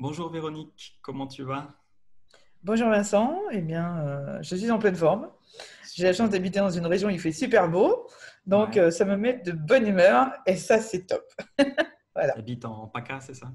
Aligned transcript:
Bonjour 0.00 0.30
Véronique, 0.30 0.98
comment 1.02 1.26
tu 1.26 1.42
vas? 1.42 1.68
Bonjour 2.62 2.88
Vincent, 2.88 3.38
eh 3.52 3.60
bien, 3.60 3.98
euh, 4.06 4.38
je 4.42 4.56
suis 4.56 4.70
en 4.70 4.78
pleine 4.78 4.94
forme. 4.96 5.30
J'ai 5.94 6.04
la 6.04 6.12
chance 6.12 6.30
d'habiter 6.30 6.58
dans 6.58 6.70
une 6.70 6.86
région 6.86 7.08
où 7.08 7.10
il 7.10 7.20
fait 7.20 7.32
super 7.32 7.68
beau, 7.68 8.08
donc 8.46 8.70
Ouais. 8.76 8.80
euh, 8.80 8.90
ça 8.90 9.04
me 9.04 9.16
met 9.16 9.34
de 9.38 9.52
bonne 9.52 9.86
humeur 9.86 10.32
et 10.46 10.56
ça, 10.56 10.80
c'est 10.80 11.06
top. 11.06 11.24
Voilà, 12.14 12.32
Tu 12.32 12.38
habites 12.40 12.64
en 12.64 12.88
PACA, 12.88 13.20
c'est 13.20 13.34
ça? 13.34 13.52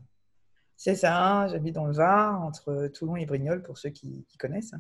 C'est 0.78 0.96
ça. 0.96 1.47
J'habite 1.50 1.76
dans 1.76 1.86
le 1.86 1.94
Var, 1.94 2.42
entre 2.42 2.88
Toulon 2.88 3.16
et 3.18 3.26
Brignoles, 3.26 3.62
pour 3.62 3.78
ceux 3.78 3.90
qui, 3.90 4.26
qui 4.30 4.38
connaissent. 4.38 4.74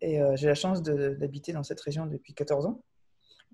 Et 0.00 0.22
euh, 0.22 0.36
j'ai 0.36 0.46
la 0.46 0.54
chance 0.54 0.80
d'habiter 0.82 1.52
dans 1.52 1.62
cette 1.64 1.80
région 1.80 2.06
depuis 2.06 2.34
14 2.34 2.66
ans, 2.66 2.84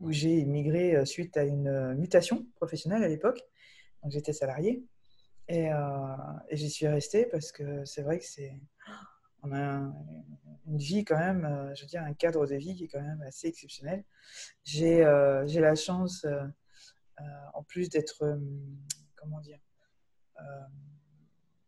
où 0.01 0.13
j'ai 0.13 0.35
immigré 0.39 1.05
suite 1.07 1.37
à 1.37 1.45
une 1.45 1.95
mutation 1.95 2.47
professionnelle 2.57 3.03
à 3.03 3.09
l'époque. 3.09 3.41
Donc 4.03 4.13
j'étais 4.13 4.33
salarié 4.35 4.85
et, 5.49 5.73
euh, 5.73 5.79
et 6.49 6.57
j'y 6.57 6.71
suis 6.71 6.89
resté 6.89 7.27
parce 7.27 7.53
que 7.53 7.85
c'est 7.85 8.03
vrai 8.03 8.19
que 8.19 8.25
c'est 8.25 8.61
on 9.43 9.53
a 9.53 9.59
un- 9.61 9.95
une 10.67 10.79
vie 10.79 11.05
quand 11.05 11.19
même, 11.19 11.45
euh, 11.45 11.73
je 11.75 11.83
veux 11.83 11.87
dire, 11.89 12.03
un 12.03 12.15
cadre 12.15 12.47
de 12.47 12.57
vie 12.57 12.75
qui 12.75 12.85
est 12.85 12.89
quand 12.89 13.01
même 13.03 13.23
assez 13.23 13.47
exceptionnel. 13.47 14.05
J'ai 14.65 15.05
euh, 15.05 15.45
la 15.47 15.75
chance, 15.77 16.27
en 17.55 17.63
plus 17.63 17.89
d'être, 17.89 18.39
comment 19.15 19.41
dire, 19.41 19.61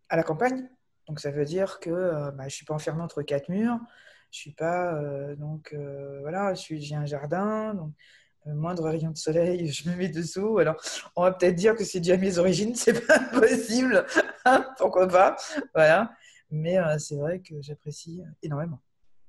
à 0.08 0.16
la 0.16 0.22
campagne. 0.22 0.68
Donc 1.06 1.20
ça 1.20 1.30
veut 1.30 1.44
dire 1.44 1.78
que 1.80 2.30
bah, 2.32 2.48
je 2.48 2.54
suis 2.54 2.64
pas 2.66 2.74
enfermée 2.74 3.02
entre 3.02 3.22
quatre 3.22 3.48
murs. 3.48 3.78
Je 4.30 4.38
suis 4.40 4.52
pas, 4.52 5.00
donc 5.36 5.74
voilà, 6.20 6.52
j'ai 6.54 6.94
un 6.96 7.06
jardin, 7.06 7.74
donc 7.74 7.94
moindre 8.46 8.84
rayon 8.84 9.10
de 9.10 9.16
soleil, 9.16 9.68
je 9.68 9.88
me 9.88 9.96
mets 9.96 10.08
dessous. 10.08 10.58
Alors 10.58 10.76
on 11.16 11.22
va 11.22 11.32
peut-être 11.32 11.56
dire 11.56 11.74
que 11.76 11.84
c'est 11.84 12.00
dû 12.00 12.12
à 12.12 12.16
mes 12.16 12.38
origines, 12.38 12.74
c'est 12.74 13.06
pas 13.06 13.18
possible, 13.18 14.06
hein, 14.44 14.66
pourquoi 14.78 15.08
pas, 15.08 15.36
voilà. 15.74 16.12
Mais 16.50 16.78
euh, 16.78 16.98
c'est 16.98 17.16
vrai 17.16 17.40
que 17.40 17.60
j'apprécie 17.60 18.22
énormément. 18.42 18.80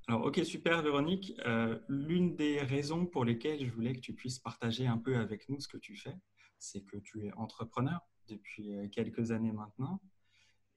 Alors, 0.10 0.26
ok, 0.26 0.44
super 0.44 0.82
Véronique. 0.82 1.40
Euh, 1.46 1.78
L'une 1.88 2.36
des 2.36 2.62
raisons 2.62 3.06
pour 3.06 3.26
lesquelles 3.26 3.64
je 3.64 3.72
voulais 3.72 3.94
que 3.94 4.00
tu 4.00 4.14
puisses 4.14 4.40
partager 4.40 4.88
un 4.88 4.98
peu 4.98 5.16
avec 5.18 5.48
nous 5.50 5.60
ce 5.60 5.68
que 5.68 5.78
tu 5.78 5.96
fais, 5.96 6.16
c'est 6.58 6.82
que 6.82 6.98
tu 6.98 7.28
es 7.28 7.34
entrepreneur 7.34 8.02
depuis 8.28 8.76
euh, 8.76 8.88
quelques 8.88 9.30
années 9.30 9.52
maintenant 9.52 10.02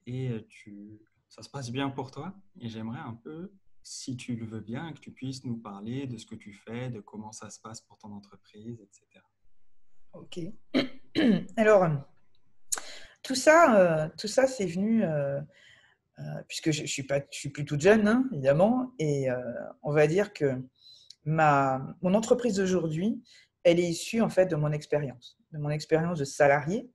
et 0.05 0.29
euh, 0.29 0.45
tu, 0.47 1.01
ça 1.29 1.41
se 1.41 1.49
passe 1.49 1.71
bien 1.71 1.89
pour 1.89 2.11
toi. 2.11 2.35
Et 2.59 2.69
j'aimerais 2.69 2.99
un 2.99 3.15
peu, 3.15 3.51
si 3.83 4.15
tu 4.15 4.35
le 4.35 4.45
veux 4.45 4.61
bien, 4.61 4.93
que 4.93 4.99
tu 4.99 5.11
puisses 5.11 5.43
nous 5.43 5.57
parler 5.57 6.07
de 6.07 6.17
ce 6.17 6.25
que 6.25 6.35
tu 6.35 6.53
fais, 6.53 6.89
de 6.89 7.01
comment 7.01 7.31
ça 7.31 7.49
se 7.49 7.59
passe 7.59 7.81
pour 7.81 7.97
ton 7.97 8.11
entreprise, 8.13 8.79
etc. 8.81 9.05
Ok. 10.13 10.39
Alors, 11.57 11.87
tout 13.23 13.35
ça, 13.35 13.77
euh, 13.77 14.09
ça, 14.17 14.47
c'est 14.47 14.65
venu, 14.65 15.03
euh, 15.03 15.39
euh, 16.19 16.23
puisque 16.47 16.71
je, 16.71 16.81
je 16.81 16.91
suis 16.91 17.03
pas, 17.03 17.19
je 17.31 17.37
suis 17.37 17.49
plus 17.49 17.65
toute 17.65 17.81
jeune, 17.81 18.07
hein, 18.07 18.29
évidemment, 18.31 18.93
et 18.99 19.27
on 19.81 19.91
va 19.91 20.07
dire 20.07 20.33
que 20.33 20.61
ma, 21.25 21.95
mon 22.01 22.13
entreprise 22.13 22.55
d'aujourd'hui, 22.55 23.21
elle 23.63 23.79
est 23.79 23.89
issue 23.89 24.21
en 24.21 24.29
fait 24.29 24.45
de 24.45 24.55
mon 24.55 24.71
expérience, 24.71 25.37
de 25.51 25.57
mon 25.57 25.69
expérience 25.69 26.19
de 26.19 26.25
salarié. 26.25 26.89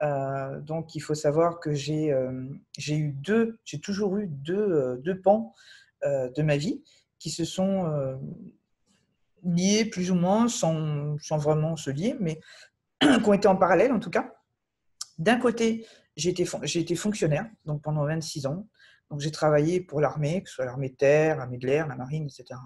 Donc, 0.00 0.94
il 0.94 1.00
faut 1.00 1.14
savoir 1.14 1.58
que 1.58 1.72
j'ai 1.74 2.10
eu 2.88 3.12
deux, 3.12 3.58
j'ai 3.64 3.80
toujours 3.80 4.16
eu 4.18 4.28
deux, 4.28 4.98
deux 5.02 5.20
pans 5.20 5.54
de 6.06 6.42
ma 6.42 6.56
vie 6.56 6.82
qui 7.18 7.30
se 7.30 7.44
sont 7.44 7.86
euh, 7.86 8.16
liés 9.42 9.84
plus 9.84 10.10
ou 10.10 10.14
moins, 10.14 10.48
sans, 10.48 11.16
vraiment 11.30 11.76
se 11.76 11.90
lier, 11.90 12.16
mais 12.20 12.40
qui 13.00 13.28
ont 13.28 13.32
été 13.32 13.48
en 13.48 13.56
parallèle 13.56 13.92
en 13.92 14.00
tout 14.00 14.10
cas. 14.10 14.34
D'un 15.18 15.38
côté, 15.38 15.86
j'ai 16.16 16.30
été, 16.30 16.46
été 16.74 16.96
fonctionnaire 16.96 17.48
donc 17.64 17.82
pendant 17.82 18.04
26 18.04 18.46
ans. 18.46 18.68
Donc 19.10 19.20
j'ai 19.20 19.30
travaillé 19.30 19.80
pour 19.80 20.00
l'armée, 20.00 20.42
que 20.42 20.48
ce 20.48 20.56
soit 20.56 20.64
l'armée 20.64 20.88
de 20.88 20.96
terre, 20.96 21.36
l'armée 21.36 21.58
de 21.58 21.66
l'air, 21.66 21.86
la 21.86 21.94
marine, 21.94 22.24
etc. 22.24 22.58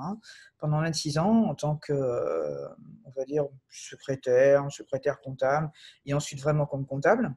Pendant 0.58 0.80
26 0.80 1.19
ans 1.19 1.44
en 1.44 1.55
tant 1.55 1.77
que, 1.77 1.92
euh, 1.92 2.66
on 3.05 3.11
va 3.11 3.24
dire, 3.27 3.45
secrétaire, 3.68 4.70
secrétaire 4.73 5.20
comptable, 5.20 5.70
et 6.06 6.14
ensuite 6.14 6.40
vraiment 6.40 6.64
comme 6.64 6.86
comptable, 6.86 7.34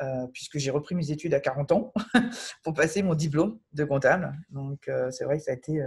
euh, 0.00 0.26
puisque 0.32 0.58
j'ai 0.58 0.72
repris 0.72 0.96
mes 0.96 1.12
études 1.12 1.34
à 1.34 1.40
40 1.40 1.70
ans 1.72 1.92
pour 2.64 2.74
passer 2.74 3.02
mon 3.04 3.14
diplôme 3.14 3.60
de 3.74 3.84
comptable. 3.84 4.36
Donc 4.50 4.88
euh, 4.88 5.10
c'est 5.12 5.24
vrai 5.24 5.38
que 5.38 5.44
ça 5.44 5.52
a 5.52 5.54
été, 5.54 5.80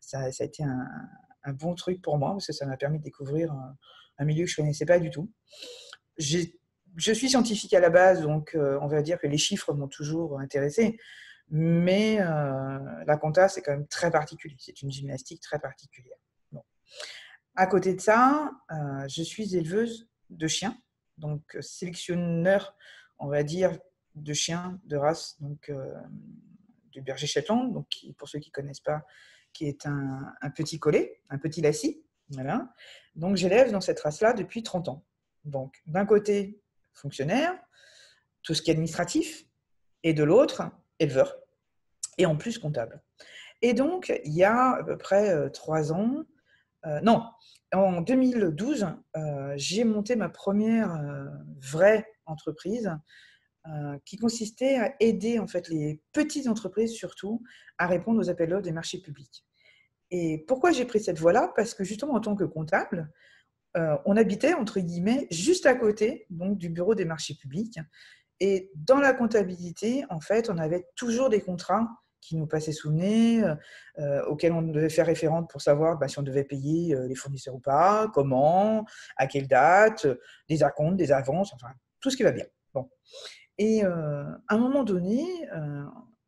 ça, 0.00 0.18
a 0.20 0.44
été 0.44 0.62
un, 0.62 1.52
bon 1.54 1.74
truc 1.74 2.02
pour 2.02 2.18
moi, 2.18 2.32
parce 2.32 2.46
que 2.46 2.52
ça 2.52 2.66
m'a 2.66 2.76
permis 2.76 2.98
de 2.98 3.04
découvrir 3.04 3.50
un, 4.18 4.24
milieu 4.24 4.44
que 4.44 4.50
je 4.50 4.60
ne 4.60 4.64
connaissais 4.64 4.86
pas 4.86 4.98
du 4.98 5.10
tout. 5.10 5.30
Je 6.18 7.12
suis 7.12 7.30
scientifique 7.30 7.72
à 7.72 7.80
la 7.80 7.90
base, 7.90 8.20
donc 8.20 8.54
on 8.54 8.86
va 8.88 9.00
dire 9.00 9.18
que 9.18 9.26
les 9.26 9.38
chiffres 9.38 9.72
m'ont 9.72 9.88
toujours 9.88 10.38
intéressé, 10.38 10.98
mais 11.50 12.20
euh, 12.20 13.04
la 13.06 13.16
compta, 13.16 13.48
c'est 13.48 13.62
quand 13.62 13.72
même 13.72 13.86
très 13.86 14.10
particulier. 14.10 14.56
C'est 14.58 14.82
une 14.82 14.90
gymnastique 14.90 15.40
très 15.40 15.58
particulière. 15.58 16.16
À 17.56 17.68
côté 17.68 17.94
de 17.94 18.00
ça, 18.00 18.50
euh, 18.72 19.06
je 19.08 19.22
suis 19.22 19.54
éleveuse 19.54 20.08
de 20.28 20.48
chiens, 20.48 20.76
donc 21.18 21.56
sélectionneur, 21.60 22.74
on 23.18 23.28
va 23.28 23.44
dire, 23.44 23.78
de 24.16 24.32
chiens 24.32 24.80
de 24.86 24.96
race, 24.96 25.36
donc 25.40 25.68
euh, 25.68 25.94
du 26.90 27.00
berger 27.00 27.28
Shetland, 27.28 27.72
donc 27.72 27.88
qui, 27.88 28.12
pour 28.14 28.28
ceux 28.28 28.40
qui 28.40 28.50
ne 28.50 28.54
connaissent 28.54 28.80
pas, 28.80 29.04
qui 29.52 29.66
est 29.66 29.86
un, 29.86 30.34
petit 30.56 30.80
collet, 30.80 31.20
un 31.30 31.38
petit. 31.38 32.02
Voilà. 32.30 32.74
Donc 33.14 33.36
j'élève 33.36 33.70
dans 33.70 33.80
cette 33.80 34.00
race-là 34.00 34.32
depuis 34.32 34.64
30 34.64 34.88
ans. 34.88 35.04
Donc 35.44 35.80
d'un 35.86 36.06
côté, 36.06 36.60
fonctionnaire, 36.92 37.54
tout 38.42 38.54
ce 38.54 38.62
qui 38.62 38.70
est 38.70 38.72
administratif, 38.72 39.46
et 40.02 40.12
de 40.12 40.22
l'autre, 40.22 40.62
éleveur, 40.98 41.36
et 42.18 42.26
en 42.26 42.36
plus 42.36 42.58
comptable. 42.58 43.02
Et 43.62 43.72
donc, 43.72 44.12
il 44.24 44.34
y 44.34 44.44
a 44.44 44.72
à 44.72 44.84
peu 44.84 44.98
près 44.98 45.30
euh, 45.30 45.48
trois 45.48 45.90
ans, 45.90 46.24
euh, 46.86 47.00
non, 47.00 47.22
en 47.72 48.02
2012, 48.02 48.86
euh, 49.16 49.54
j'ai 49.56 49.84
monté 49.84 50.16
ma 50.16 50.28
première 50.28 51.00
vraie 51.60 52.06
entreprise 52.26 52.92
qui 54.04 54.18
consistait 54.18 54.76
à 54.76 54.94
aider 55.00 55.38
en 55.38 55.46
fait 55.46 55.70
les 55.70 56.02
petites 56.12 56.48
entreprises 56.48 56.92
surtout 56.92 57.42
à 57.78 57.86
répondre 57.86 58.20
aux 58.20 58.28
appels 58.28 58.50
d'offres 58.50 58.60
des 58.60 58.72
marchés 58.72 59.00
publics. 59.00 59.46
Et 60.10 60.44
pourquoi 60.46 60.70
j'ai 60.70 60.84
pris 60.84 61.00
cette 61.00 61.18
voie-là? 61.18 61.50
Parce 61.56 61.72
que 61.72 61.82
justement, 61.82 62.12
en 62.12 62.20
tant 62.20 62.36
que 62.36 62.44
comptable, 62.44 63.10
on 63.74 64.16
habitait, 64.18 64.52
entre 64.52 64.80
guillemets, 64.80 65.26
juste 65.30 65.64
à 65.64 65.74
côté 65.74 66.26
donc, 66.28 66.58
du 66.58 66.68
bureau 66.68 66.94
des 66.94 67.06
marchés 67.06 67.34
publics. 67.34 67.78
Et 68.40 68.70
dans 68.74 68.98
la 68.98 69.12
comptabilité, 69.12 70.04
en 70.10 70.20
fait, 70.20 70.50
on 70.50 70.58
avait 70.58 70.86
toujours 70.96 71.28
des 71.28 71.40
contrats 71.40 71.88
qui 72.20 72.36
nous 72.36 72.46
passaient 72.46 72.72
sous 72.72 72.88
le 72.88 72.96
nez, 72.96 73.44
euh, 73.98 74.24
auxquels 74.24 74.52
on 74.52 74.62
devait 74.62 74.88
faire 74.88 75.06
référence 75.06 75.46
pour 75.50 75.60
savoir 75.60 75.98
bah, 75.98 76.08
si 76.08 76.18
on 76.18 76.22
devait 76.22 76.44
payer 76.44 76.94
euh, 76.94 77.06
les 77.06 77.14
fournisseurs 77.14 77.54
ou 77.54 77.60
pas, 77.60 78.08
comment, 78.14 78.84
à 79.16 79.26
quelle 79.26 79.46
date, 79.46 80.06
euh, 80.06 80.18
des 80.48 80.62
acomptes, 80.62 80.96
des 80.96 81.12
avances, 81.12 81.52
enfin, 81.52 81.68
tout 82.00 82.10
ce 82.10 82.16
qui 82.16 82.22
va 82.22 82.32
bien. 82.32 82.46
Bon. 82.72 82.88
Et 83.58 83.84
euh, 83.84 84.24
à 84.48 84.54
un 84.54 84.58
moment 84.58 84.84
donné, 84.84 85.22
euh, 85.54 85.84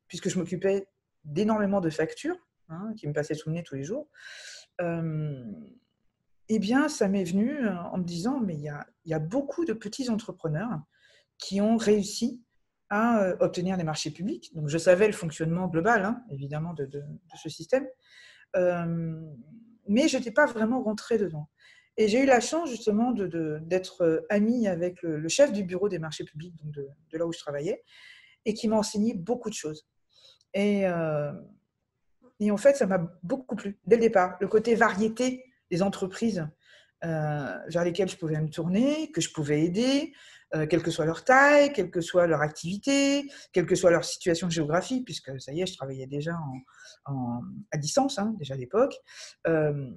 puisque 0.06 0.28
je 0.28 0.38
m'occupais 0.38 0.86
d'énormément 1.24 1.80
de 1.80 1.90
factures 1.90 2.36
hein, 2.68 2.92
qui 2.96 3.08
me 3.08 3.14
passaient 3.14 3.34
sous 3.34 3.48
le 3.48 3.56
nez 3.56 3.62
tous 3.62 3.74
les 3.74 3.84
jours, 3.84 4.06
euh, 4.82 5.44
eh 6.48 6.58
bien, 6.58 6.88
ça 6.88 7.08
m'est 7.08 7.24
venu 7.24 7.66
euh, 7.66 7.74
en 7.74 7.98
me 7.98 8.04
disant, 8.04 8.38
mais 8.38 8.54
il 8.54 8.80
y 9.06 9.14
a 9.14 9.18
beaucoup 9.18 9.64
de 9.64 9.72
petits 9.72 10.10
entrepreneurs 10.10 10.78
qui 11.38 11.60
ont 11.60 11.76
réussi 11.76 12.42
à 12.88 13.22
euh, 13.22 13.36
obtenir 13.40 13.76
des 13.76 13.84
marchés 13.84 14.10
publics. 14.10 14.54
Donc, 14.54 14.68
je 14.68 14.78
savais 14.78 15.06
le 15.06 15.12
fonctionnement 15.12 15.66
global, 15.66 16.04
hein, 16.04 16.22
évidemment, 16.30 16.74
de, 16.74 16.88
ce 17.34 17.48
système, 17.48 17.86
Euh, 18.56 19.20
mais 19.88 20.08
je 20.08 20.16
n'étais 20.16 20.30
pas 20.30 20.46
vraiment 20.46 20.82
rentrée 20.82 21.18
dedans. 21.18 21.48
Et 21.98 22.08
j'ai 22.08 22.22
eu 22.22 22.26
la 22.26 22.40
chance, 22.40 22.70
justement, 22.70 23.12
d'être 23.12 24.02
euh, 24.02 24.26
amie 24.30 24.66
avec 24.66 25.02
le, 25.02 25.28
chef 25.28 25.52
du 25.52 25.62
bureau 25.62 25.88
des 25.88 25.98
marchés 25.98 26.24
publics, 26.24 26.54
donc 26.56 26.72
de, 26.72 26.88
là 27.18 27.26
où 27.26 27.32
je 27.32 27.38
travaillais, 27.38 27.82
et 28.44 28.54
qui 28.54 28.68
m'a 28.68 28.76
enseigné 28.76 29.14
beaucoup 29.14 29.50
de 29.50 29.54
choses. 29.54 29.86
Et, 30.54 30.86
en 30.88 32.56
fait, 32.56 32.76
ça 32.76 32.86
m'a 32.86 32.98
beaucoup 33.22 33.56
plu 33.56 33.78
dès 33.84 33.96
le 33.96 34.02
départ. 34.02 34.36
Le 34.40 34.48
côté 34.48 34.74
variété 34.74 35.44
des 35.70 35.82
entreprises 35.82 36.46
vers 37.02 37.84
lesquelles 37.84 38.08
je 38.08 38.16
pouvais 38.16 38.40
me 38.40 38.48
tourner, 38.48 39.10
que 39.10 39.20
je 39.20 39.32
pouvais 39.32 39.64
aider, 39.64 40.14
euh, 40.54 40.66
quelle 40.66 40.82
que 40.82 40.92
soit 40.92 41.06
leur 41.06 41.24
taille, 41.24 41.72
quelle 41.72 41.90
que 41.90 42.00
soit 42.00 42.28
leur 42.28 42.40
activité, 42.40 43.28
quelle 43.52 43.66
que 43.66 43.74
soit 43.74 43.90
leur 43.90 44.04
situation 44.04 44.48
géographique, 44.48 45.04
puisque 45.04 45.40
ça 45.40 45.52
y 45.52 45.60
est, 45.60 45.66
je 45.66 45.74
travaillais 45.74 46.06
déjà 46.06 46.36
à 47.06 47.78
distance, 47.78 48.18
hein, 48.18 48.34
déjà 48.38 48.54
à 48.54 48.56
l'époque. 48.56 48.94
Euh, 49.48 49.90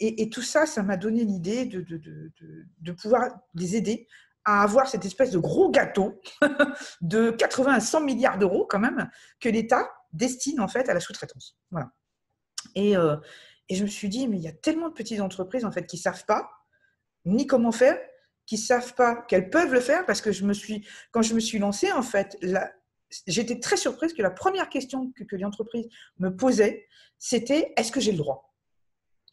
et, 0.00 0.28
tout 0.28 0.42
ça, 0.42 0.66
ça 0.66 0.82
m'a 0.82 0.96
donné 0.96 1.24
l'idée 1.24 1.64
de, 1.66 2.92
pouvoir 2.92 3.28
les 3.54 3.76
aider 3.76 4.08
à 4.44 4.62
avoir 4.62 4.88
cette 4.88 5.04
espèce 5.04 5.30
de 5.30 5.38
gros 5.38 5.70
gâteau 5.70 6.20
de 7.00 7.30
80 7.30 7.72
à 7.72 7.80
100 7.80 8.00
milliards 8.02 8.38
d'euros 8.38 8.66
quand 8.68 8.80
même 8.80 9.08
que 9.40 9.48
l'État 9.48 9.88
destine 10.12 10.60
en 10.60 10.68
fait 10.68 10.88
à 10.88 10.94
la 10.94 11.00
sous-traitance. 11.00 11.56
Voilà. 11.70 11.90
Et, 12.74 12.96
euh, 12.96 13.16
et 13.68 13.76
je 13.76 13.84
me 13.84 13.88
suis 13.88 14.08
dit, 14.08 14.26
mais 14.26 14.36
il 14.36 14.42
y 14.42 14.48
a 14.48 14.52
tellement 14.52 14.88
de 14.88 14.94
petites 14.94 15.20
entreprises 15.20 15.64
en 15.64 15.70
fait 15.70 15.86
qui 15.86 15.96
savent 15.96 16.24
pas 16.26 16.50
ni 17.24 17.46
comment 17.46 17.72
faire, 17.72 17.98
qui 18.46 18.58
savent 18.58 18.94
pas 18.94 19.16
qu'elles 19.28 19.50
peuvent 19.50 19.72
le 19.72 19.80
faire 19.80 20.04
parce 20.06 20.20
que 20.20 20.32
je 20.32 20.44
me 20.44 20.52
suis, 20.52 20.86
quand 21.12 21.22
je 21.22 21.34
me 21.34 21.40
suis 21.40 21.58
lancée 21.58 21.92
en 21.92 22.02
fait, 22.02 22.36
j'étais 23.26 23.60
très 23.60 23.76
surprise 23.76 24.12
que 24.12 24.22
la 24.22 24.30
première 24.30 24.68
question 24.68 25.12
que, 25.16 25.24
que 25.24 25.36
l'entreprise 25.36 25.88
me 26.18 26.30
posait, 26.30 26.86
c'était 27.18 27.72
est-ce 27.76 27.92
que 27.92 28.00
j'ai 28.00 28.12
le 28.12 28.18
droit? 28.18 28.54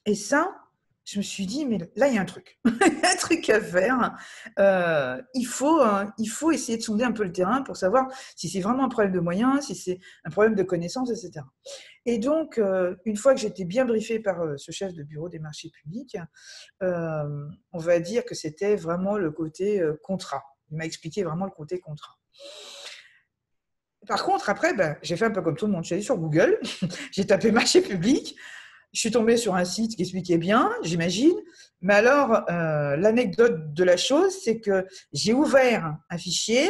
Et 0.06 0.16
ça, 0.16 0.56
je 1.04 1.18
me 1.18 1.24
suis 1.24 1.46
dit, 1.46 1.66
mais 1.66 1.78
là, 1.96 2.08
il 2.08 2.16
y 2.16 2.18
a 2.18 2.22
un 2.22 2.26
truc, 2.26 2.60
un 2.66 3.16
truc 3.18 3.50
à 3.50 3.60
faire. 3.60 4.18
Euh, 4.60 5.22
il, 5.34 5.46
faut, 5.46 5.82
hein, 5.82 6.14
il 6.18 6.28
faut 6.28 6.52
essayer 6.52 6.78
de 6.78 6.84
sonder 6.84 7.04
un 7.04 7.12
peu 7.12 7.24
le 7.24 7.32
terrain 7.32 7.64
pour 7.64 7.76
savoir 7.76 8.08
si 8.36 8.50
c'est 8.50 8.62
vraiment 8.62 8.86
un 8.86 8.90
problème 8.90 9.12
de 9.12 9.20
moyens, 9.20 9.66
si 9.66 9.76
c'est 9.76 10.00
un 10.24 10.30
problème 10.30 10.56
de 10.56 10.64
connaissances, 10.64 11.10
etc. 11.10 11.46
Et 12.06 12.18
donc, 12.18 12.58
euh, 12.58 12.96
une 13.06 13.16
fois 13.16 13.34
que 13.36 13.40
j'étais 13.40 13.66
bien 13.66 13.86
briefée 13.86 14.20
par 14.20 14.42
euh, 14.42 14.58
ce 14.58 14.72
chef 14.72 14.94
de 14.94 15.04
bureau 15.04 15.30
des 15.30 15.40
marchés 15.40 15.70
publics, 15.70 16.18
on 16.82 17.78
va 17.78 18.00
dire 18.00 18.26
que 18.26 18.36
c'était 18.36 18.76
vraiment 18.76 19.18
le 19.18 19.32
côté 19.32 19.84
contrat. 20.04 20.44
Il 20.72 20.78
m'a 20.78 20.86
expliqué 20.86 21.24
vraiment 21.24 21.46
le 21.46 21.52
côté 21.52 21.80
contrat. 21.80 22.18
Par 24.08 24.24
contre, 24.24 24.50
après, 24.50 24.74
ben, 24.74 24.98
j'ai 25.04 25.16
fait 25.16 25.26
un 25.26 25.32
peu 25.32 25.42
comme 25.42 25.56
tout 25.56 25.68
le 25.68 25.74
monde. 25.74 25.84
Je 25.84 25.94
suis 25.96 26.04
sur 26.04 26.18
Google, 26.18 26.60
j'ai 27.12 27.26
tapé 27.26 27.52
marché 27.52 27.82
public, 27.82 28.36
je 28.94 29.00
suis 29.00 29.12
tombée 29.12 29.38
sur 29.38 29.56
un 29.56 29.66
site 29.66 29.96
qui 29.96 30.02
expliquait 30.02 30.38
bien, 30.38 30.72
j'imagine. 30.84 31.36
Mais 31.82 31.94
alors, 31.94 32.44
euh, 32.50 32.98
l'anecdote 32.98 33.74
de 33.74 33.84
la 33.84 33.98
chose, 33.98 34.34
c'est 34.44 34.60
que 34.60 34.86
j'ai 35.14 35.34
ouvert 35.34 35.98
un 36.10 36.18
fichier, 36.18 36.70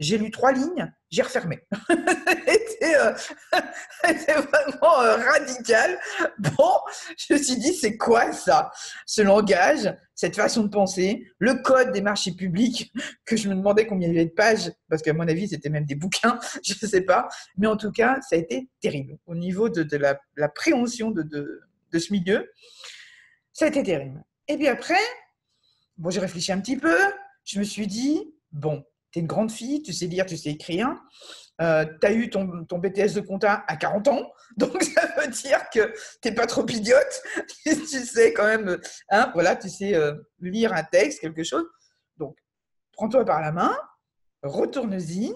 j'ai 0.00 0.18
lu 0.18 0.30
trois 0.30 0.52
lignes, 0.52 0.92
j'ai 1.10 1.22
refermé. 1.22 1.60
C'était 1.88 2.96
euh, 2.96 3.12
vraiment 4.02 5.00
euh, 5.00 5.16
radical. 5.16 5.98
Bon, 6.38 6.72
je 7.16 7.34
me 7.34 7.38
suis 7.38 7.56
dit, 7.56 7.72
c'est 7.74 7.96
quoi 7.96 8.32
ça? 8.32 8.70
Ce 9.06 9.22
langage, 9.22 9.94
cette 10.14 10.36
façon 10.36 10.64
de 10.64 10.68
penser, 10.68 11.26
le 11.38 11.54
code 11.54 11.92
des 11.92 12.00
marchés 12.00 12.32
publics, 12.32 12.92
que 13.24 13.36
je 13.36 13.48
me 13.48 13.54
demandais 13.54 13.86
combien 13.86 14.08
il 14.08 14.14
y 14.14 14.18
avait 14.18 14.28
de 14.28 14.34
pages, 14.34 14.72
parce 14.88 15.02
qu'à 15.02 15.12
mon 15.12 15.28
avis, 15.28 15.48
c'était 15.48 15.70
même 15.70 15.86
des 15.86 15.94
bouquins, 15.94 16.38
je 16.64 16.74
ne 16.82 16.88
sais 16.88 17.02
pas. 17.02 17.28
Mais 17.56 17.66
en 17.66 17.76
tout 17.76 17.92
cas, 17.92 18.20
ça 18.28 18.36
a 18.36 18.38
été 18.38 18.68
terrible 18.80 19.16
au 19.26 19.34
niveau 19.34 19.68
de, 19.68 19.96
la, 19.96 20.48
préhension 20.48 21.10
de, 21.10 21.22
de, 21.22 21.60
de 21.92 21.98
ce 21.98 22.12
milieu. 22.12 22.50
Ça 23.52 23.66
a 23.66 23.68
été 23.68 23.82
terrible. 23.82 24.22
Et 24.48 24.56
puis 24.56 24.68
après, 24.68 24.98
bon, 25.96 26.10
j'ai 26.10 26.20
réfléchi 26.20 26.52
un 26.52 26.60
petit 26.60 26.76
peu. 26.76 26.96
Je 27.44 27.58
me 27.58 27.64
suis 27.64 27.86
dit, 27.86 28.34
bon, 28.52 28.84
tu 29.14 29.20
une 29.20 29.26
grande 29.26 29.50
fille, 29.50 29.80
tu 29.82 29.92
sais 29.92 30.06
lire, 30.06 30.26
tu 30.26 30.36
sais 30.36 30.50
écrire. 30.50 30.88
Euh, 31.60 31.84
tu 32.00 32.06
as 32.06 32.12
eu 32.12 32.30
ton, 32.30 32.44
BTS 32.44 33.14
de 33.14 33.20
compta 33.20 33.64
à 33.68 33.76
40 33.76 34.08
ans, 34.08 34.32
donc 34.56 34.82
ça 34.82 35.06
veut 35.16 35.28
dire 35.28 35.70
que 35.72 35.92
tu 36.20 36.28
n'es 36.28 36.34
pas 36.34 36.46
trop 36.46 36.66
idiote. 36.66 37.22
tu 37.64 37.74
sais 37.76 38.32
quand 38.32 38.46
même, 38.46 38.80
hein, 39.10 39.30
voilà, 39.34 39.54
tu 39.54 39.68
sais 39.68 39.94
euh, 39.94 40.14
lire 40.40 40.72
un 40.72 40.82
texte, 40.82 41.20
quelque 41.20 41.44
chose. 41.44 41.64
Donc, 42.16 42.36
prends-toi 42.92 43.24
par 43.24 43.40
la 43.40 43.52
main, 43.52 43.76
retourne-y, 44.42 45.32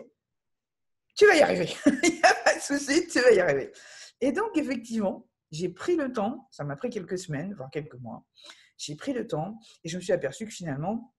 tu 1.15 1.27
vas 1.27 1.37
y 1.37 1.43
arriver. 1.43 1.73
Il 1.87 2.15
n'y 2.15 2.23
a 2.23 2.35
pas 2.45 2.57
de 2.57 2.61
souci, 2.61 3.07
tu 3.07 3.21
vas 3.21 3.31
y 3.31 3.39
arriver. 3.39 3.73
Et 4.21 4.33
donc, 4.33 4.57
effectivement, 4.57 5.29
j'ai 5.53 5.69
pris 5.69 5.95
le 5.95 6.13
temps, 6.13 6.49
ça 6.51 6.65
m'a 6.65 6.75
pris 6.75 6.91
quelques 6.91 7.19
semaines, 7.19 7.55
voire 7.55 7.71
quelques 7.71 7.95
mois, 7.95 8.25
j'ai 8.77 8.97
pris 8.97 9.13
le 9.13 9.29
temps 9.29 9.61
et 9.85 9.89
je 9.89 9.97
me 9.97 10.03
suis 10.03 10.13
aperçu 10.13 10.47
que 10.47 10.53
finalement, 10.53 11.15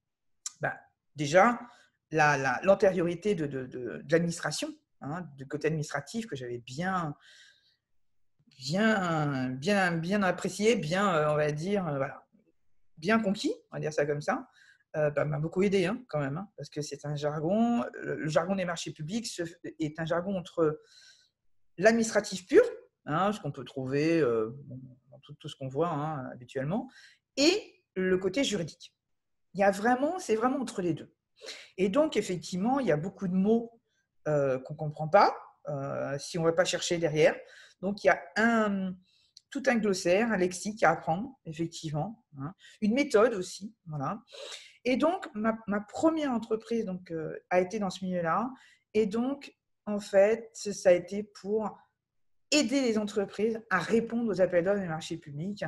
bah, 0.59 0.75
déjà, 1.15 1.57
l'antériorité 2.11 3.35
de, 3.35 3.45
de, 3.45 4.03
l'administration, 4.09 4.69
hein, 5.01 5.27
du 5.37 5.47
côté 5.47 5.67
administratif 5.67 6.27
que 6.27 6.35
j'avais 6.35 6.57
bien, 6.57 7.15
bien, 8.59 9.49
bien, 9.49 9.91
bien 9.97 10.23
apprécié, 10.23 10.75
bien, 10.75 11.13
euh, 11.13 11.31
on 11.31 11.35
va 11.35 11.51
dire, 11.51 11.87
euh, 11.87 11.97
voilà, 11.97 12.25
bien 12.97 13.19
conquis, 13.19 13.53
on 13.71 13.77
va 13.77 13.79
dire 13.79 13.93
ça 13.93 14.05
comme 14.05 14.21
ça, 14.21 14.49
euh, 14.95 15.11
bah, 15.11 15.25
m'a 15.25 15.39
beaucoup 15.39 15.61
aidé 15.61 15.85
hein, 15.85 16.03
quand 16.09 16.19
même, 16.19 16.37
hein, 16.37 16.49
parce 16.57 16.69
que 16.69 16.81
c'est 16.81 17.05
un 17.05 17.15
jargon, 17.15 17.83
le, 18.01 18.27
jargon 18.27 18.55
des 18.55 18.65
marchés 18.65 18.91
publics 18.91 19.41
est 19.79 19.99
un 19.99 20.05
jargon 20.05 20.35
entre 20.37 20.81
l'administratif 21.77 22.47
pur, 22.47 22.63
ce 23.05 23.39
qu'on 23.39 23.51
peut 23.51 23.63
trouver 23.63 24.21
dans 24.21 25.19
tout, 25.23 25.33
tout 25.39 25.47
ce 25.47 25.55
qu'on 25.55 25.67
voit 25.67 25.89
habituellement, 26.31 26.89
et 27.37 27.83
le 27.95 28.17
côté 28.17 28.43
juridique. 28.43 28.93
Il 29.53 29.61
y 29.61 29.63
a 29.63 29.71
vraiment, 29.71 30.19
c'est 30.19 30.35
vraiment 30.35 30.59
entre 30.59 30.81
les 30.81 30.93
deux. 30.93 31.11
Et 31.77 31.89
donc, 31.89 32.17
effectivement, 32.17 32.79
il 32.79 32.87
y 32.87 32.91
a 32.91 32.97
beaucoup 32.97 33.27
de 33.27 33.33
mots 33.33 33.79
euh, 34.27 34.59
qu'on 34.59 34.73
ne 34.73 34.79
comprend 34.79 35.07
pas 35.07 35.35
euh, 35.69 36.17
si 36.19 36.37
on 36.37 36.41
ne 36.41 36.47
va 36.47 36.53
pas 36.53 36.65
chercher 36.65 36.97
derrière. 36.97 37.35
Donc, 37.81 38.03
il 38.03 38.07
y 38.07 38.09
a 38.09 38.21
un, 38.35 38.93
tout 39.49 39.63
un 39.67 39.75
glossaire, 39.75 40.31
un 40.31 40.37
lexique 40.37 40.83
à 40.83 40.91
apprendre, 40.91 41.39
effectivement. 41.45 42.25
Hein. 42.39 42.53
Une 42.81 42.93
méthode 42.93 43.33
aussi. 43.33 43.73
Voilà. 43.85 44.21
Et 44.85 44.97
donc, 44.97 45.27
ma, 45.33 45.53
première 45.81 46.31
entreprise 46.31 46.85
euh, 47.11 47.39
a 47.49 47.59
été 47.59 47.79
dans 47.79 47.89
ce 47.89 48.03
milieu-là. 48.05 48.49
Et 48.93 49.05
donc, 49.05 49.53
en 49.85 49.99
fait, 49.99 50.49
ça 50.53 50.89
a 50.89 50.93
été 50.93 51.23
pour 51.23 51.77
aider 52.51 52.81
les 52.81 52.97
entreprises 52.97 53.61
à 53.69 53.79
répondre 53.79 54.29
aux 54.31 54.41
appels 54.41 54.65
d'offres 54.65 54.81
des 54.81 54.87
marchés 54.87 55.17
publics. 55.17 55.63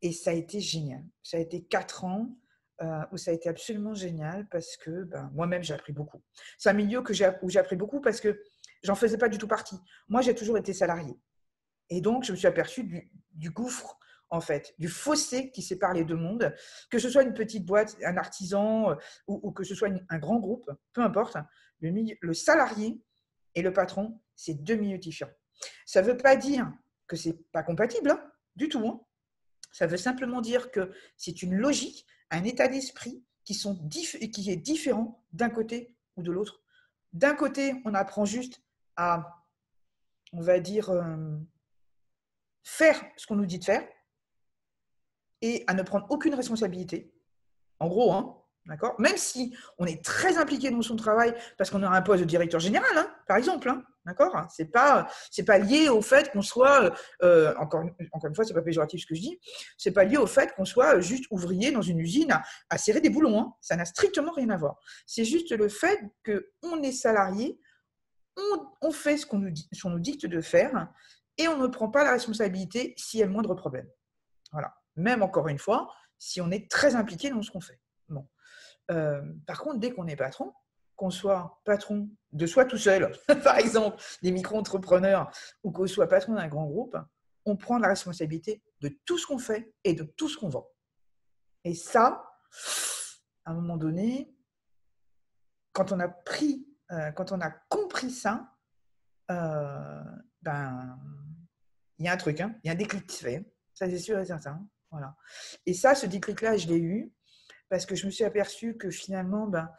Et 0.00 0.12
ça 0.12 0.30
a 0.30 0.34
été 0.34 0.60
génial. 0.60 1.04
Ça 1.22 1.36
a 1.36 1.40
été 1.40 1.62
quatre 1.62 2.04
ans 2.04 2.36
euh, 2.80 3.02
où 3.12 3.16
ça 3.16 3.30
a 3.30 3.34
été 3.34 3.48
absolument 3.48 3.94
génial 3.94 4.48
parce 4.48 4.76
que 4.76 5.04
ben, 5.04 5.30
moi-même, 5.34 5.62
j'ai 5.62 5.74
appris 5.74 5.92
beaucoup. 5.92 6.22
C'est 6.58 6.70
un 6.70 6.74
milieu 6.74 7.00
où 7.00 7.50
j'ai 7.50 7.58
appris 7.58 7.76
beaucoup 7.76 8.00
parce 8.00 8.20
que 8.20 8.42
j'en 8.82 8.94
faisais 8.94 9.18
pas 9.18 9.28
du 9.28 9.38
tout 9.38 9.46
partie. 9.46 9.76
Moi, 10.08 10.22
j'ai 10.22 10.34
toujours 10.34 10.58
été 10.58 10.72
salarié. 10.72 11.14
Et 11.90 12.00
donc, 12.00 12.24
je 12.24 12.32
me 12.32 12.36
suis 12.36 12.46
aperçue 12.46 12.84
du, 13.32 13.50
gouffre, 13.50 13.98
en 14.30 14.40
fait, 14.40 14.74
du 14.78 14.88
fossé 14.88 15.50
qui 15.50 15.62
sépare 15.62 15.92
les 15.92 16.04
deux 16.04 16.16
mondes, 16.16 16.54
que 16.90 16.98
ce 16.98 17.10
soit 17.10 17.22
une 17.22 17.34
petite 17.34 17.66
boîte, 17.66 17.96
un 18.04 18.16
artisan 18.16 18.90
euh, 18.90 18.94
ou, 19.26 19.52
que 19.52 19.64
ce 19.64 19.74
soit 19.74 19.90
un 20.08 20.18
grand 20.18 20.38
groupe, 20.38 20.70
peu 20.94 21.02
importe. 21.02 21.36
Le, 21.80 21.92
le 22.20 22.34
salarié 22.34 23.02
et 23.54 23.62
le 23.62 23.72
patron, 23.72 24.20
c'est 24.34 24.54
deux 24.54 24.76
milieux 24.76 24.98
différents. 24.98 25.32
Ça 25.84 26.00
ne 26.00 26.06
veut 26.06 26.16
pas 26.16 26.36
dire 26.36 26.72
que 27.06 27.16
c'est 27.16 27.38
pas 27.52 27.62
compatible, 27.62 28.10
hein, 28.10 28.32
du 28.56 28.68
tout. 28.68 28.86
Hein. 28.86 29.00
Ça 29.72 29.86
veut 29.86 29.96
simplement 29.96 30.40
dire 30.40 30.70
que 30.70 30.92
c'est 31.16 31.42
une 31.42 31.54
logique, 31.54 32.06
un 32.32 32.44
état 32.44 32.66
d'esprit 32.66 33.22
qui, 33.44 33.54
sont 33.54 33.76
qui 33.88 34.50
est 34.50 34.56
différent 34.56 35.22
d'un 35.32 35.50
côté 35.50 35.94
ou 36.16 36.22
de 36.22 36.32
l'autre. 36.32 36.60
D'un 37.12 37.34
côté, 37.34 37.74
on 37.84 37.94
apprend 37.94 38.24
juste 38.24 38.62
à, 38.96 39.44
on 40.32 40.40
va 40.40 40.58
dire, 40.58 40.90
euh, 40.90 41.38
faire 42.62 43.00
ce 43.16 43.26
qu'on 43.26 43.36
nous 43.36 43.46
dit 43.46 43.58
de 43.58 43.64
faire 43.64 43.86
et 45.42 45.64
à 45.66 45.74
ne 45.74 45.82
prendre 45.82 46.06
aucune 46.10 46.34
responsabilité. 46.34 47.12
En 47.80 47.88
gros, 47.88 48.12
hein, 48.12 48.41
d'accord? 48.66 48.94
Même 48.98 49.16
si 49.16 49.56
on 49.78 49.86
est 49.86 50.04
très 50.04 50.38
impliqué 50.38 50.70
dans 50.70 50.82
son 50.82 50.96
travail 50.96 51.34
parce 51.58 51.70
qu'on 51.70 51.82
a 51.82 51.88
un 51.88 52.02
poste 52.02 52.20
de 52.20 52.28
directeur 52.28 52.60
général, 52.60 52.90
hein, 52.96 53.08
par 53.26 53.36
exemple, 53.36 53.68
hein, 53.68 53.84
D'accord? 54.04 54.34
C'est 54.50 54.72
pas 54.72 55.58
lié 55.58 55.88
au 55.88 56.02
fait 56.02 56.32
qu'on 56.32 56.42
soit 56.42 56.92
euh, 57.22 57.54
encore 57.58 57.82
une 57.82 58.34
fois 58.34 58.44
c'est 58.44 58.52
pas 58.52 58.62
péjoratif 58.62 59.02
ce 59.02 59.06
que 59.06 59.14
je 59.14 59.20
dis 59.20 59.40
c'est 59.78 59.92
pas 59.92 60.02
lié 60.02 60.16
au 60.16 60.26
fait 60.26 60.52
qu'on 60.54 60.64
soit 60.64 60.98
juste 60.98 61.26
ouvrier 61.30 61.70
dans 61.70 61.82
une 61.82 62.00
usine 62.00 62.36
à, 62.68 62.78
serrer 62.78 63.00
des 63.00 63.10
boulons 63.10 63.38
hein. 63.38 63.54
ça 63.60 63.76
n'a 63.76 63.84
strictement 63.84 64.32
rien 64.32 64.50
à 64.50 64.56
voir. 64.56 64.76
C'est 65.06 65.24
juste 65.24 65.52
le 65.52 65.68
fait 65.68 66.00
que 66.24 66.50
on 66.62 66.82
est 66.82 66.92
salarié 66.92 67.60
on, 68.80 68.90
fait 68.90 69.18
ce 69.18 69.26
qu'on 69.26 69.38
nous 69.38 69.50
dit 69.50 69.68
nous 69.84 70.00
dicte 70.00 70.26
de 70.26 70.40
faire 70.40 70.88
et 71.38 71.46
on 71.46 71.58
ne 71.58 71.66
prend 71.68 71.88
pas 71.88 72.02
la 72.02 72.12
responsabilité 72.12 72.94
s'il 72.96 73.20
y 73.20 73.22
a 73.22 73.26
le 73.26 73.32
moindre 73.32 73.54
problème. 73.54 73.86
Voilà. 74.50 74.74
Même 74.96 75.22
encore 75.22 75.46
une 75.46 75.58
fois 75.58 75.92
si 76.18 76.40
on 76.40 76.50
est 76.50 76.68
très 76.68 76.96
impliqué 76.96 77.30
dans 77.30 77.42
ce 77.42 77.52
qu'on 77.52 77.60
fait 77.60 77.78
euh, 78.90 79.22
par 79.46 79.60
contre 79.60 79.78
dès 79.78 79.92
qu'on 79.92 80.06
est 80.06 80.16
patron 80.16 80.52
qu'on 80.96 81.10
soit 81.10 81.60
patron 81.64 82.08
de 82.32 82.46
soi 82.46 82.64
tout 82.64 82.78
seul, 82.78 83.10
par 83.42 83.58
exemple, 83.58 84.00
des 84.22 84.30
micro-entrepreneurs, 84.30 85.32
ou 85.64 85.72
qu'on 85.72 85.86
soit 85.86 86.06
patron 86.06 86.34
d'un 86.34 86.48
grand 86.48 86.66
groupe, 86.66 86.96
on 87.44 87.56
prend 87.56 87.78
la 87.78 87.88
responsabilité 87.88 88.62
de 88.80 88.88
tout 89.04 89.18
ce 89.18 89.26
qu'on 89.26 89.38
fait 89.38 89.74
et 89.84 89.94
de 89.94 90.04
tout 90.04 90.28
ce 90.28 90.36
qu'on 90.36 90.48
vend. 90.48 90.68
Et 91.64 91.74
ça, 91.74 92.30
à 93.44 93.50
un 93.50 93.54
moment 93.54 93.76
donné, 93.76 94.32
quand 95.72 95.92
on 95.92 96.00
a 96.00 96.08
pris, 96.08 96.68
euh, 96.92 97.10
quand 97.12 97.32
on 97.32 97.40
a 97.40 97.50
compris 97.50 98.10
ça, 98.10 98.52
euh, 99.30 100.02
ben, 100.42 100.98
il 101.98 102.06
y 102.06 102.08
a 102.08 102.12
un 102.12 102.16
truc, 102.16 102.40
hein, 102.40 102.54
il 102.62 102.68
y 102.68 102.70
a 102.70 102.74
un 102.74 102.76
déclic 102.76 103.06
qui 103.06 103.16
se 103.16 103.24
fait. 103.24 103.52
Ça, 103.74 103.88
c'est 103.88 103.98
sûr 103.98 104.18
et 104.18 104.26
certain. 104.26 104.64
Voilà. 104.90 105.16
Et 105.64 105.74
ça, 105.74 105.94
ce 105.94 106.06
déclic-là, 106.06 106.56
je 106.58 106.68
l'ai 106.68 106.78
eu 106.78 107.12
parce 107.72 107.86
que 107.86 107.94
je 107.94 108.04
me 108.04 108.10
suis 108.10 108.24
aperçue 108.24 108.76
que 108.76 108.90
finalement, 108.90 109.46
ben, 109.46 109.70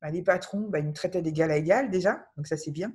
bah, 0.00 0.08
les 0.08 0.22
patrons, 0.22 0.68
bah, 0.68 0.78
ils 0.78 0.86
me 0.86 0.92
traitaient 0.92 1.20
d'égal 1.20 1.50
à 1.50 1.56
égal 1.56 1.90
déjà, 1.90 2.24
donc 2.36 2.46
ça 2.46 2.56
c'est 2.56 2.70
bien. 2.70 2.92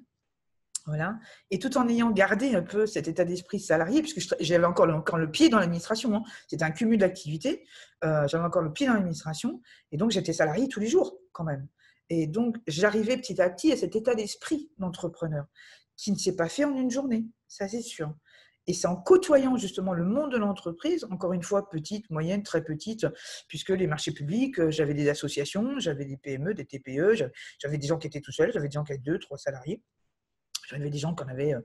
Voilà. 0.85 1.19
Et 1.51 1.59
tout 1.59 1.77
en 1.77 1.89
ayant 1.89 2.09
gardé 2.09 2.55
un 2.55 2.61
peu 2.61 2.85
cet 2.85 3.09
état 3.09 3.25
d'esprit 3.25 3.59
salarié, 3.59 4.01
puisque 4.01 4.33
j'avais 4.39 4.65
encore, 4.65 4.87
encore 4.95 5.17
le 5.17 5.29
pied 5.29 5.49
dans 5.49 5.59
l'administration, 5.59 6.15
hein. 6.15 6.23
c'était 6.47 6.63
un 6.63 6.71
cumul 6.71 6.97
d'activités, 6.97 7.65
euh, 8.05 8.25
j'avais 8.29 8.45
encore 8.45 8.61
le 8.61 8.71
pied 8.71 8.87
dans 8.87 8.93
l'administration, 8.93 9.61
et 9.91 9.97
donc 9.97 10.11
j'étais 10.11 10.31
salarié 10.31 10.69
tous 10.69 10.79
les 10.79 10.87
jours 10.87 11.19
quand 11.33 11.43
même. 11.43 11.67
Et 12.07 12.25
donc 12.25 12.55
j'arrivais 12.65 13.17
petit 13.17 13.41
à 13.41 13.49
petit 13.49 13.73
à 13.73 13.75
cet 13.75 13.97
état 13.97 14.15
d'esprit 14.15 14.71
d'entrepreneur, 14.77 15.47
qui 15.97 16.13
ne 16.13 16.17
s'est 16.17 16.37
pas 16.37 16.47
fait 16.47 16.63
en 16.63 16.77
une 16.77 16.91
journée, 16.91 17.25
ça 17.49 17.67
c'est 17.67 17.81
sûr. 17.81 18.15
Et 18.69 18.73
c'est 18.73 18.85
en 18.85 18.95
côtoyant 18.95 19.57
justement 19.57 19.93
le 19.93 20.05
monde 20.05 20.31
de 20.31 20.37
l'entreprise, 20.37 21.03
encore 21.09 21.33
une 21.33 21.41
fois, 21.41 21.71
petite, 21.71 22.07
moyenne, 22.11 22.43
très 22.43 22.63
petite, 22.63 23.07
puisque 23.47 23.69
les 23.69 23.87
marchés 23.87 24.11
publics, 24.11 24.59
euh, 24.59 24.69
j'avais 24.69 24.93
des 24.93 25.09
associations, 25.09 25.79
j'avais 25.79 26.05
des 26.05 26.17
PME, 26.17 26.53
des 26.53 26.65
TPE, 26.65 27.15
j'avais 27.57 27.79
des 27.79 27.87
gens 27.87 27.97
qui 27.97 28.05
étaient 28.05 28.21
tout 28.21 28.31
seuls, 28.31 28.53
j'avais 28.53 28.67
des 28.67 28.73
gens 28.73 28.83
qui 28.83 28.91
avaient 28.91 29.01
deux, 29.01 29.17
trois 29.17 29.39
salariés. 29.39 29.81
J'avais 30.67 30.91
des 30.91 30.99
gens 30.99 31.15
qui 31.15 31.23
en 31.23 31.29
avaient 31.29 31.55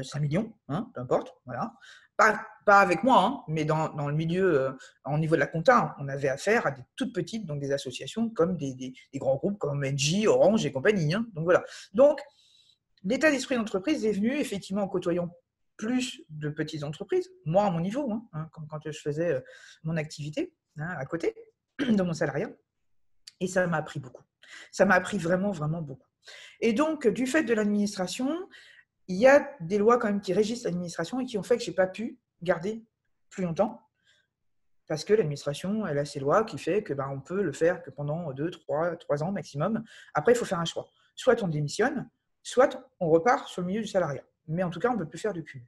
5 0.00 0.20
millions, 0.20 0.54
hein, 0.68 0.90
peu 0.94 1.02
importe, 1.02 1.34
voilà. 1.44 1.74
Pas, 2.16 2.40
avec 2.66 3.04
moi, 3.04 3.22
hein, 3.22 3.44
mais 3.46 3.66
dans, 3.66 4.08
le 4.08 4.14
milieu, 4.14 4.62
euh, 4.62 4.72
au 5.04 5.18
niveau 5.18 5.34
de 5.34 5.40
la 5.40 5.46
compta, 5.46 5.94
on 5.98 6.08
avait 6.08 6.30
affaire 6.30 6.66
à 6.66 6.70
des 6.70 6.80
toutes 6.96 7.12
petites, 7.12 7.44
donc 7.44 7.60
des 7.60 7.72
associations 7.72 8.30
comme 8.30 8.56
des, 8.56 8.72
des, 8.72 8.94
grands 9.18 9.36
groupes 9.36 9.58
comme 9.58 9.84
NJ, 9.84 10.26
Orange 10.28 10.64
et 10.64 10.72
compagnie. 10.72 11.12
Hein. 11.12 11.26
donc 11.34 11.44
voilà. 11.44 11.62
Donc, 11.92 12.22
l'état 13.02 13.30
d'esprit 13.30 13.56
d'entreprise 13.56 14.06
est 14.06 14.12
venu 14.12 14.38
effectivement 14.38 14.84
en 14.84 14.88
côtoyant 14.88 15.28
plus 15.76 16.22
de 16.28 16.48
petites 16.48 16.84
entreprises, 16.84 17.30
moi 17.44 17.66
à 17.66 17.70
mon 17.70 17.80
niveau, 17.80 18.10
hein, 18.10 18.48
quand, 18.52 18.66
quand, 18.68 18.80
je 18.84 18.98
faisais 18.98 19.34
euh, 19.34 19.40
mon 19.82 19.96
activité 19.96 20.54
à 20.78 21.04
côté 21.06 21.34
de 21.78 22.02
mon 22.02 22.12
salariat. 22.12 22.50
Et 23.40 23.46
ça 23.46 23.66
m'a 23.66 23.78
appris 23.78 24.00
beaucoup. 24.00 24.22
Ça 24.70 24.84
m'a 24.84 24.94
appris 24.94 25.18
vraiment, 25.18 25.50
vraiment 25.50 25.82
beaucoup. 25.82 26.08
Et 26.60 26.72
donc, 26.72 27.06
du 27.06 27.26
fait 27.26 27.42
de 27.42 27.54
l'administration, 27.54 28.48
il 29.08 29.16
y 29.16 29.26
a 29.26 29.50
des 29.60 29.78
lois 29.78 29.98
quand 29.98 30.08
même 30.08 30.20
qui 30.20 30.32
régissent 30.32 30.64
l'administration 30.64 31.20
et 31.20 31.24
qui 31.24 31.36
ont 31.36 31.42
fait 31.42 31.56
que 31.58 31.64
je 31.64 31.70
n'ai 31.70 31.74
pas 31.74 31.86
pu 31.86 32.18
garder 32.42 32.84
plus 33.28 33.44
longtemps. 33.44 33.80
Parce 34.86 35.04
que 35.04 35.14
l'administration, 35.14 35.86
elle 35.86 35.98
a 35.98 36.04
ses 36.04 36.20
lois 36.20 36.44
qui 36.44 36.58
fait 36.58 36.82
que 36.82 36.92
ben, 36.92 37.08
on 37.10 37.20
peut 37.20 37.42
le 37.42 37.52
faire 37.52 37.82
que 37.82 37.90
pendant 37.90 38.32
2, 38.32 38.50
3, 38.50 38.96
3 38.96 39.22
ans 39.22 39.32
maximum. 39.32 39.82
Après, 40.12 40.32
il 40.32 40.36
faut 40.36 40.44
faire 40.44 40.60
un 40.60 40.64
choix. 40.64 40.88
Soit 41.14 41.42
on 41.42 41.48
démissionne, 41.48 42.10
soit 42.42 42.82
on 43.00 43.08
repart 43.08 43.48
sur 43.48 43.62
le 43.62 43.68
milieu 43.68 43.80
du 43.80 43.88
salariat. 43.88 44.24
Mais 44.48 44.62
en 44.62 44.70
tout 44.70 44.80
cas, 44.80 44.90
on 44.90 44.94
ne 44.94 44.98
peut 44.98 45.08
plus 45.08 45.18
faire 45.18 45.32
de 45.32 45.40
cumul. 45.40 45.66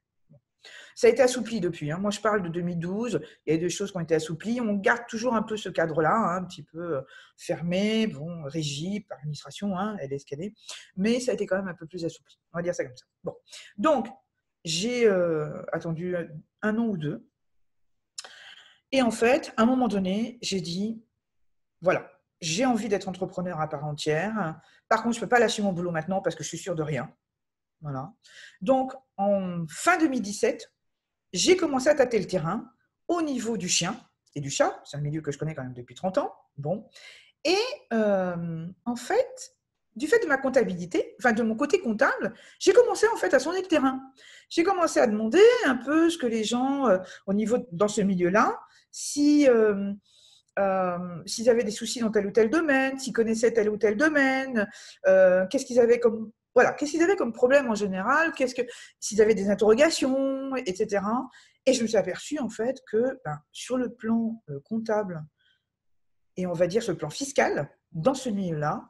Ça 0.95 1.07
a 1.07 1.11
été 1.11 1.23
assoupli 1.23 1.61
depuis. 1.61 1.91
Hein. 1.91 1.99
Moi, 1.99 2.11
je 2.11 2.21
parle 2.21 2.43
de 2.43 2.49
2012. 2.49 3.21
Il 3.47 3.53
y 3.53 3.57
a 3.57 3.59
des 3.59 3.69
choses 3.69 3.91
qui 3.91 3.97
ont 3.97 4.01
été 4.01 4.15
assouplies. 4.15 4.61
On 4.61 4.75
garde 4.75 5.07
toujours 5.09 5.35
un 5.35 5.43
peu 5.43 5.57
ce 5.57 5.69
cadre-là, 5.69 6.15
hein, 6.15 6.37
un 6.37 6.45
petit 6.45 6.63
peu 6.63 6.97
euh, 6.97 7.03
fermé, 7.37 8.07
bon, 8.07 8.43
par 8.43 9.19
l'administration, 9.19 9.79
hein, 9.79 9.97
elle 10.01 10.13
est 10.13 10.33
est. 10.33 10.55
Mais 10.97 11.21
ça 11.21 11.33
a 11.33 11.35
été 11.35 11.47
quand 11.47 11.57
même 11.57 11.69
un 11.69 11.75
peu 11.75 11.87
plus 11.87 12.05
assoupli. 12.05 12.39
On 12.53 12.59
va 12.59 12.63
dire 12.63 12.75
ça 12.75 12.85
comme 12.85 12.97
ça. 12.97 13.05
Donc, 13.77 14.09
j'ai 14.65 15.07
euh, 15.07 15.63
attendu 15.73 16.17
un 16.63 16.79
an 16.79 16.87
ou 16.87 16.97
deux. 16.97 17.29
Et 18.93 19.03
en 19.03 19.11
fait, 19.11 19.53
à 19.57 19.63
un 19.63 19.67
moment 19.67 19.89
donné, 19.89 20.39
j'ai 20.43 20.61
dit, 20.61 21.03
voilà, 21.83 22.11
j'ai 22.41 22.65
envie 22.65 22.89
d'être 22.89 23.09
entrepreneur 23.09 23.61
à 23.61 23.69
part 23.69 23.85
entière. 23.85 24.61
Par 24.89 25.03
contre, 25.03 25.15
je 25.15 25.21
ne 25.21 25.25
peux 25.25 25.29
pas 25.29 25.39
lâcher 25.39 25.63
mon 25.63 25.73
boulot 25.73 25.91
maintenant 25.91 26.21
parce 26.21 26.35
que 26.35 26.43
je 26.43 26.49
suis 26.49 26.59
sûre 26.59 26.75
de 26.75 26.83
rien. 26.83 27.13
Voilà. 27.81 28.13
Donc, 28.61 28.93
en 29.17 29.65
fin 29.69 29.99
2017, 29.99 30.73
j'ai 31.33 31.57
commencé 31.57 31.89
à 31.89 31.95
tâter 31.95 32.19
le 32.19 32.27
terrain 32.27 32.71
au 33.09 33.23
niveau 33.23 33.57
du 33.57 33.69
chien 33.69 33.99
et 34.35 34.41
du 34.41 34.51
chat. 34.51 34.81
C'est 34.85 34.97
un 34.97 35.01
milieu 35.01 35.21
que 35.21 35.33
je 35.33 35.39
connais 35.39 35.55
quand 35.55 35.63
même 35.63 35.75
depuis 35.75 35.95
30 35.95 36.19
ans. 36.19 36.33
Bon. 36.57 36.89
Et 37.45 37.57
euh, 37.93 38.67
en 38.85 38.97
fait, 38.97 39.55
du 39.95 40.09
fait 40.09 40.19
de 40.21 40.27
ma 40.27 40.37
comptabilité, 40.37 41.15
enfin 41.19 41.33
de 41.33 41.43
mon 41.43 41.55
côté 41.55 41.81
comptable, 41.81 42.35
j'ai 42.59 42.73
commencé 42.73 43.07
en 43.09 43.17
fait 43.17 43.33
à 43.35 43.39
sonder 43.39 43.63
le 43.63 43.69
terrain. 43.69 44.01
J'ai 44.49 44.63
commencé 44.63 45.01
à 45.01 45.07
demander 45.07 45.43
un 45.65 45.77
peu 45.77 46.11
ce 46.11 46.19
que 46.19 46.27
les 46.27 46.45
gens, 46.45 46.89
euh, 46.89 46.99
au 47.27 47.35
niveau 47.35 47.59
dans 47.73 47.89
ce 47.89 48.01
milieu-là, 48.01 48.59
si 48.91 49.49
euh, 49.49 49.93
s'ils 51.27 51.51
avaient 51.51 51.65
des 51.65 51.71
soucis 51.71 52.01
dans 52.01 52.11
tel 52.11 52.27
ou 52.27 52.31
tel 52.31 52.49
domaine, 52.49 52.99
s'ils 52.99 53.13
connaissaient 53.13 53.53
tel 53.53 53.69
ou 53.69 53.77
tel 53.77 53.97
domaine, 53.97 54.67
qu'est-ce 55.05 55.67
qu'ils 55.67 55.81
avaient 55.81 56.01
comme 56.01 56.33
voilà, 56.57 56.73
qu'est-ce 56.73 56.93
qu'ils 56.93 57.03
avaient 57.03 57.17
comme 57.17 57.35
problème 57.35 57.71
en 57.71 57.75
général? 57.75 58.33
Qu'est-ce 58.33 58.55
que 58.55 58.63
s'ils 58.99 59.21
avaient 59.21 59.35
des 59.35 59.51
interrogations, 59.51 60.57
etc. 60.57 61.05
Et 61.67 61.75
je 61.75 61.83
me 61.83 61.87
suis 61.87 61.99
aperçue 61.99 62.39
en 62.39 62.49
fait 62.49 62.79
que 62.91 63.21
ben, 63.27 63.39
sur 63.53 63.77
le 63.77 63.93
plan 63.93 64.43
euh, 64.49 64.59
comptable 64.65 65.23
et 66.39 66.47
on 66.47 66.55
va 66.55 66.67
dire 66.67 66.83
sur 66.83 66.93
le 66.93 66.99
plan 66.99 67.11
fiscal, 67.11 67.71
dans 67.93 68.15
ce 68.15 68.31
milieu-là, 68.31 68.89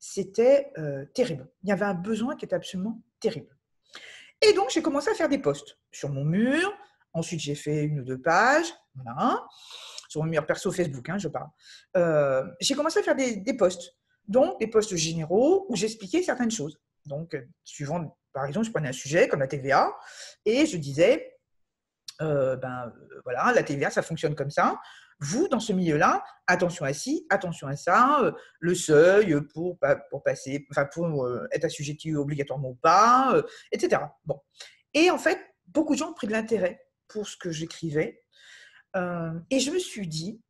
c'était 0.00 0.72
euh, 0.76 1.04
terrible. 1.14 1.48
Il 1.62 1.68
y 1.68 1.72
avait 1.72 1.84
un 1.84 1.94
besoin 1.94 2.34
qui 2.34 2.46
était 2.46 2.56
absolument 2.56 3.00
terrible. 3.20 3.56
Et 4.42 4.52
donc 4.52 4.70
j'ai 4.70 4.82
commencé 4.82 5.08
à 5.08 5.14
faire 5.14 5.28
des 5.28 5.38
posts 5.38 5.78
sur 5.92 6.08
mon 6.08 6.24
mur. 6.24 6.76
Ensuite 7.12 7.38
j'ai 7.38 7.54
fait 7.54 7.84
une 7.84 8.00
ou 8.00 8.04
deux 8.04 8.20
pages, 8.20 8.74
voilà, 8.96 9.46
sur 10.08 10.20
mon 10.20 10.28
mur 10.28 10.44
perso 10.46 10.72
Facebook, 10.72 11.08
hein, 11.10 11.18
je 11.18 11.28
parle. 11.28 11.48
Euh, 11.96 12.42
j'ai 12.60 12.74
commencé 12.74 12.98
à 12.98 13.02
faire 13.04 13.14
des, 13.14 13.36
des 13.36 13.56
posts, 13.56 13.96
donc 14.26 14.58
des 14.58 14.66
posts 14.66 14.96
généraux 14.96 15.66
où 15.68 15.76
j'expliquais 15.76 16.20
certaines 16.20 16.50
choses. 16.50 16.76
Donc, 17.06 17.34
euh, 17.34 17.42
suivant, 17.64 18.16
par 18.32 18.46
exemple, 18.46 18.66
je 18.66 18.72
prenais 18.72 18.88
un 18.88 18.92
sujet 18.92 19.28
comme 19.28 19.40
la 19.40 19.46
TVA 19.46 19.94
et 20.44 20.66
je 20.66 20.76
disais, 20.76 21.36
euh, 22.22 22.56
ben 22.56 22.86
euh, 22.86 23.20
voilà, 23.24 23.52
la 23.52 23.62
TVA, 23.62 23.90
ça 23.90 24.02
fonctionne 24.02 24.34
comme 24.34 24.50
ça. 24.50 24.80
Vous, 25.20 25.48
dans 25.48 25.60
ce 25.60 25.72
milieu-là, 25.72 26.24
attention 26.46 26.84
à 26.84 26.92
ci, 26.92 27.26
attention 27.30 27.68
à 27.68 27.76
ça, 27.76 28.34
le 28.58 28.74
seuil 28.74 29.36
pour, 29.52 29.78
passer, 30.24 30.66
enfin 30.70 30.86
pour 30.86 31.28
être 31.52 31.64
assujetti 31.64 32.14
obligatoirement 32.14 32.70
ou 32.70 32.74
pas, 32.74 33.40
etc. 33.70 34.02
Bon. 34.24 34.40
Et 34.92 35.12
en 35.12 35.18
fait, 35.18 35.38
beaucoup 35.68 35.94
de 35.94 36.00
gens 36.00 36.10
ont 36.10 36.14
pris 36.14 36.26
de 36.26 36.32
l'intérêt 36.32 36.84
pour 37.06 37.28
ce 37.28 37.36
que 37.36 37.52
j'écrivais. 37.52 38.24
et 38.96 39.60
je 39.60 39.70
me 39.70 39.78
suis 39.78 40.08
dit, 40.08 40.42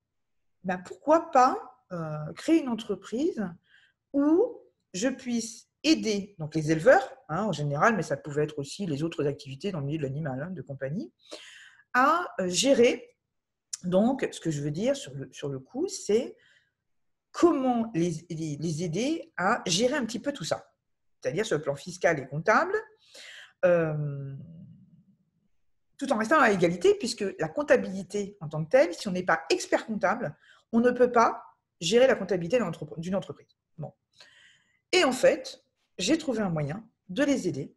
ben, 0.65 0.79
pourquoi 0.79 1.31
pas 1.31 1.59
créer 2.35 2.63
une 2.63 2.71
entreprise 2.71 3.47
où 4.15 4.63
je 4.95 5.09
puisse 5.09 5.69
aider 5.85 6.35
donc 6.39 6.55
les 6.55 6.73
éleveurs, 6.73 7.17
hein, 7.29 7.45
en 7.45 7.53
général, 7.53 7.95
mais 7.95 8.03
ça 8.03 8.17
pouvait 8.17 8.45
être 8.45 8.59
aussi 8.59 8.87
les 8.87 9.03
autres 9.03 9.27
activités 9.27 9.71
dans 9.71 9.81
le 9.81 9.87
milieu 9.87 9.99
de 9.99 10.03
l'animal, 10.03 10.43
hein, 10.43 10.51
de 10.51 10.63
compagnie, 10.63 11.13
à 11.93 12.27
euh, 12.41 12.49
gérer. 12.49 13.17
Donc, 13.85 14.27
ce 14.33 14.41
que 14.41 14.51
je 14.51 14.63
veux 14.63 14.71
dire 14.71 14.97
sur 14.97 15.15
le, 15.15 15.29
sur 15.33 15.49
le 15.49 15.59
coup, 15.59 15.87
c'est 15.89 16.37
comment 17.31 17.91
les, 17.95 18.27
les, 18.31 18.83
aider 18.83 19.33
à 19.37 19.63
gérer 19.67 19.95
un 19.95 20.07
petit 20.07 20.21
peu 20.21 20.33
tout 20.33 20.45
ça, 20.45 20.71
c'est-à-dire 21.21 21.45
sur 21.45 21.57
le 21.57 21.63
plan 21.63 21.75
fiscal 21.75 22.19
et 22.19 22.27
comptable, 22.27 22.75
euh, 23.65 24.35
tout 25.99 26.13
en 26.13 26.17
restant 26.17 26.41
à 26.41 26.51
égalité, 26.51 26.95
puisque 26.95 27.25
la 27.39 27.49
comptabilité 27.49 28.37
en 28.41 28.49
tant 28.49 28.65
que 28.65 28.71
telle, 28.71 28.95
si 28.95 29.09
on 29.09 29.13
n'est 29.13 29.25
pas 29.25 29.45
expert 29.51 29.87
comptable, 29.87 30.37
on 30.73 30.81
ne 30.81 30.91
peut 30.91 31.13
pas 31.13 31.43
gérer 31.81 32.07
la 32.07 32.15
comptabilité 32.15 32.59
d'une 32.99 33.15
entreprise. 33.15 33.59
Bon. 33.79 33.93
Et 34.93 35.05
en 35.05 35.13
fait, 35.13 35.64
j'ai 35.99 36.19
trouvé 36.19 36.41
un 36.41 36.51
moyen 36.51 36.87
de 37.09 37.23
les 37.23 37.49
aider 37.49 37.75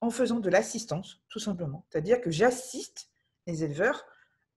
en 0.00 0.10
faisant 0.10 0.40
de 0.40 0.48
l'assistance, 0.48 1.20
tout 1.28 1.40
simplement. 1.40 1.84
C'est-à-dire 1.88 2.20
que 2.20 2.30
j'assiste 2.30 3.10
les 3.46 3.64
éleveurs 3.64 4.04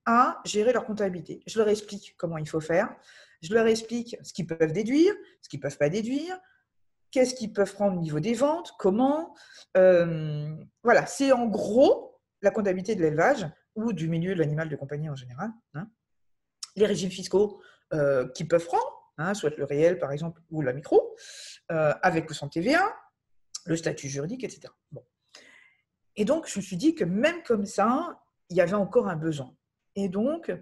à 0.06 0.40
gérer 0.44 0.72
leur 0.72 0.84
comptabilité. 0.84 1.42
Je 1.46 1.58
leur 1.58 1.68
explique 1.68 2.14
comment 2.16 2.38
il 2.38 2.48
faut 2.48 2.60
faire, 2.60 2.94
je 3.42 3.52
leur 3.54 3.66
explique 3.66 4.16
ce 4.22 4.32
qu'ils 4.32 4.46
peuvent 4.46 4.72
déduire, 4.72 5.12
ce 5.40 5.48
qu'ils 5.48 5.58
ne 5.58 5.62
peuvent 5.62 5.78
pas 5.78 5.88
déduire, 5.88 6.38
qu'est-ce 7.10 7.34
qu'ils 7.34 7.52
peuvent 7.52 7.72
prendre 7.72 7.96
au 7.96 8.00
niveau 8.00 8.20
des 8.20 8.34
ventes, 8.34 8.72
comment. 8.78 9.34
Euh, 9.76 10.54
voilà, 10.82 11.06
c'est 11.06 11.32
en 11.32 11.46
gros 11.46 12.20
la 12.40 12.50
comptabilité 12.50 12.94
de 12.94 13.02
l'élevage 13.02 13.46
ou 13.74 13.92
du 13.92 14.08
milieu 14.08 14.34
de 14.34 14.40
l'animal 14.40 14.68
de 14.68 14.76
compagnie 14.76 15.10
en 15.10 15.16
général. 15.16 15.50
Hein. 15.74 15.88
Les 16.76 16.86
régimes 16.86 17.10
fiscaux 17.10 17.60
euh, 17.92 18.28
qu'ils 18.28 18.48
peuvent 18.48 18.64
prendre, 18.64 19.12
hein, 19.18 19.34
soit 19.34 19.56
le 19.56 19.64
réel 19.64 19.98
par 19.98 20.12
exemple 20.12 20.40
ou 20.50 20.62
la 20.62 20.72
micro, 20.72 21.14
euh, 21.70 21.94
avec 22.02 22.28
ou 22.30 22.34
sans 22.34 22.48
TVA, 22.48 22.94
le 23.64 23.76
statut 23.76 24.08
juridique, 24.08 24.44
etc. 24.44 24.72
Bon. 24.90 25.04
Et 26.16 26.24
donc, 26.24 26.48
je 26.48 26.58
me 26.58 26.62
suis 26.62 26.76
dit 26.76 26.94
que 26.94 27.04
même 27.04 27.42
comme 27.42 27.66
ça, 27.66 28.22
il 28.48 28.56
y 28.56 28.60
avait 28.60 28.74
encore 28.74 29.08
un 29.08 29.16
besoin. 29.16 29.56
Et 29.96 30.08
donc, 30.08 30.52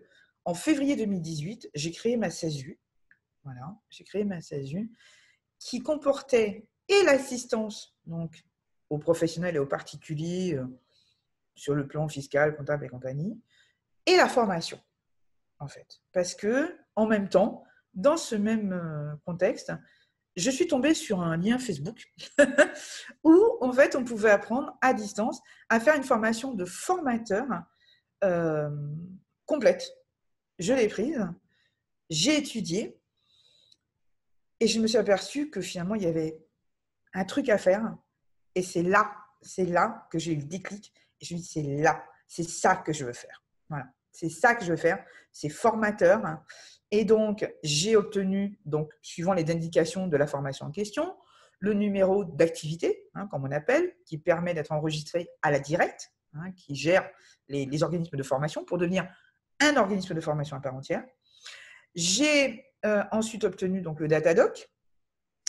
en 0.44 0.54
février 0.54 0.96
2018, 0.96 1.70
j'ai 1.74 1.90
créé 1.90 2.16
ma 2.16 2.30
SASU. 2.30 2.78
Voilà, 3.44 3.76
j'ai 3.88 4.04
créé 4.04 4.24
ma 4.24 4.40
SASU 4.40 4.90
qui 5.58 5.80
comportait 5.80 6.66
et 6.88 7.02
l'assistance 7.04 7.96
donc 8.06 8.42
aux 8.88 8.98
professionnels 8.98 9.56
et 9.56 9.58
aux 9.58 9.66
particuliers 9.66 10.54
euh, 10.54 10.66
sur 11.54 11.74
le 11.74 11.86
plan 11.86 12.08
fiscal, 12.08 12.56
comptable 12.56 12.86
et 12.86 12.88
compagnie, 12.88 13.40
et 14.06 14.16
la 14.16 14.28
formation, 14.28 14.80
en 15.58 15.68
fait. 15.68 16.02
Parce 16.12 16.34
que, 16.34 16.76
en 16.96 17.06
même 17.06 17.28
temps, 17.28 17.64
dans 17.94 18.16
ce 18.16 18.34
même 18.34 18.72
euh, 18.72 19.14
contexte, 19.24 19.72
je 20.36 20.50
suis 20.50 20.66
tombée 20.66 20.94
sur 20.94 21.20
un 21.20 21.36
lien 21.36 21.58
Facebook 21.58 22.12
où, 23.24 23.58
en 23.60 23.72
fait, 23.72 23.96
on 23.96 24.04
pouvait 24.04 24.30
apprendre 24.30 24.76
à 24.80 24.94
distance 24.94 25.40
à 25.68 25.80
faire 25.80 25.96
une 25.96 26.04
formation 26.04 26.54
de 26.54 26.64
formateur 26.64 27.46
euh, 28.24 28.70
complète. 29.46 29.90
Je 30.58 30.72
l'ai 30.72 30.88
prise, 30.88 31.26
j'ai 32.10 32.36
étudié 32.36 33.00
et 34.60 34.68
je 34.68 34.80
me 34.80 34.86
suis 34.86 34.98
aperçue 34.98 35.50
que 35.50 35.60
finalement, 35.60 35.94
il 35.94 36.02
y 36.02 36.06
avait 36.06 36.38
un 37.14 37.24
truc 37.24 37.48
à 37.48 37.58
faire. 37.58 37.96
Et 38.54 38.62
c'est 38.62 38.82
là, 38.82 39.16
c'est 39.40 39.64
là 39.64 40.06
que 40.10 40.18
j'ai 40.18 40.32
eu 40.32 40.36
le 40.36 40.44
déclic. 40.44 40.92
Et 41.20 41.24
je 41.24 41.34
me 41.34 41.40
suis 41.40 41.62
dit, 41.62 41.68
c'est 41.68 41.82
là, 41.82 42.04
c'est 42.28 42.48
ça 42.48 42.76
que 42.76 42.92
je 42.92 43.04
veux 43.04 43.12
faire. 43.12 43.42
Voilà, 43.68 43.86
c'est 44.12 44.28
ça 44.28 44.54
que 44.54 44.64
je 44.64 44.70
veux 44.70 44.76
faire. 44.76 45.04
C'est 45.32 45.48
formateur. 45.48 46.20
Et 46.90 47.04
donc, 47.04 47.48
j'ai 47.62 47.96
obtenu, 47.96 48.58
donc, 48.64 48.92
suivant 49.02 49.32
les 49.32 49.50
indications 49.50 50.06
de 50.08 50.16
la 50.16 50.26
formation 50.26 50.66
en 50.66 50.70
question, 50.70 51.14
le 51.60 51.74
numéro 51.74 52.24
d'activité, 52.24 53.04
hein, 53.14 53.28
comme 53.28 53.44
on 53.44 53.52
appelle, 53.52 53.94
qui 54.06 54.18
permet 54.18 54.54
d'être 54.54 54.72
enregistré 54.72 55.28
à 55.42 55.50
la 55.50 55.60
directe. 55.60 56.12
hein, 56.34 56.52
qui 56.52 56.74
gère 56.74 57.08
les, 57.48 57.82
organismes 57.82 58.16
de 58.16 58.22
formation 58.22 58.64
pour 58.64 58.78
devenir 58.78 59.08
un 59.60 59.76
organisme 59.76 60.14
de 60.14 60.20
formation 60.20 60.56
à 60.56 60.60
part 60.60 60.74
entière. 60.74 61.04
J'ai 61.94 62.64
euh, 62.86 63.02
ensuite 63.12 63.44
obtenu 63.44 63.82
donc, 63.82 64.00
le 64.00 64.08
Datadoc, 64.08 64.70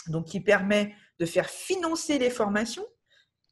donc, 0.08 0.26
qui 0.26 0.40
permet 0.40 0.94
de 1.18 1.26
faire 1.26 1.48
financer 1.48 2.18
les 2.18 2.30
formations. 2.30 2.86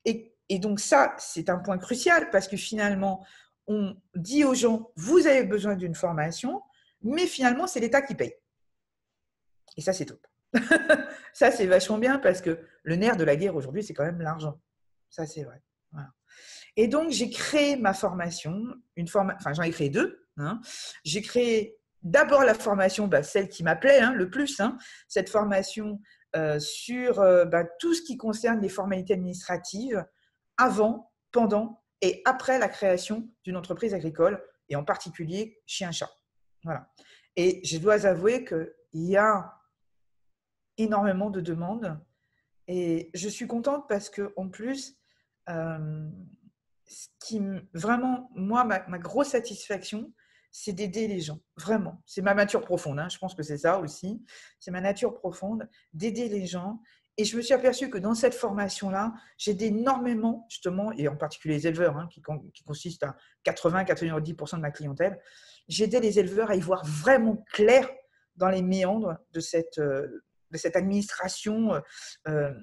Et, 0.04 0.34
et 0.48 0.58
donc 0.58 0.80
ça, 0.80 1.14
c'est 1.18 1.48
un 1.48 1.58
point 1.58 1.78
crucial 1.78 2.30
parce 2.30 2.48
que 2.48 2.56
finalement, 2.56 3.24
on 3.66 3.96
dit 4.16 4.44
aux 4.44 4.54
gens, 4.54 4.90
vous 4.96 5.26
avez 5.26 5.44
besoin 5.44 5.76
d'une 5.76 5.94
formation, 5.94 6.60
mais 7.02 7.26
finalement, 7.26 7.66
c'est 7.66 7.80
l'État 7.80 8.02
qui 8.02 8.14
paye. 8.14 8.34
Et 9.76 9.80
ça, 9.80 9.92
c'est 9.92 10.06
top. 10.06 10.26
ça, 11.32 11.50
c'est 11.50 11.66
vachement 11.66 11.98
bien 11.98 12.18
parce 12.18 12.40
que 12.40 12.58
le 12.82 12.96
nerf 12.96 13.16
de 13.16 13.24
la 13.24 13.36
guerre 13.36 13.54
aujourd'hui, 13.56 13.82
c'est 13.82 13.94
quand 13.94 14.04
même 14.04 14.20
l'argent. 14.20 14.60
Ça, 15.08 15.26
c'est 15.26 15.44
vrai. 15.44 15.62
Et 16.76 16.88
donc, 16.88 17.10
j'ai 17.10 17.30
créé 17.30 17.76
ma 17.76 17.92
formation, 17.92 18.62
une 18.96 19.08
forme, 19.08 19.34
enfin, 19.36 19.52
j'en 19.52 19.62
ai 19.62 19.70
créé 19.70 19.90
deux. 19.90 20.26
Hein. 20.36 20.60
J'ai 21.04 21.20
créé 21.20 21.78
d'abord 22.02 22.44
la 22.44 22.54
formation, 22.54 23.08
bah, 23.08 23.22
celle 23.22 23.48
qui 23.48 23.62
m'appelait 23.62 24.00
hein, 24.00 24.12
le 24.12 24.30
plus, 24.30 24.60
hein, 24.60 24.78
cette 25.08 25.28
formation 25.28 26.00
euh, 26.36 26.58
sur 26.58 27.20
euh, 27.20 27.44
bah, 27.44 27.64
tout 27.80 27.94
ce 27.94 28.02
qui 28.02 28.16
concerne 28.16 28.60
les 28.60 28.68
formalités 28.68 29.14
administratives 29.14 30.04
avant, 30.56 31.12
pendant 31.32 31.82
et 32.02 32.22
après 32.24 32.58
la 32.58 32.68
création 32.68 33.28
d'une 33.44 33.56
entreprise 33.56 33.92
agricole, 33.92 34.42
et 34.68 34.76
en 34.76 34.84
particulier 34.84 35.60
chien-chat. 35.66 36.10
Et 37.36 37.60
je 37.64 37.78
dois 37.78 38.06
avouer 38.06 38.44
qu'il 38.44 38.68
y 38.92 39.16
a 39.16 39.60
énormément 40.76 41.30
de 41.30 41.40
demandes. 41.40 41.98
Et 42.66 43.10
je 43.14 43.28
suis 43.28 43.46
contente 43.46 43.88
parce 43.88 44.10
que 44.10 44.32
en 44.36 44.48
plus, 44.48 44.96
euh, 45.48 46.08
ce 46.86 47.08
qui 47.20 47.40
vraiment, 47.72 48.30
moi, 48.34 48.64
ma, 48.64 48.98
grosse 48.98 49.28
satisfaction, 49.28 50.12
c'est 50.50 50.72
d'aider 50.72 51.06
les 51.06 51.20
gens. 51.20 51.38
Vraiment. 51.56 52.02
C'est 52.06 52.22
ma 52.22 52.34
nature 52.34 52.62
profonde. 52.62 52.98
Hein. 52.98 53.08
Je 53.08 53.18
pense 53.18 53.34
que 53.34 53.42
c'est 53.42 53.58
ça 53.58 53.78
aussi. 53.78 54.24
C'est 54.58 54.70
ma 54.70 54.80
nature 54.80 55.14
profonde 55.14 55.68
d'aider 55.92 56.28
les 56.28 56.46
gens. 56.46 56.80
Et 57.16 57.24
je 57.24 57.36
me 57.36 57.42
suis 57.42 57.54
aperçue 57.54 57.90
que 57.90 57.98
dans 57.98 58.14
cette 58.14 58.34
formation-là, 58.34 59.12
j'aide 59.36 59.62
énormément, 59.62 60.46
justement, 60.48 60.90
et 60.92 61.06
en 61.06 61.16
particulier 61.16 61.56
les 61.56 61.66
éleveurs, 61.66 61.96
hein, 61.96 62.08
qui, 62.10 62.22
qui 62.22 62.98
à 63.02 63.16
80-90% 63.44 64.56
de 64.56 64.60
ma 64.60 64.70
clientèle, 64.70 65.20
j'aidais 65.68 66.00
les 66.00 66.18
éleveurs 66.18 66.50
à 66.50 66.56
y 66.56 66.60
voir 66.60 66.84
vraiment 66.84 67.44
clair 67.52 67.88
dans 68.40 68.48
les 68.48 68.62
méandres 68.62 69.16
de 69.32 69.40
cette, 69.40 69.78
euh, 69.78 70.08
administration 70.74 71.74
euh, 71.74 71.80
euh, 72.28 72.54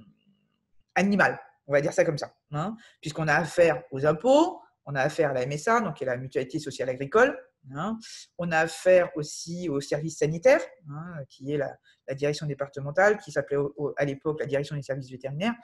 animale, 0.95 1.39
on 1.67 1.73
va 1.73 1.81
dire 1.81 1.93
ça 1.93 2.03
comme 2.03 2.17
ça, 2.17 2.35
hein, 2.51 2.75
puisqu'on 2.99 3.27
a 3.27 3.35
affaire 3.35 3.83
aux 3.91 4.05
impôts, 4.05 4.59
on 4.85 4.95
a 4.95 5.01
affaire 5.01 5.29
à 5.29 5.33
la 5.33 5.45
MSA, 5.45 5.81
donc 5.81 5.99
la 6.01 6.17
mutualité 6.17 6.59
sociale 6.59 6.89
agricole, 6.89 7.37
hein, 7.75 7.97
on 8.37 8.51
a 8.51 8.59
affaire 8.59 9.11
aussi 9.15 9.69
aux 9.69 9.79
services 9.79 10.17
sanitaires, 10.17 10.61
hein, 10.89 11.23
qui 11.29 11.51
est 11.51 11.57
la, 11.57 11.77
direction 12.15 12.45
départementale, 12.47 13.17
qui 13.17 13.33
s'appelait 13.33 13.57
à 13.97 14.05
l'époque 14.05 14.39
la 14.39 14.45
direction 14.45 14.77
des 14.77 14.81
services 14.81 15.11
vétérinaires, 15.11 15.55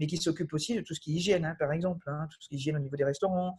mais 0.00 0.08
qui 0.08 0.16
s'occupe 0.16 0.52
aussi 0.52 0.74
de 0.74 0.80
tout 0.80 0.94
ce 0.94 1.00
qui 1.00 1.12
est 1.12 1.14
hygiène, 1.14 1.56
par 1.60 1.72
exemple, 1.72 2.04
tout 2.28 2.36
ce 2.40 2.48
qui 2.48 2.56
est 2.56 2.58
hygiène 2.58 2.76
au 2.76 2.80
niveau 2.80 2.96
des 2.96 3.04
restaurants, 3.04 3.56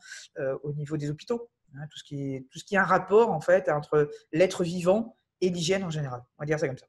au 0.64 0.74
niveau 0.74 0.98
des 0.98 1.10
hôpitaux, 1.10 1.50
tout, 1.90 1.98
ce 1.98 2.04
qui 2.04 2.36
est, 2.36 2.48
tout 2.52 2.60
ce 2.60 2.64
qui 2.64 2.76
est 2.76 2.80
un 2.80 2.84
rapport 2.84 3.32
en 3.32 3.42
fait 3.42 3.70
entre 3.70 4.10
l'être 4.32 4.64
vivant 4.64 5.18
et 5.42 5.50
l'hygiène 5.50 5.84
en 5.84 5.90
général. 5.90 6.22
On 6.38 6.44
va 6.44 6.46
dire 6.46 6.60
ça 6.60 6.68
comme 6.68 6.78
ça 6.78 6.86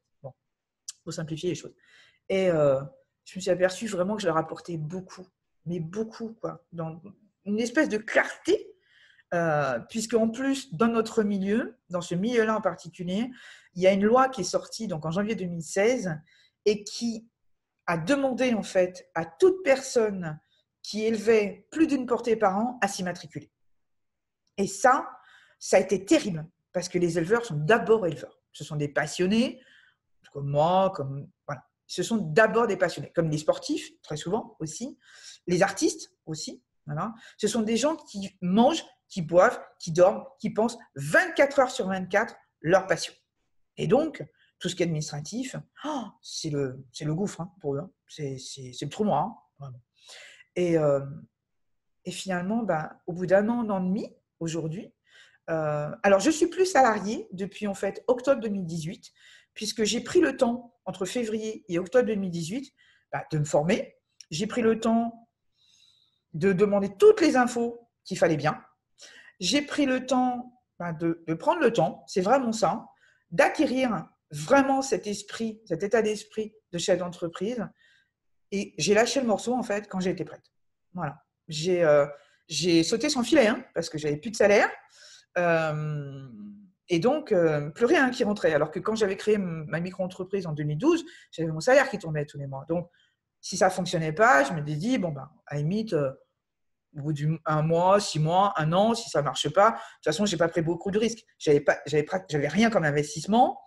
pour 1.05 1.13
simplifier 1.13 1.49
les 1.49 1.55
choses. 1.55 1.75
Et 2.27 2.49
euh, 2.49 2.81
je 3.23 3.37
me 3.37 3.41
suis 3.41 3.51
aperçue 3.51 3.87
vraiment 3.87 4.15
que 4.15 4.21
je 4.21 4.27
leur 4.27 4.37
apportais 4.37 4.75
beaucoup, 4.75 5.27
mais 5.65 5.79
beaucoup, 5.79 6.33
quoi, 6.41 6.65
dans 6.73 7.01
une 7.45 7.59
espèce 7.59 7.87
de 7.87 7.97
clarté, 7.97 8.75
euh, 9.33 9.79
puisque 9.89 10.15
en 10.15 10.29
plus, 10.29 10.73
dans 10.73 10.87
notre 10.87 11.23
milieu, 11.23 11.77
dans 11.89 12.01
ce 12.01 12.15
milieu-là 12.15 12.57
en 12.57 12.61
particulier, 12.61 13.29
il 13.75 13.83
y 13.83 13.87
a 13.87 13.91
une 13.91 14.03
loi 14.03 14.29
qui 14.29 14.41
est 14.41 14.45
sortie 14.45 14.87
donc 14.87 15.05
en 15.05 15.11
janvier 15.11 15.35
2016 15.35 16.19
et 16.65 16.83
qui 16.83 17.29
a 17.85 17.97
demandé 17.97 18.53
en 18.53 18.63
fait 18.63 19.07
à 19.13 19.25
toute 19.25 19.63
personne 19.63 20.39
qui 20.81 21.03
élevait 21.05 21.67
plus 21.71 21.87
d'une 21.87 22.05
portée 22.05 22.35
par 22.35 22.57
an 22.57 22.79
à 22.81 22.87
s'y 22.87 23.03
matriculer. 23.03 23.51
Et 24.57 24.67
ça, 24.67 25.09
ça 25.59 25.77
a 25.77 25.79
été 25.79 26.05
terrible 26.05 26.47
parce 26.71 26.89
que 26.89 26.97
les 26.97 27.17
éleveurs 27.17 27.45
sont 27.45 27.55
d'abord 27.55 28.05
éleveurs. 28.05 28.41
Ce 28.51 28.63
sont 28.63 28.75
des 28.75 28.87
passionnés, 28.87 29.61
comme 30.31 30.49
moi, 30.49 30.91
comme 30.95 31.29
voilà. 31.47 31.65
Ce 31.87 32.03
sont 32.03 32.17
d'abord 32.17 32.67
des 32.67 32.77
passionnés, 32.77 33.11
comme 33.13 33.29
les 33.29 33.37
sportifs, 33.37 33.91
très 34.01 34.17
souvent 34.17 34.55
aussi, 34.59 34.97
les 35.47 35.61
artistes 35.61 36.11
aussi. 36.25 36.63
Voilà. 36.85 37.13
Ce 37.37 37.47
sont 37.47 37.61
des 37.61 37.77
gens 37.77 37.95
qui 37.95 38.35
mangent, 38.41 38.83
qui 39.07 39.21
boivent, 39.21 39.61
qui 39.79 39.91
dorment, 39.91 40.23
qui 40.39 40.49
pensent 40.49 40.77
24 40.95 41.59
heures 41.59 41.71
sur 41.71 41.87
24 41.87 42.35
leur 42.61 42.87
passion. 42.87 43.13
Et 43.77 43.87
donc, 43.87 44.23
tout 44.59 44.69
ce 44.69 44.75
qui 44.75 44.83
est 44.83 44.85
administratif, 44.85 45.55
oh, 45.83 46.03
c'est 46.21 46.49
le, 46.49 46.83
le 46.99 47.15
gouffre 47.15 47.41
hein, 47.41 47.53
pour 47.61 47.75
eux. 47.75 47.79
Hein. 47.79 47.91
C'est 48.07 48.37
le 48.81 48.89
trou 48.89 49.05
noir. 49.05 49.49
Hein, 49.59 49.71
et, 50.55 50.77
euh, 50.77 51.01
et, 52.05 52.11
finalement, 52.11 52.63
bah, 52.63 53.01
au 53.07 53.13
bout 53.13 53.25
d'un 53.25 53.47
an, 53.49 53.61
un 53.61 53.69
an 53.69 53.83
et 53.83 53.87
demi, 53.87 54.15
aujourd'hui, 54.39 54.93
euh, 55.49 55.91
alors 56.03 56.19
je 56.19 56.31
suis 56.31 56.47
plus 56.47 56.65
salarié 56.65 57.27
depuis 57.31 57.67
en 57.67 57.75
fait 57.75 58.03
octobre 58.07 58.41
2018 58.41 59.11
puisque 59.53 59.83
j'ai 59.83 60.01
pris 60.01 60.19
le 60.19 60.37
temps, 60.37 60.75
entre 60.85 61.05
février 61.05 61.63
et 61.69 61.79
octobre 61.79 62.07
2018, 62.07 62.73
bah, 63.11 63.23
de 63.31 63.39
me 63.39 63.45
former. 63.45 63.95
J'ai 64.29 64.47
pris 64.47 64.61
le 64.61 64.79
temps 64.79 65.29
de 66.33 66.51
demander 66.51 66.89
toutes 66.97 67.21
les 67.21 67.37
infos 67.37 67.87
qu'il 68.03 68.17
fallait 68.17 68.37
bien. 68.37 68.61
J'ai 69.39 69.61
pris 69.61 69.85
le 69.85 70.05
temps 70.05 70.61
bah, 70.77 70.91
de, 70.91 71.23
prendre 71.39 71.61
le 71.61 71.71
temps, 71.71 72.03
c'est 72.07 72.21
vraiment 72.21 72.51
ça, 72.51 72.85
d'acquérir 73.31 74.07
vraiment 74.31 74.81
cet 74.81 75.07
esprit, 75.07 75.61
cet 75.65 75.83
état 75.83 76.01
d'esprit 76.01 76.53
de 76.73 76.77
chef 76.77 76.99
d'entreprise. 76.99 77.65
Et 78.51 78.73
j'ai 78.77 78.93
lâché 78.93 79.21
le 79.21 79.27
morceau, 79.27 79.53
en 79.53 79.63
fait, 79.63 79.87
quand 79.87 80.01
j'ai 80.01 80.09
été 80.11 80.25
prête. 80.25 80.43
Voilà. 80.93 81.23
J'ai 81.47 81.83
euh, 81.83 82.05
sauté 82.49 83.09
sans 83.09 83.23
filet, 83.23 83.47
hein, 83.47 83.63
parce 83.73 83.89
que 83.89 83.97
j'avais 83.97 84.17
plus 84.17 84.31
de 84.31 84.35
salaire. 84.35 84.69
Euh, 85.37 86.27
et 86.87 86.99
donc, 86.99 87.31
euh, 87.31 87.69
plus 87.71 87.85
rien 87.85 88.09
qui 88.11 88.23
rentrait. 88.23 88.53
Alors 88.53 88.71
que 88.71 88.79
quand 88.79 88.95
j'avais 88.95 89.17
créé 89.17 89.37
ma 89.37 89.79
micro-entreprise 89.79 90.45
en 90.45 90.53
2012, 90.53 91.03
j'avais 91.31 91.51
mon 91.51 91.59
salaire 91.59 91.89
qui 91.89 91.97
tombait 91.97 92.25
tous 92.25 92.37
les 92.37 92.47
mois. 92.47 92.65
Donc, 92.69 92.89
si 93.41 93.57
ça 93.57 93.67
ne 93.67 93.71
fonctionnait 93.71 94.13
pas, 94.13 94.43
je 94.43 94.53
me 94.53 94.61
dit, 94.61 94.97
bon, 94.97 95.09
ben, 95.09 95.29
à 95.47 95.57
limite, 95.57 95.93
euh, 95.93 96.11
au 96.97 97.01
bout 97.01 97.13
d'un 97.13 97.61
mois, 97.61 97.99
six 97.99 98.19
mois, 98.19 98.53
un 98.57 98.71
an, 98.71 98.93
si 98.93 99.09
ça 99.09 99.19
ne 99.19 99.25
marche 99.25 99.49
pas, 99.49 99.71
de 99.71 99.75
toute 99.75 100.05
façon, 100.05 100.25
je 100.25 100.33
n'ai 100.33 100.37
pas 100.37 100.47
pris 100.47 100.61
beaucoup 100.61 100.91
de 100.91 100.99
risques. 100.99 101.25
Je 101.39 101.51
n'avais 101.51 102.47
rien 102.47 102.69
comme 102.69 102.85
investissement. 102.85 103.59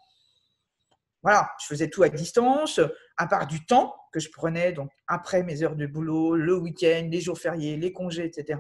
Voilà, 1.23 1.51
je 1.61 1.67
faisais 1.67 1.89
tout 1.89 2.03
à 2.05 2.09
distance, 2.09 2.81
à 3.17 3.27
part 3.27 3.47
du 3.47 3.67
temps 3.67 3.95
que 4.13 4.21
je 4.21 4.31
prenais 4.31 4.73
donc 4.73 4.91
après 5.07 5.43
mes 5.43 5.63
heures 5.63 5.77
de 5.77 5.87
boulot, 5.87 6.37
le 6.37 6.57
week-end, 6.57 7.09
les 7.11 7.21
jours 7.21 7.39
fériés, 7.39 7.77
les 7.77 7.93
congés, 7.93 8.25
etc 8.25 8.59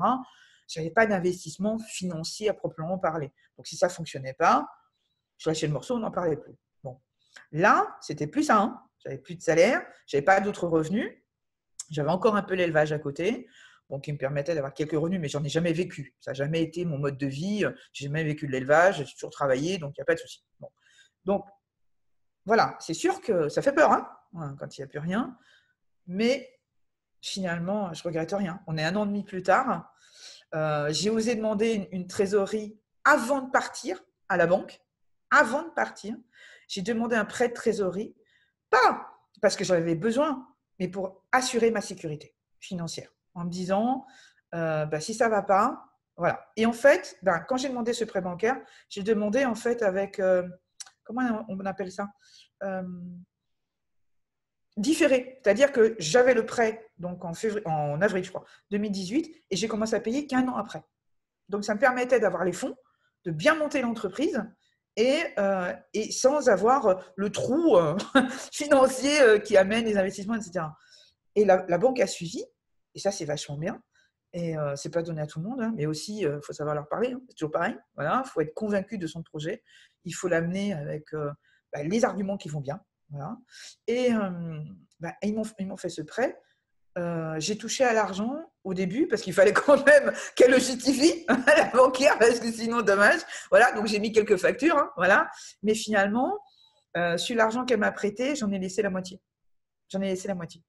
je 0.68 0.78
n'avais 0.78 0.90
pas 0.90 1.06
d'investissement 1.06 1.78
financier 1.78 2.48
à 2.48 2.54
proprement 2.54 2.98
parler. 2.98 3.32
Donc, 3.56 3.66
si 3.66 3.76
ça 3.76 3.88
ne 3.88 3.92
fonctionnait 3.92 4.34
pas, 4.34 4.68
je 5.38 5.48
lâchais 5.48 5.66
le 5.66 5.72
morceau, 5.72 5.96
on 5.96 6.00
n'en 6.00 6.10
parlait 6.10 6.36
plus. 6.36 6.54
Bon. 6.84 7.00
Là, 7.52 7.96
c'était 8.00 8.26
plus 8.26 8.44
ça. 8.44 8.82
J'avais 9.02 9.18
plus 9.18 9.36
de 9.36 9.42
salaire, 9.42 9.82
je 10.06 10.16
n'avais 10.16 10.24
pas 10.24 10.40
d'autres 10.40 10.66
revenus. 10.66 11.10
J'avais 11.90 12.10
encore 12.10 12.36
un 12.36 12.42
peu 12.42 12.54
l'élevage 12.54 12.92
à 12.92 12.98
côté, 12.98 13.48
bon, 13.88 13.98
qui 13.98 14.12
me 14.12 14.18
permettait 14.18 14.54
d'avoir 14.54 14.74
quelques 14.74 14.92
revenus, 14.92 15.20
mais 15.20 15.28
j'en 15.28 15.42
ai 15.42 15.48
jamais 15.48 15.72
vécu. 15.72 16.14
Ça 16.20 16.32
n'a 16.32 16.34
jamais 16.34 16.62
été 16.62 16.84
mon 16.84 16.98
mode 16.98 17.16
de 17.16 17.26
vie. 17.26 17.64
J'ai 17.92 18.04
jamais 18.06 18.24
vécu 18.24 18.46
de 18.46 18.52
l'élevage, 18.52 18.98
j'ai 18.98 19.14
toujours 19.14 19.30
travaillé, 19.30 19.78
donc 19.78 19.94
il 19.96 20.00
n'y 20.00 20.02
a 20.02 20.04
pas 20.04 20.14
de 20.14 20.20
souci. 20.20 20.44
Bon. 20.60 20.68
Donc, 21.24 21.46
voilà, 22.48 22.76
c'est 22.80 22.94
sûr 22.94 23.20
que 23.20 23.50
ça 23.50 23.60
fait 23.60 23.74
peur 23.74 23.92
hein, 23.92 24.56
quand 24.58 24.76
il 24.76 24.80
n'y 24.80 24.84
a 24.84 24.86
plus 24.86 24.98
rien. 24.98 25.36
Mais 26.06 26.58
finalement, 27.20 27.92
je 27.92 28.02
regrette 28.02 28.32
rien. 28.32 28.60
On 28.66 28.78
est 28.78 28.82
un 28.82 28.96
an 28.96 29.04
et 29.04 29.08
demi 29.08 29.22
plus 29.22 29.42
tard. 29.42 29.92
Euh, 30.54 30.88
j'ai 30.90 31.10
osé 31.10 31.34
demander 31.34 31.90
une, 31.92 32.06
trésorerie 32.06 32.80
avant 33.04 33.42
de 33.42 33.50
partir 33.50 34.02
à 34.30 34.38
la 34.38 34.46
banque. 34.46 34.80
Avant 35.30 35.62
de 35.62 35.68
partir, 35.68 36.16
j'ai 36.68 36.80
demandé 36.80 37.16
un 37.16 37.26
prêt 37.26 37.50
de 37.50 37.52
trésorerie, 37.52 38.16
pas 38.70 39.06
parce 39.42 39.54
que 39.54 39.64
j'en 39.64 39.74
avais 39.74 39.94
besoin, 39.94 40.48
mais 40.78 40.88
pour 40.88 41.22
assurer 41.32 41.70
ma 41.70 41.82
sécurité 41.82 42.34
financière. 42.60 43.10
En 43.34 43.44
me 43.44 43.50
disant, 43.50 44.06
euh, 44.54 44.86
bah, 44.86 45.00
si 45.00 45.12
ça 45.12 45.26
ne 45.26 45.32
va 45.32 45.42
pas, 45.42 45.84
voilà. 46.16 46.50
Et 46.56 46.64
en 46.64 46.72
fait, 46.72 47.18
ben, 47.22 47.40
quand 47.40 47.58
j'ai 47.58 47.68
demandé 47.68 47.92
ce 47.92 48.04
prêt 48.04 48.22
bancaire, 48.22 48.56
j'ai 48.88 49.02
demandé 49.02 49.44
en 49.44 49.54
fait 49.54 49.82
avec, 49.82 50.18
euh, 50.18 50.48
comment 51.08 51.44
on 51.48 51.58
appelle 51.66 51.90
ça 51.90 52.08
différé. 54.78 55.40
C'est-à-dire 55.42 55.72
que 55.72 55.96
j'avais 55.98 56.34
le 56.34 56.46
prêt 56.46 56.88
donc 56.98 57.24
en, 57.24 58.00
avril, 58.00 58.24
je 58.24 58.30
crois, 58.30 58.44
2018, 58.70 59.44
et 59.50 59.56
j'ai 59.56 59.68
commencé 59.68 59.94
à 59.94 60.00
payer 60.00 60.26
qu'un 60.26 60.46
an 60.48 60.56
après. 60.56 60.82
Donc, 61.48 61.64
ça 61.64 61.74
me 61.74 61.80
permettait 61.80 62.20
d'avoir 62.20 62.44
les 62.44 62.52
fonds, 62.52 62.76
de 63.24 63.30
bien 63.30 63.54
monter 63.54 63.82
l'entreprise 63.82 64.42
et, 64.96 65.20
euh, 65.38 65.72
sans 66.10 66.48
avoir 66.48 67.02
le 67.16 67.30
trou 67.30 67.76
euh, 67.76 67.96
financier 68.52 69.20
euh, 69.20 69.38
qui 69.38 69.56
amène 69.56 69.84
les 69.84 69.96
investissements, 69.96 70.34
etc. 70.34 70.66
Et 71.34 71.44
la, 71.44 71.78
banque 71.78 72.00
a 72.00 72.06
suivi, 72.06 72.44
et 72.94 72.98
ça, 72.98 73.10
c'est 73.10 73.24
vachement 73.24 73.56
bien. 73.56 73.80
Et 74.32 74.54
ce 74.54 74.72
c'est 74.76 74.90
pas 74.90 75.02
donné 75.02 75.22
à 75.22 75.26
tout 75.26 75.40
le 75.40 75.48
monde, 75.48 75.60
hein, 75.60 75.72
mais 75.76 75.86
aussi, 75.86 76.20
il 76.20 76.38
faut 76.42 76.52
savoir 76.52 76.74
leur 76.74 76.88
parler. 76.88 77.12
Hein, 77.12 77.20
c'est 77.28 77.34
toujours 77.34 77.50
pareil. 77.50 77.76
Voilà, 77.94 78.22
faut 78.24 78.40
être 78.40 78.54
convaincu 78.54 78.98
de 78.98 79.06
son 79.06 79.22
projet. 79.22 79.62
Il 80.04 80.12
faut 80.12 80.28
l'amener 80.28 80.74
avec 80.74 81.06
bah, 81.72 81.82
les 81.82 82.04
arguments 82.04 82.36
qui 82.36 82.48
vont 82.48 82.60
bien. 82.60 82.80
Voilà. 83.10 83.36
Et 83.86 84.10
bah, 85.00 85.14
ils 85.22 85.34
m'ont 85.34 85.76
fait 85.76 85.88
ce 85.88 86.02
prêt. 86.02 86.38
j'ai 87.38 87.56
touché 87.56 87.84
à 87.84 87.94
l'argent 87.94 88.36
au 88.64 88.74
début 88.74 89.06
parce 89.06 89.22
qu'il 89.22 89.32
fallait 89.32 89.52
quand 89.54 89.84
même 89.86 90.12
qu'elle 90.36 90.50
le 90.50 90.58
justifie 90.58 91.24
à 91.28 91.56
la 91.56 91.70
banquière 91.70 92.18
parce 92.18 92.38
que 92.38 92.52
sinon 92.52 92.82
dommage. 92.82 93.20
Voilà, 93.50 93.72
donc 93.72 93.86
j'ai 93.86 93.98
mis 93.98 94.12
quelques 94.12 94.36
factures, 94.36 94.76
hein, 94.76 94.90
voilà. 94.96 95.30
Mais 95.62 95.74
finalement, 95.74 96.38
sur 97.16 97.34
l'argent 97.34 97.64
qu'elle 97.64 97.80
m'a 97.80 97.92
prêté, 97.92 98.36
j'en 98.36 98.50
ai 98.52 98.58
laissé 98.58 98.82
la 98.82 98.90
moitié. 98.90 99.22
J'en 99.88 100.02
ai 100.02 100.08
laissé 100.08 100.28
la 100.28 100.34
moitié. 100.34 100.62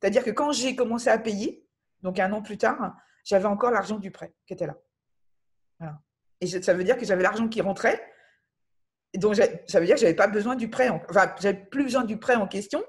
C'est-à-dire 0.00 0.24
que 0.24 0.30
quand 0.30 0.52
j'ai 0.52 0.76
commencé 0.76 1.08
à 1.08 1.18
payer, 1.18 1.64
donc 2.02 2.18
un 2.18 2.32
an 2.32 2.42
plus 2.42 2.58
tard, 2.58 2.94
j'avais 3.26 3.46
encore 3.46 3.70
l'argent 3.70 3.98
du 3.98 4.10
prêt 4.10 4.32
qui 4.46 4.54
était 4.54 4.66
là. 4.66 4.78
Et 6.40 6.46
ça 6.46 6.74
veut 6.74 6.84
dire 6.84 6.96
que 6.96 7.04
j'avais 7.04 7.22
l'argent 7.22 7.48
qui 7.48 7.60
rentrait. 7.60 8.02
Donc, 9.14 9.34
ça 9.34 9.80
veut 9.80 9.86
dire 9.86 9.94
que 9.94 10.00
je 10.00 10.06
n'avais 10.06 10.16
pas 10.16 10.28
besoin 10.28 10.54
du 10.54 10.70
prêt. 10.70 10.88
En, 10.88 11.00
enfin, 11.10 11.34
j'avais 11.40 11.58
plus 11.58 11.84
besoin 11.84 12.04
du 12.04 12.18
prêt 12.18 12.36
en 12.36 12.46
question. 12.46 12.84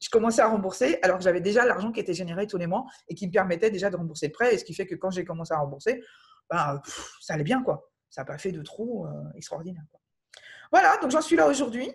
Je 0.00 0.08
commençais 0.08 0.42
à 0.42 0.48
rembourser 0.48 0.98
alors 1.02 1.18
que 1.18 1.24
j'avais 1.24 1.40
déjà 1.40 1.64
l'argent 1.66 1.92
qui 1.92 2.00
était 2.00 2.14
généré 2.14 2.46
tous 2.46 2.56
les 2.56 2.66
mois 2.66 2.84
et 3.08 3.14
qui 3.14 3.26
me 3.26 3.32
permettait 3.32 3.70
déjà 3.70 3.90
de 3.90 3.96
rembourser 3.96 4.26
le 4.28 4.32
prêt. 4.32 4.54
Et 4.54 4.58
ce 4.58 4.64
qui 4.64 4.74
fait 4.74 4.86
que 4.86 4.94
quand 4.94 5.10
j'ai 5.10 5.24
commencé 5.24 5.52
à 5.52 5.58
rembourser, 5.58 6.02
ben, 6.48 6.80
ça 7.20 7.34
allait 7.34 7.44
bien. 7.44 7.62
quoi. 7.62 7.90
Ça 8.10 8.22
n'a 8.22 8.26
pas 8.26 8.38
fait 8.38 8.52
de 8.52 8.62
trou 8.62 9.06
euh, 9.06 9.10
extraordinaire. 9.34 9.82
Voilà, 10.72 10.96
donc 10.98 11.10
j'en 11.10 11.20
suis 11.20 11.36
là 11.36 11.48
aujourd'hui. 11.48 11.92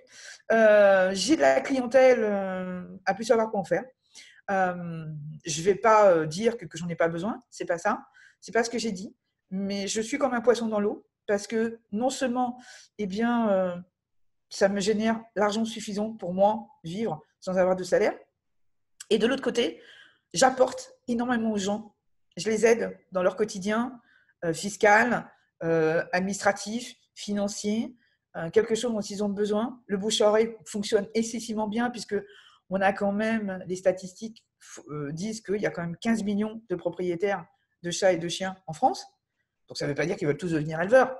Euh, 0.51 1.11
j'ai 1.13 1.35
de 1.35 1.41
la 1.41 1.61
clientèle 1.61 2.19
euh, 2.23 2.83
à 3.05 3.13
plus 3.13 3.23
savoir 3.23 3.49
quoi 3.49 3.59
en 3.59 3.63
faire. 3.63 3.83
Euh, 4.51 5.05
je 5.45 5.59
ne 5.59 5.65
vais 5.65 5.75
pas 5.75 6.11
euh, 6.11 6.25
dire 6.25 6.57
que, 6.57 6.65
j'en 6.73 6.87
ai 6.87 6.95
pas 6.95 7.07
besoin, 7.07 7.39
c'est 7.49 7.65
pas 7.65 7.77
ça, 7.77 8.05
c'est 8.39 8.51
pas 8.51 8.63
ce 8.63 8.69
que 8.69 8.77
j'ai 8.77 8.91
dit, 8.91 9.15
mais 9.49 9.87
je 9.87 10.01
suis 10.01 10.17
comme 10.17 10.33
un 10.33 10.41
poisson 10.41 10.67
dans 10.67 10.79
l'eau 10.79 11.07
parce 11.27 11.47
que 11.47 11.79
non 11.91 12.11
seulement, 12.11 12.59
eh 12.99 13.07
bien, 13.07 13.49
euh, 13.49 13.75
ça 14.49 14.69
me 14.69 14.79
génère 14.79 15.19
l'argent 15.35 15.65
suffisant 15.65 16.13
pour 16.13 16.33
moi 16.33 16.67
vivre 16.83 17.23
sans 17.39 17.57
avoir 17.57 17.75
de 17.75 17.83
salaire, 17.83 18.13
et 19.09 19.17
de 19.17 19.27
l'autre 19.27 19.43
côté, 19.43 19.81
j'apporte 20.33 20.93
énormément 21.07 21.51
aux 21.51 21.57
gens, 21.57 21.95
je 22.37 22.49
les 22.49 22.65
aide 22.65 22.97
dans 23.11 23.23
leur 23.23 23.35
quotidien 23.35 24.01
fiscal, 24.53 25.31
administratif, 25.61 26.95
financier, 27.13 27.95
quelque 28.51 28.75
chose 28.75 28.91
dont 28.91 29.01
ils 29.01 29.23
ont 29.23 29.29
besoin. 29.29 29.79
Le 29.85 29.97
bouche 29.97 30.21
à 30.21 30.27
oreille 30.27 30.55
fonctionne 30.65 31.07
excessivement 31.13 31.67
bien 31.67 31.91
puisque 31.91 32.15
on 32.69 32.81
a 32.81 32.93
quand 32.93 33.11
même, 33.11 33.63
les 33.67 33.75
statistiques 33.75 34.45
euh, 34.89 35.11
disent 35.11 35.41
qu'il 35.41 35.61
y 35.61 35.65
a 35.65 35.71
quand 35.71 35.81
même 35.81 35.97
15 35.97 36.23
millions 36.23 36.61
de 36.69 36.75
propriétaires 36.75 37.45
de 37.83 37.91
chats 37.91 38.13
et 38.13 38.17
de 38.17 38.27
chiens 38.27 38.55
en 38.67 38.73
France. 38.73 39.05
Donc 39.67 39.77
ça 39.77 39.85
ne 39.85 39.91
veut 39.91 39.95
pas 39.95 40.05
dire 40.05 40.15
qu'ils 40.15 40.27
veulent 40.27 40.37
tous 40.37 40.51
devenir 40.51 40.81
éleveurs. 40.81 41.15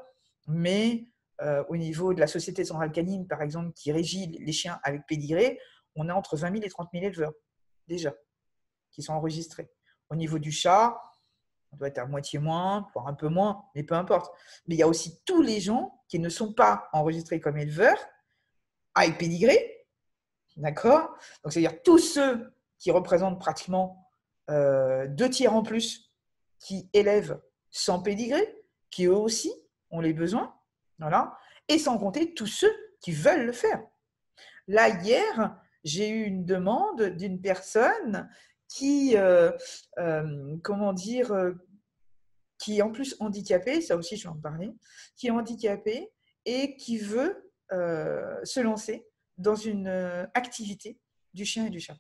Mais 0.48 1.08
euh, 1.42 1.64
au 1.70 1.78
niveau 1.78 2.14
de 2.14 2.20
la 2.20 2.28
Société 2.28 2.64
centrale 2.64 2.92
canine, 2.92 3.28
par 3.28 3.42
exemple, 3.42 3.72
qui 3.74 3.92
régit 3.92 4.28
les 4.28 4.52
chiens 4.52 4.80
avec 4.84 5.06
pédigré, 5.08 5.60
on 5.96 6.10
a 6.10 6.14
entre 6.14 6.38
20 6.38 6.52
000 6.54 6.64
et 6.64 6.70
30 6.70 6.90
000 6.94 7.06
éleveurs, 7.06 7.34
déjà, 7.88 8.14
qui 8.92 9.02
sont 9.02 9.14
enregistrés. 9.14 9.70
Au 10.10 10.16
niveau 10.16 10.40
du 10.40 10.52
chat, 10.52 11.00
on 11.72 11.78
doit 11.78 11.88
être 11.88 11.98
à 12.00 12.06
moitié 12.06 12.40
moins, 12.40 12.88
voire 12.94 13.08
un 13.08 13.14
peu 13.14 13.28
moins, 13.28 13.66
mais 13.76 13.84
peu 13.84 13.96
importe. 13.96 14.34
Mais 14.68 14.76
il 14.76 14.78
y 14.78 14.84
a 14.84 14.88
aussi 14.88 15.22
tous 15.26 15.42
les 15.42 15.60
gens 15.60 16.02
qui 16.08 16.20
ne 16.20 16.30
sont 16.30 16.54
pas 16.54 16.90
enregistrés 16.94 17.40
comme 17.40 17.58
éleveurs, 17.58 18.00
avec 18.94 19.18
pédigré, 19.18 19.75
D'accord? 20.56 21.18
Donc, 21.44 21.52
c'est-à-dire 21.52 21.82
tous 21.84 22.00
ceux 22.00 22.54
qui 22.78 22.92
représentent 22.92 23.40
pratiquement 23.40 24.08
euh, 24.50 25.08
deux 25.08 25.30
tiers 25.30 25.54
en 25.54 25.64
plus 25.64 26.12
qui 26.60 26.90
élèvent 26.94 27.42
sans 27.72 28.02
pédigré, 28.02 28.64
qui 28.90 29.06
eux 29.06 29.16
aussi 29.16 29.52
ont 29.92 30.00
les 30.00 30.14
besoins, 30.14 30.56
et 31.68 31.78
sans 31.78 31.98
compter 31.98 32.34
tous 32.34 32.48
ceux 32.48 32.74
qui 33.02 33.12
veulent 33.12 33.46
le 33.46 33.52
faire. 33.52 33.84
Là, 34.68 34.90
hier, 34.90 35.58
j'ai 35.84 36.10
eu 36.10 36.24
une 36.24 36.46
demande 36.46 37.02
d'une 37.02 37.42
personne 37.42 38.30
qui, 38.68 39.18
euh, 39.18 39.52
euh, 40.00 40.56
comment 40.64 40.94
dire, 40.94 41.34
qui 42.58 42.80
est 42.80 42.82
en 42.82 42.92
plus 42.92 43.16
handicapée, 43.20 43.82
ça 43.82 43.98
aussi 43.98 44.16
je 44.16 44.24
vais 44.24 44.34
en 44.34 44.40
parler, 44.40 44.72
qui 45.18 45.28
est 45.28 45.32
handicapée 45.32 46.12
et 46.46 46.78
qui 46.78 46.98
veut 46.98 47.52
se 47.72 48.60
lancer 48.62 49.06
dans 49.38 49.56
une 49.56 49.88
euh, 49.88 50.26
activité 50.34 51.00
du 51.34 51.46
chien 51.46 51.66
et 51.66 51.70
du 51.70 51.80
chat. 51.80 51.98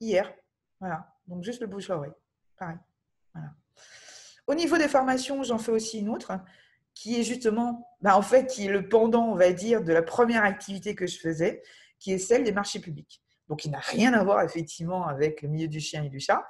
Hier, 0.00 0.32
voilà. 0.80 1.14
Donc 1.26 1.42
juste 1.42 1.60
le 1.60 1.66
bouche 1.66 1.90
à 1.90 1.96
oreille. 1.96 2.12
Pareil. 2.56 2.78
Au 4.46 4.54
niveau 4.54 4.78
des 4.78 4.88
formations, 4.88 5.42
j'en 5.42 5.58
fais 5.58 5.72
aussi 5.72 5.98
une 5.98 6.08
autre 6.08 6.32
qui 6.94 7.20
est 7.20 7.24
justement, 7.24 7.86
bah, 8.00 8.16
en 8.16 8.22
fait, 8.22 8.46
qui 8.46 8.66
est 8.66 8.70
le 8.70 8.88
pendant, 8.88 9.26
on 9.26 9.34
va 9.34 9.52
dire, 9.52 9.82
de 9.82 9.92
la 9.92 10.02
première 10.02 10.44
activité 10.44 10.94
que 10.94 11.06
je 11.06 11.18
faisais, 11.18 11.62
qui 11.98 12.12
est 12.12 12.18
celle 12.18 12.42
des 12.42 12.52
marchés 12.52 12.80
publics. 12.80 13.22
Donc, 13.48 13.64
il 13.64 13.70
n'a 13.70 13.80
rien 13.80 14.14
à 14.14 14.24
voir 14.24 14.42
effectivement 14.42 15.06
avec 15.06 15.42
le 15.42 15.48
milieu 15.48 15.68
du 15.68 15.78
chien 15.78 16.04
et 16.04 16.08
du 16.08 16.20
chat. 16.20 16.48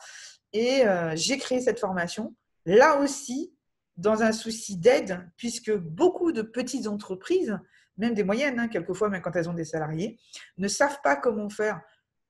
Et 0.53 0.87
euh, 0.87 1.13
j'ai 1.17 1.37
créé 1.37 1.61
cette 1.61 1.81
formation, 1.81 2.35
là 2.65 3.01
aussi, 3.01 3.53
dans 3.97 4.23
un 4.23 4.33
souci 4.33 4.77
d'aide, 4.77 5.29
puisque 5.37 5.75
beaucoup 5.75 6.31
de 6.31 6.43
petites 6.43 6.87
entreprises 6.87 7.59
même 7.97 8.15
des 8.15 8.25
moyennes, 8.25 8.59
hein, 8.59 8.69
quelquefois, 8.69 9.09
même 9.09 9.23
quand 9.23 9.35
elles 9.37 9.49
ont 9.49 9.55
des 9.55 9.65
salariés, 9.65 10.19
ne 10.59 10.69
savent 10.69 11.01
pas 11.03 11.17
comment 11.17 11.49
faire 11.49 11.81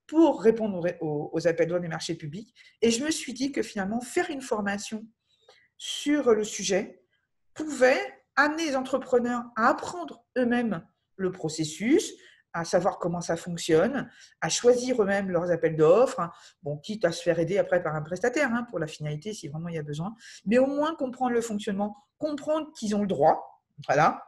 pour 0.07 0.41
répondre 0.43 0.87
aux, 1.01 1.49
appels 1.49 1.69
d'offres 1.69 1.81
des 1.81 1.89
marchés 1.89 2.15
publics. 2.15 2.55
Et 2.81 2.91
je 2.91 3.05
me 3.05 3.11
suis 3.11 3.33
dit 3.33 3.53
que 3.53 3.63
finalement, 3.63 4.01
faire 4.01 4.31
une 4.31 4.41
formation 4.41 5.05
sur 5.77 6.33
le 6.33 6.45
sujet 6.45 7.03
pouvait 7.55 8.01
amener 8.37 8.67
les 8.67 8.77
entrepreneurs 8.77 9.45
à 9.57 9.69
apprendre 9.69 10.25
eux-mêmes 10.39 10.87
le 11.17 11.33
processus, 11.33 12.13
à 12.53 12.65
savoir 12.65 12.99
comment 12.99 13.21
ça 13.21 13.37
fonctionne, 13.37 14.11
à 14.41 14.49
choisir 14.49 15.03
eux-mêmes 15.03 15.31
leurs 15.31 15.51
appels 15.51 15.77
d'offres, 15.77 16.31
bon, 16.63 16.79
quitte 16.79 17.05
à 17.05 17.13
se 17.13 17.23
faire 17.23 17.39
aider 17.39 17.59
après 17.59 17.83
par 17.83 17.95
un 17.95 18.03
prestataire 18.03 18.53
hein, 18.55 18.65
pour 18.71 18.79
la 18.79 18.87
finalité 18.87 19.35
si 19.35 19.49
vraiment 19.49 19.69
il 19.69 19.75
y 19.75 19.79
a 19.79 19.83
besoin, 19.83 20.15
mais 20.45 20.59
au 20.59 20.67
moins 20.67 20.95
comprendre 20.95 21.33
le 21.33 21.41
fonctionnement, 21.41 21.97
comprendre 22.19 22.73
qu'ils 22.73 22.95
ont 22.95 23.03
le 23.03 23.07
droit, 23.07 23.63
voilà, 23.87 24.23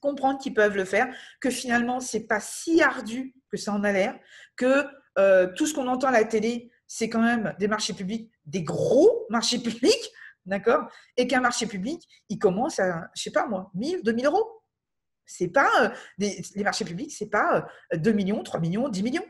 comprendre 0.00 0.38
qu'ils 0.40 0.54
peuvent 0.54 0.76
le 0.76 0.84
faire, 0.84 1.12
que 1.40 1.50
finalement, 1.50 2.00
c'est 2.00 2.26
pas 2.26 2.40
si 2.40 2.82
ardu 2.82 3.34
que 3.50 3.56
ça 3.56 3.72
en 3.72 3.84
a 3.84 3.92
l'air, 3.92 4.18
que 4.56 4.84
euh, 5.18 5.52
tout 5.54 5.66
ce 5.66 5.74
qu'on 5.74 5.88
entend 5.88 6.08
à 6.08 6.12
la 6.12 6.24
télé, 6.24 6.70
c'est 6.86 7.08
quand 7.08 7.22
même 7.22 7.54
des 7.58 7.68
marchés 7.68 7.92
publics, 7.92 8.30
des 8.46 8.62
gros 8.62 9.26
marchés 9.30 9.58
publics, 9.58 10.12
d'accord 10.46 10.88
Et 11.16 11.26
qu'un 11.26 11.40
marché 11.40 11.66
public, 11.66 12.02
il 12.28 12.38
commence 12.38 12.78
à, 12.78 13.10
je 13.14 13.22
sais 13.22 13.30
pas 13.30 13.46
moi, 13.46 13.70
1000, 13.74 14.02
2000 14.02 14.26
euros. 14.26 14.62
C'est 15.26 15.48
pas 15.48 15.70
euh, 15.82 15.90
les 16.18 16.64
marchés 16.64 16.86
publics, 16.86 17.12
c'est 17.12 17.28
pas 17.28 17.68
2 17.92 18.10
euh, 18.10 18.14
millions, 18.14 18.42
3 18.42 18.60
millions, 18.60 18.88
10 18.88 19.02
millions. 19.02 19.26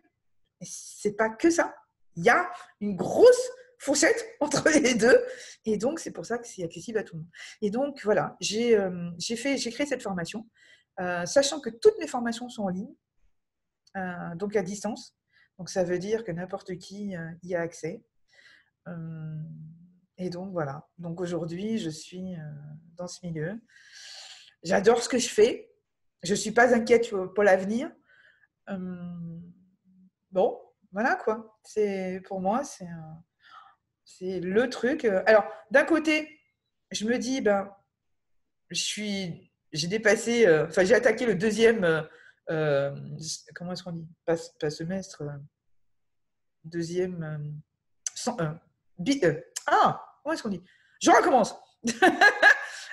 C'est 0.61 1.17
pas 1.17 1.29
que 1.29 1.51
ça. 1.51 1.75
Il 2.15 2.25
y 2.25 2.29
a 2.29 2.49
une 2.81 2.95
grosse 2.95 3.51
fourchette 3.79 4.29
entre 4.41 4.69
les 4.69 4.95
deux. 4.95 5.19
Et 5.64 5.77
donc, 5.77 6.01
c'est 6.01 6.11
pour 6.11 6.27
ça 6.27 6.38
que 6.38 6.47
c'est 6.47 6.64
accessible 6.64 6.99
à 6.99 7.05
tout 7.05 7.17
le 7.17 7.23
monde. 7.23 7.31
Et 7.62 7.71
donc, 7.71 8.03
voilà, 8.05 8.37
j'ai 8.41 8.77
euh, 8.77 9.11
créé 9.19 9.87
cette 9.87 10.03
formation, 10.03 10.49
euh, 11.01 11.25
sachant 11.25 11.61
que 11.61 11.71
toutes 11.71 11.99
mes 11.99 12.07
formations 12.07 12.49
sont 12.49 12.64
en 12.64 12.69
ligne, 12.69 12.95
euh, 13.97 14.35
donc 14.37 14.57
à 14.57 14.62
distance. 14.62 15.17
Donc, 15.59 15.71
ça 15.71 15.85
veut 15.85 15.99
dire 15.99 16.25
que 16.25 16.33
n'importe 16.33 16.77
qui 16.77 17.14
y 17.43 17.55
a 17.55 17.61
accès. 17.61 18.05
et 20.19 20.31
donc, 20.31 20.53
voilà. 20.53 20.88
Donc, 20.99 21.21
aujourd'hui, 21.21 21.79
je 21.79 21.91
suis 21.91 22.37
dans 22.95 23.09
ce 23.09 23.27
milieu. 23.27 23.61
J'adore 24.62 25.03
ce 25.03 25.09
que 25.09 25.19
je 25.19 25.29
fais. 25.29 25.69
Je 26.23 26.31
ne 26.31 26.37
suis 26.37 26.53
pas 26.53 26.75
inquiète 26.75 27.11
pour 27.11 27.43
l'avenir. 27.43 27.91
bon, 30.31 30.61
voilà 30.93 31.17
quoi. 31.17 31.59
Pour 32.29 32.41
moi, 32.41 32.62
c'est 32.62 32.87
c'est 34.09 34.40
le 34.40 34.71
truc. 34.71 35.05
Euh, 35.05 35.23
alors, 35.27 35.44
d'un 35.71 35.85
côté, 35.85 36.40
je 36.90 37.05
me 37.05 37.18
dis, 37.18 37.40
ben, 37.42 37.71
je 38.71 38.83
suis, 38.83 39.53
j'ai 39.73 39.87
dépassé, 39.87 40.47
euh, 40.47 40.66
enfin, 40.66 40.85
j'ai 40.85 40.94
attaqué 40.94 41.27
le 41.27 41.35
deuxième, 41.35 41.85
euh, 42.51 42.90
comment 43.55 43.73
est-ce 43.73 43.83
qu'on 43.83 43.92
dit? 43.92 44.09
Pas, 44.25 44.37
semestre, 44.71 45.23
deuxième, 46.64 47.61
ah, 49.66 50.03
comment 50.23 50.33
est-ce 50.33 50.42
qu'on 50.42 50.49
dit? 50.49 50.64
Je 51.03 51.11
recommence. 51.11 51.55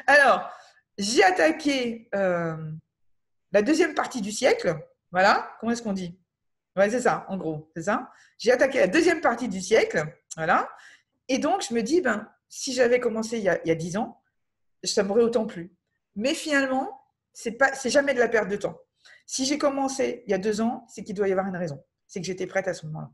alors, 0.08 0.51
j'ai 0.97 1.23
attaqué 1.23 2.10
la 2.12 3.62
deuxième 3.62 3.95
partie 3.95 4.21
du 4.21 4.32
siècle. 4.32 4.75
Voilà, 5.12 5.56
comment 5.60 5.71
est-ce 5.71 5.82
qu'on 5.82 5.93
dit? 5.93 6.19
Ouais, 6.75 6.89
c'est 6.89 7.01
ça, 7.01 7.25
en 7.30 7.38
gros, 7.38 7.71
c'est 7.73 7.84
ça. 7.84 8.12
J'ai 8.38 8.51
attaqué 8.51 8.80
la 8.80 8.88
deuxième 8.88 9.21
partie 9.21 9.47
du 9.47 9.62
siècle. 9.62 10.04
Voilà. 10.36 10.69
Et 11.28 11.38
donc, 11.40 11.64
je 11.68 11.74
me 11.74 11.82
dis, 11.82 12.02
ben, 12.02 12.30
si 12.50 12.74
j'avais 12.74 13.00
commencé 13.00 13.38
il 13.38 13.44
y, 13.44 13.50
a, 13.50 13.60
il 13.66 13.76
10 13.76 13.98
ans, 13.98 14.22
ça 14.84 15.04
m'aurait 15.04 15.24
autant 15.24 15.46
plu. 15.46 15.76
Mais 16.16 16.34
finalement, 16.34 17.02
ce 17.34 17.50
n'est 17.50 17.92
jamais 17.92 18.14
de 18.14 18.20
la 18.20 18.30
perte 18.30 18.50
de 18.50 18.56
temps. 18.56 18.80
Si 19.26 19.46
j'ai 19.46 19.58
commencé 19.58 20.24
il 20.28 20.32
y 20.32 20.34
a 20.34 20.38
deux 20.38 20.62
ans, 20.62 20.86
c'est 20.88 21.04
qu'il 21.04 21.16
doit 21.16 21.28
y 21.28 21.32
avoir 21.32 21.48
une 21.48 21.58
raison. 21.58 21.84
C'est 22.08 22.22
que 22.22 22.26
j'étais 22.26 22.48
prête 22.48 22.68
à 22.68 22.74
ce 22.74 22.86
moment-là. 22.86 23.12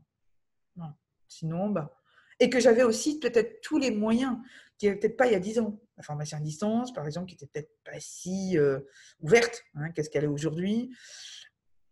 Sinon, 1.28 1.70
bah. 1.70 1.96
Et 2.40 2.50
que 2.50 2.60
j'avais 2.60 2.82
aussi 2.82 3.18
peut-être 3.18 3.60
tous 3.62 3.78
les 3.78 3.90
moyens 3.90 4.36
qui 4.76 4.86
n'étaient 4.86 5.00
peut-être 5.00 5.16
pas 5.16 5.26
il 5.26 5.32
y 5.32 5.36
a 5.36 5.40
10 5.40 5.60
ans. 5.60 5.80
La 5.96 6.02
formation 6.02 6.36
à 6.38 6.40
distance, 6.40 6.92
par 6.92 7.06
exemple, 7.06 7.26
qui 7.26 7.34
n'était 7.34 7.46
peut-être 7.46 7.70
pas 7.84 7.98
si 8.00 8.58
euh, 8.58 8.80
ouverte. 9.20 9.62
Hein, 9.74 9.90
Qu'est-ce 9.92 10.10
qu'elle 10.10 10.24
est 10.24 10.28
aujourd'hui 10.28 10.94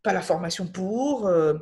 Pas 0.02 0.12
la 0.12 0.20
formation 0.20 0.66
pour, 0.66 1.26
euh, 1.26 1.54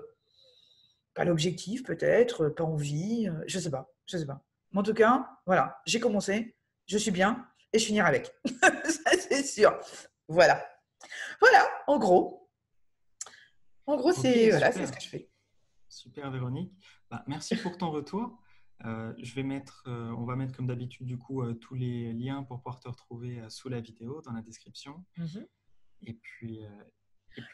pas 1.14 1.24
l'objectif 1.24 1.82
peut-être, 1.82 2.48
pas 2.48 2.64
envie, 2.64 3.28
euh, 3.28 3.44
je 3.46 3.58
ne 3.58 3.62
sais 3.62 3.70
pas. 3.70 3.92
Je 4.06 4.18
sais 4.18 4.26
pas. 4.26 4.44
Mais 4.72 4.80
en 4.80 4.82
tout 4.82 4.94
cas, 4.94 5.28
voilà, 5.46 5.80
j'ai 5.86 6.00
commencé, 6.00 6.56
je 6.86 6.98
suis 6.98 7.10
bien 7.10 7.48
et 7.72 7.78
je 7.78 7.86
finirai 7.86 8.08
avec. 8.08 8.32
Ça, 8.44 9.10
c'est 9.18 9.42
sûr. 9.42 9.78
Voilà. 10.28 10.64
Voilà, 11.40 11.66
en 11.86 11.98
gros. 11.98 12.50
En 13.86 13.96
gros, 13.96 14.12
c'est 14.12 14.50
voilà, 14.50 14.70
ce 14.72 14.92
que 14.92 15.00
je 15.00 15.08
fais. 15.08 15.30
Super, 15.88 16.30
Véronique. 16.30 16.72
Bah, 17.10 17.24
merci 17.26 17.56
pour 17.56 17.78
ton 17.78 17.90
retour. 17.90 18.38
Euh, 18.84 19.12
je 19.20 19.34
vais 19.34 19.42
mettre, 19.42 19.82
euh, 19.88 20.10
on 20.16 20.24
va 20.24 20.36
mettre 20.36 20.54
comme 20.54 20.66
d'habitude 20.66 21.06
du 21.06 21.18
coup 21.18 21.42
euh, 21.42 21.54
tous 21.54 21.74
les 21.74 22.12
liens 22.12 22.44
pour 22.44 22.58
pouvoir 22.58 22.78
te 22.78 22.88
retrouver 22.88 23.42
sous 23.48 23.68
la 23.68 23.80
vidéo 23.80 24.22
dans 24.22 24.32
la 24.32 24.42
description. 24.42 25.04
Mhm. 25.16 25.46
Et 26.06 26.14
puis, 26.14 26.60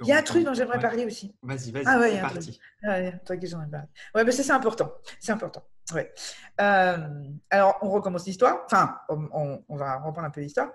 il 0.00 0.06
y 0.06 0.12
a 0.12 0.18
un 0.18 0.22
truc 0.22 0.44
dont 0.44 0.52
j'aimerais 0.52 0.80
parler 0.80 1.06
aussi. 1.06 1.34
Vas-y, 1.42 1.70
vas-y, 1.70 1.84
ah, 1.86 1.98
ouais, 1.98 2.10
c'est 2.12 2.20
parti. 2.20 2.60
Ah, 2.82 2.88
ouais, 2.98 3.20
toi 3.24 3.36
qui. 3.36 3.54
Ouais, 3.54 4.24
mais 4.24 4.32
ça 4.32 4.42
c'est 4.42 4.52
important. 4.52 4.92
C'est 5.18 5.32
important. 5.32 5.66
Ouais. 5.92 6.12
alors, 6.58 7.78
on 7.82 7.90
recommence 7.90 8.26
l'histoire. 8.26 8.62
Enfin, 8.66 8.96
on, 9.08 9.76
va 9.76 9.98
reprendre 9.98 10.26
un 10.26 10.30
peu 10.30 10.40
l'histoire. 10.40 10.72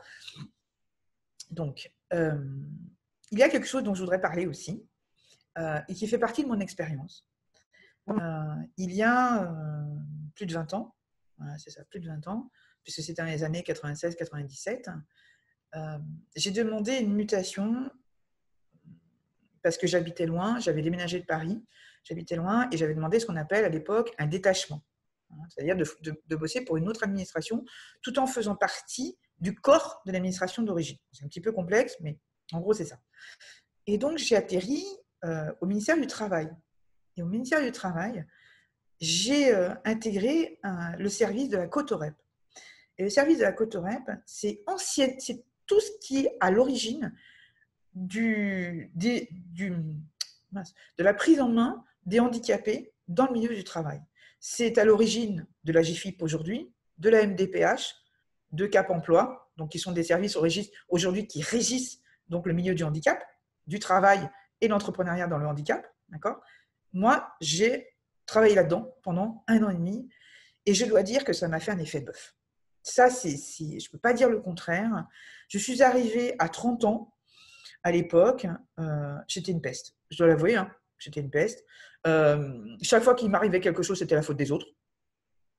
Donc, 1.50 1.92
il 2.12 3.40
y 3.40 3.44
a 3.44 3.50
quelque 3.50 3.68
chose 3.68 3.84
dont 3.84 3.96
je 3.96 4.02
voudrais 4.02 4.22
parler 4.22 4.46
aussi 4.46 4.88
et 5.88 5.94
qui 5.94 6.08
fait 6.08 6.20
partie 6.20 6.44
de 6.44 6.48
mon 6.48 6.60
expérience. 6.60 7.28
il 8.08 8.94
y 8.94 9.02
a 9.02 9.52
plus 10.36 10.46
de 10.46 10.54
20 10.54 10.74
ans, 10.74 10.96
c'est 11.58 11.72
ça, 11.72 11.84
plus 11.86 12.00
de 12.00 12.08
20 12.08 12.28
ans, 12.28 12.52
puisque 12.84 13.02
c'était 13.02 13.22
dans 13.22 13.28
les 13.28 13.44
années 13.44 13.62
96-97, 13.62 14.90
euh, 15.76 16.00
j'ai 16.36 16.52
demandé 16.52 16.94
une 16.98 17.14
mutation 17.14 17.90
parce 19.62 19.78
que 19.78 19.88
j'habitais 19.88 20.26
loin, 20.26 20.60
j'avais 20.60 20.82
déménagé 20.82 21.20
de 21.20 21.26
Paris, 21.26 21.64
j'habitais 22.04 22.36
loin 22.36 22.68
et 22.72 22.78
j'avais 22.78 22.96
demandé 22.96 23.20
ce 23.20 23.26
qu'on 23.26 23.36
appelle 23.36 23.66
à 23.66 23.70
l'époque 23.70 24.14
un 24.18 24.26
détachement, 24.26 24.82
c'est-à-dire 25.50 25.76
de, 25.78 26.36
bosser 26.36 26.62
pour 26.62 26.78
une 26.78 26.88
autre 26.88 27.04
administration 27.04 27.64
tout 28.02 28.18
en 28.20 28.28
faisant 28.28 28.56
partie 28.56 29.18
du 29.40 29.56
corps 29.56 30.02
de 30.06 30.12
l'administration 30.12 30.64
d'origine. 30.64 30.98
C'est 31.12 31.24
un 31.24 31.28
petit 31.28 31.42
peu 31.42 31.52
complexe, 31.52 31.96
mais 32.02 32.20
en 32.52 32.60
gros 32.60 32.74
c'est 32.74 32.86
ça. 32.86 33.00
Et 33.88 33.98
donc 33.98 34.18
j'ai 34.18 34.36
atterri 34.36 34.84
euh, 35.26 35.52
au 35.62 35.66
ministère 35.66 36.00
du 36.00 36.08
Travail. 36.08 36.50
Et 37.18 37.24
au 37.24 37.28
ministère 37.28 37.62
du 37.62 37.72
Travail, 37.72 38.26
j'ai 39.02 39.54
euh, 39.54 39.74
intégré 39.86 40.60
le 40.98 41.10
service 41.10 41.50
de 41.50 41.58
la 41.58 41.68
Cotorep. 41.68 42.16
Et 42.98 43.04
le 43.04 43.10
service 43.10 43.38
de 43.38 43.44
la 43.44 43.54
Cotorep, 43.54 44.04
c'est 44.26 44.64
c'est 44.78 45.46
tout 45.66 45.80
ce 45.80 45.92
qui 46.02 46.26
est 46.26 46.38
à 46.40 46.52
l'origine 46.52 47.14
de 47.94 48.90
la 50.98 51.14
prise 51.14 51.40
en 51.40 51.50
main 51.50 51.84
des 52.06 52.20
handicapés 52.20 52.92
dans 53.08 53.28
le 53.28 53.34
milieu 53.34 53.56
du 53.56 53.64
travail. 53.64 54.02
C'est 54.40 54.78
à 54.78 54.86
l'origine 54.86 55.46
de 55.64 55.74
la 55.74 55.82
GFIP 55.82 56.22
aujourd'hui, 56.22 56.74
de 56.98 57.10
la 57.10 57.26
MDPH, 57.26 57.96
de 58.52 58.66
Cap 58.66 58.90
Emploi, 58.90 59.52
donc 59.58 59.72
qui 59.72 59.80
sont 59.80 59.92
des 59.92 60.04
services 60.04 60.38
aujourd'hui 60.90 61.28
qui 61.28 61.42
régissent 61.42 62.02
donc 62.30 62.46
le 62.46 62.54
milieu 62.54 62.74
du 62.74 62.84
handicap, 62.84 63.22
du 63.68 63.80
travail 63.80 64.30
et 64.62 64.68
l'entrepreneuriat 64.68 65.28
dans 65.28 65.38
le 65.38 65.48
handicap. 65.48 65.86
D'accord? 66.10 66.42
Moi, 66.94 67.30
j'ai 67.42 67.90
travaillé 68.26 68.56
là-dedans 68.56 68.96
pendant 69.04 69.44
un 69.48 69.64
an 69.64 69.70
et 69.70 69.76
demi 69.76 70.10
et 70.66 70.74
je 70.74 70.86
dois 70.86 71.04
dire 71.04 71.24
que 71.24 71.34
ça 71.34 71.48
m'a 71.48 71.60
fait 71.60 71.72
un 71.72 71.80
effet 71.80 72.02
bœuf. 72.02 72.36
Ça, 72.82 73.10
c'est, 73.10 73.38
je 73.38 73.88
ne 73.88 73.92
peux 73.92 73.98
pas 73.98 74.14
dire 74.14 74.30
le 74.30 74.40
contraire. 74.40 75.06
Je 75.48 75.58
suis 75.58 75.84
arrivée 75.84 76.36
à 76.40 76.50
30 76.50 76.86
ans 76.86 77.14
à 77.84 77.92
l'époque, 77.92 78.48
euh, 78.80 79.16
j'étais 79.28 79.52
une 79.52 79.62
peste. 79.62 79.96
Je 80.10 80.18
dois 80.18 80.28
l'avouer, 80.28 80.56
hein, 80.56 80.72
j'étais 81.00 81.22
une 81.22 81.32
peste. 81.32 81.64
Euh, 82.08 82.58
chaque 82.82 83.04
fois 83.04 83.16
qu'il 83.16 83.30
m'arrivait 83.30 83.60
quelque 83.60 83.84
chose, 83.84 84.00
c'était 84.00 84.16
la 84.16 84.22
faute 84.22 84.38
des 84.38 84.52
autres. 84.52 84.68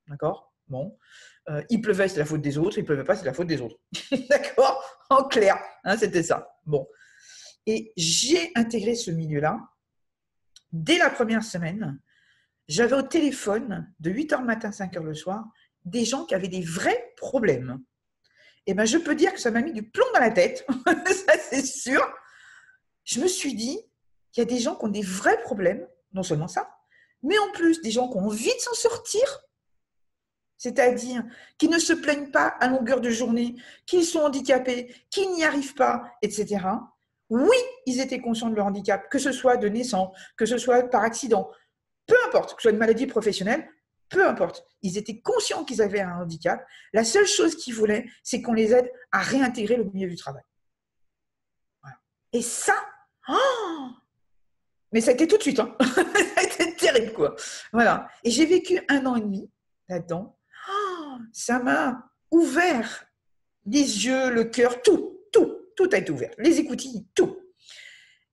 D'accord? 0.08 0.54
Bon. 0.68 0.98
Euh, 1.48 1.62
il 1.70 1.80
pleuvait, 1.80 2.08
c'était 2.08 2.20
la 2.20 2.26
faute 2.26 2.42
des 2.42 2.58
autres. 2.58 2.78
Il 2.78 2.84
pleuvait 2.84 3.04
pas, 3.04 3.14
c'était 3.14 3.28
la 3.28 3.34
faute 3.34 3.48
des 3.48 3.60
autres. 3.60 3.76
D'accord? 4.30 4.84
En 5.10 5.24
clair, 5.24 5.58
hein, 5.84 5.96
c'était 5.96 6.22
ça. 6.22 6.48
Bon. 6.64 6.86
Et 7.66 7.92
j'ai 7.96 8.52
intégré 8.54 8.94
ce 8.94 9.10
milieu-là 9.10 9.60
dès 10.72 10.98
la 10.98 11.10
première 11.10 11.42
semaine 11.42 12.00
j'avais 12.70 12.94
au 12.94 13.02
téléphone 13.02 13.92
de 13.98 14.12
8h 14.12 14.44
matin, 14.44 14.70
5h 14.70 15.02
le 15.02 15.12
soir, 15.12 15.44
des 15.84 16.04
gens 16.04 16.24
qui 16.24 16.36
avaient 16.36 16.46
des 16.46 16.62
vrais 16.62 17.12
problèmes. 17.16 17.80
Et 18.66 18.70
eh 18.70 18.74
ben, 18.74 18.84
je 18.84 18.96
peux 18.96 19.16
dire 19.16 19.34
que 19.34 19.40
ça 19.40 19.50
m'a 19.50 19.60
mis 19.60 19.72
du 19.72 19.90
plomb 19.90 20.06
dans 20.14 20.20
la 20.20 20.30
tête, 20.30 20.64
ça 20.86 21.32
c'est 21.50 21.66
sûr. 21.66 22.00
Je 23.04 23.18
me 23.18 23.26
suis 23.26 23.54
dit, 23.54 23.76
il 24.36 24.40
y 24.40 24.42
a 24.42 24.46
des 24.46 24.58
gens 24.58 24.76
qui 24.76 24.84
ont 24.84 24.88
des 24.88 25.02
vrais 25.02 25.40
problèmes, 25.42 25.86
non 26.12 26.22
seulement 26.22 26.48
ça, 26.48 26.70
mais 27.22 27.38
en 27.38 27.50
plus 27.52 27.80
des 27.82 27.90
gens 27.90 28.08
qui 28.08 28.16
ont 28.16 28.26
envie 28.26 28.54
de 28.54 28.60
s'en 28.60 28.74
sortir, 28.74 29.40
c'est-à-dire 30.56 31.24
qui 31.58 31.68
ne 31.68 31.78
se 31.78 31.92
plaignent 31.92 32.30
pas 32.30 32.48
à 32.48 32.68
longueur 32.68 33.00
de 33.00 33.10
journée, 33.10 33.56
qui 33.86 34.04
sont 34.04 34.20
handicapés, 34.20 34.94
qui 35.10 35.26
n'y 35.28 35.44
arrivent 35.44 35.74
pas, 35.74 36.12
etc. 36.22 36.64
Oui, 37.30 37.56
ils 37.86 38.00
étaient 38.00 38.20
conscients 38.20 38.50
de 38.50 38.56
leur 38.56 38.66
handicap, 38.66 39.08
que 39.08 39.18
ce 39.18 39.32
soit 39.32 39.56
de 39.56 39.68
naissance, 39.68 40.14
que 40.36 40.46
ce 40.46 40.58
soit 40.58 40.82
par 40.90 41.02
accident, 41.02 41.50
peu 42.06 42.16
importe, 42.26 42.50
que 42.50 42.56
ce 42.56 42.62
soit 42.62 42.72
une 42.72 42.78
maladie 42.78 43.06
professionnelle, 43.06 43.68
peu 44.10 44.26
importe. 44.26 44.64
Ils 44.82 44.98
étaient 44.98 45.20
conscients 45.20 45.64
qu'ils 45.64 45.80
avaient 45.80 46.00
un 46.00 46.22
handicap. 46.22 46.66
La 46.92 47.04
seule 47.04 47.26
chose 47.26 47.54
qu'ils 47.54 47.74
voulaient, 47.74 48.06
c'est 48.22 48.42
qu'on 48.42 48.52
les 48.52 48.74
aide 48.74 48.92
à 49.12 49.20
réintégrer 49.20 49.76
le 49.76 49.84
milieu 49.84 50.08
du 50.08 50.16
travail. 50.16 50.42
Et 52.32 52.42
ça, 52.42 52.76
oh 53.28 53.90
mais 54.92 55.00
ça 55.00 55.10
a 55.10 55.14
été 55.14 55.26
tout 55.26 55.36
de 55.36 55.42
suite. 55.42 55.60
Hein. 55.60 55.76
ça 55.80 56.02
a 56.36 56.42
été 56.42 56.76
terrible, 56.76 57.12
quoi. 57.12 57.34
Voilà. 57.72 58.08
Et 58.24 58.30
j'ai 58.30 58.46
vécu 58.46 58.80
un 58.88 59.06
an 59.06 59.16
et 59.16 59.20
demi 59.20 59.50
là-dedans. 59.88 60.38
Oh, 60.70 61.16
ça 61.32 61.58
m'a 61.58 62.10
ouvert 62.30 63.06
les 63.66 64.06
yeux, 64.06 64.30
le 64.30 64.44
cœur, 64.44 64.82
tout, 64.82 65.20
tout, 65.32 65.56
tout 65.76 65.88
a 65.92 65.98
été 65.98 66.10
ouvert. 66.10 66.32
Les 66.38 66.58
écoutilles, 66.58 67.06
tout. 67.14 67.38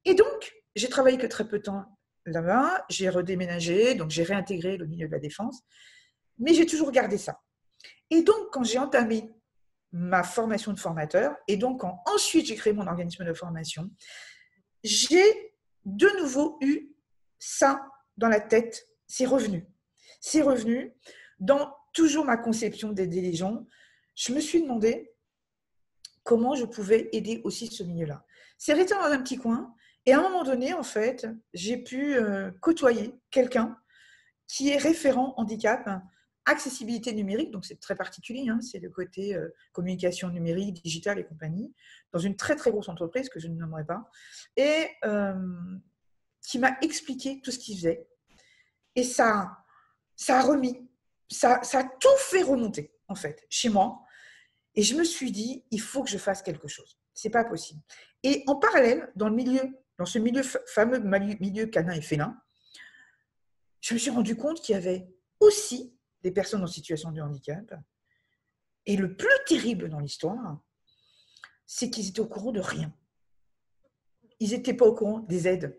Et 0.05 0.13
donc, 0.13 0.55
j'ai 0.75 0.89
travaillé 0.89 1.17
que 1.17 1.27
très 1.27 1.47
peu 1.47 1.59
de 1.59 1.63
temps 1.63 1.85
là-bas, 2.25 2.85
j'ai 2.89 3.09
redéménagé, 3.09 3.95
donc 3.95 4.09
j'ai 4.09 4.23
réintégré 4.23 4.77
le 4.77 4.85
milieu 4.85 5.07
de 5.07 5.11
la 5.11 5.19
défense, 5.19 5.61
mais 6.39 6.53
j'ai 6.53 6.65
toujours 6.65 6.91
gardé 6.91 7.17
ça. 7.17 7.41
Et 8.09 8.21
donc, 8.21 8.51
quand 8.51 8.63
j'ai 8.63 8.79
entamé 8.79 9.29
ma 9.91 10.23
formation 10.23 10.73
de 10.73 10.79
formateur, 10.79 11.35
et 11.47 11.57
donc 11.57 11.81
quand 11.81 12.01
ensuite 12.05 12.45
j'ai 12.45 12.55
créé 12.55 12.73
mon 12.73 12.87
organisme 12.87 13.23
de 13.25 13.33
formation, 13.33 13.89
j'ai 14.83 15.46
de 15.88 16.08
nouveau 16.19 16.58
eu 16.62 16.93
ça 17.39 17.89
dans 18.17 18.28
la 18.28 18.41
tête, 18.41 18.86
c'est 19.08 19.26
revenu. 19.26 19.65
C'est 20.19 20.41
revenu 20.41 20.93
dans 21.39 21.73
toujours 21.93 22.26
ma 22.26 22.36
conception 22.36 22.91
d'aider 22.91 23.21
les 23.21 23.34
gens. 23.34 23.65
Je 24.13 24.34
me 24.34 24.41
suis 24.41 24.62
demandé 24.62 25.13
comment 26.23 26.56
je 26.56 26.65
pouvais 26.65 27.08
aider 27.13 27.39
aussi 27.45 27.67
ce 27.67 27.84
milieu-là. 27.84 28.26
C'est 28.58 28.73
resté 28.73 28.95
dans 28.95 29.04
un 29.04 29.21
petit 29.21 29.38
coin, 29.38 29.73
et 30.06 30.12
à 30.12 30.19
un 30.19 30.23
moment 30.23 30.43
donné, 30.43 30.73
en 30.73 30.84
fait, 30.84 31.26
j'ai 31.54 31.78
pu 31.78 32.15
euh, 32.15 32.52
côtoyer 32.60 33.15
quelqu'un 33.32 33.78
qui 34.45 34.69
est 34.69 34.78
référent 34.78 35.34
handicap, 35.38 35.88
accessibilité 36.47 37.13
numérique, 37.13 37.51
donc 37.51 37.65
c'est 37.65 37.79
très 37.79 37.95
particulier, 37.95 38.49
hein, 38.49 38.60
c'est 38.62 38.79
le 38.79 38.89
côté 38.89 39.36
euh, 39.36 39.49
communication 39.71 40.29
numérique, 40.29 40.83
digitale 40.83 41.19
et 41.19 41.25
compagnie, 41.25 41.73
dans 42.12 42.19
une 42.19 42.36
très 42.36 42.55
très 42.55 42.71
grosse 42.71 42.89
entreprise 42.89 43.29
que 43.29 43.39
je 43.39 43.47
ne 43.47 43.55
nommerai 43.55 43.86
pas, 43.86 44.10
et 44.55 44.88
euh, 45.05 45.36
qui 46.41 46.57
m'a 46.60 46.77
expliqué 46.81 47.41
tout 47.41 47.51
ce 47.51 47.60
qu'il 47.60 47.77
faisait. 47.77 48.07
Et 48.95 49.03
ça, 49.03 49.57
ça 50.15 50.39
a 50.39 50.41
remis, 50.41 50.89
ça, 51.29 51.62
ça 51.63 51.79
a 51.79 51.83
tout 51.83 52.17
fait 52.17 52.43
remonter, 52.43 52.93
en 53.07 53.15
fait, 53.15 53.45
chez 53.49 53.69
moi. 53.69 54.01
Et 54.73 54.81
je 54.81 54.95
me 54.95 55.03
suis 55.03 55.31
dit, 55.31 55.65
il 55.71 55.81
faut 55.81 56.03
que 56.03 56.10
je 56.10 56.17
fasse 56.17 56.41
quelque 56.41 56.67
chose. 56.67 56.99
C'est 57.13 57.29
pas 57.29 57.43
possible. 57.43 57.81
Et 58.23 58.43
en 58.47 58.55
parallèle, 58.55 59.12
dans 59.15 59.29
le 59.29 59.36
milieu 59.36 59.62
dans 59.97 60.05
ce 60.05 60.19
milieu, 60.19 60.43
fameux 60.43 60.99
milieu 60.99 61.65
canin 61.65 61.93
et 61.93 62.01
félin, 62.01 62.39
je 63.81 63.93
me 63.93 63.99
suis 63.99 64.12
rendu 64.12 64.36
compte 64.36 64.62
qu'il 64.62 64.73
y 64.73 64.77
avait 64.77 65.07
aussi 65.39 65.96
des 66.23 66.32
personnes 66.32 66.63
en 66.63 66.67
situation 66.67 67.12
de 67.12 67.21
handicap. 67.21 67.73
Et 68.86 68.95
le 68.95 69.15
plus 69.15 69.27
terrible 69.45 69.89
dans 69.89 69.99
l'histoire, 69.99 70.62
c'est 71.65 71.89
qu'ils 71.89 72.10
étaient 72.10 72.19
au 72.19 72.27
courant 72.27 72.51
de 72.51 72.62
rien. 72.62 72.93
Ils 74.39 74.51
n'étaient 74.51 74.73
pas 74.73 74.86
au 74.86 74.95
courant 74.95 75.19
des 75.19 75.47
aides 75.47 75.77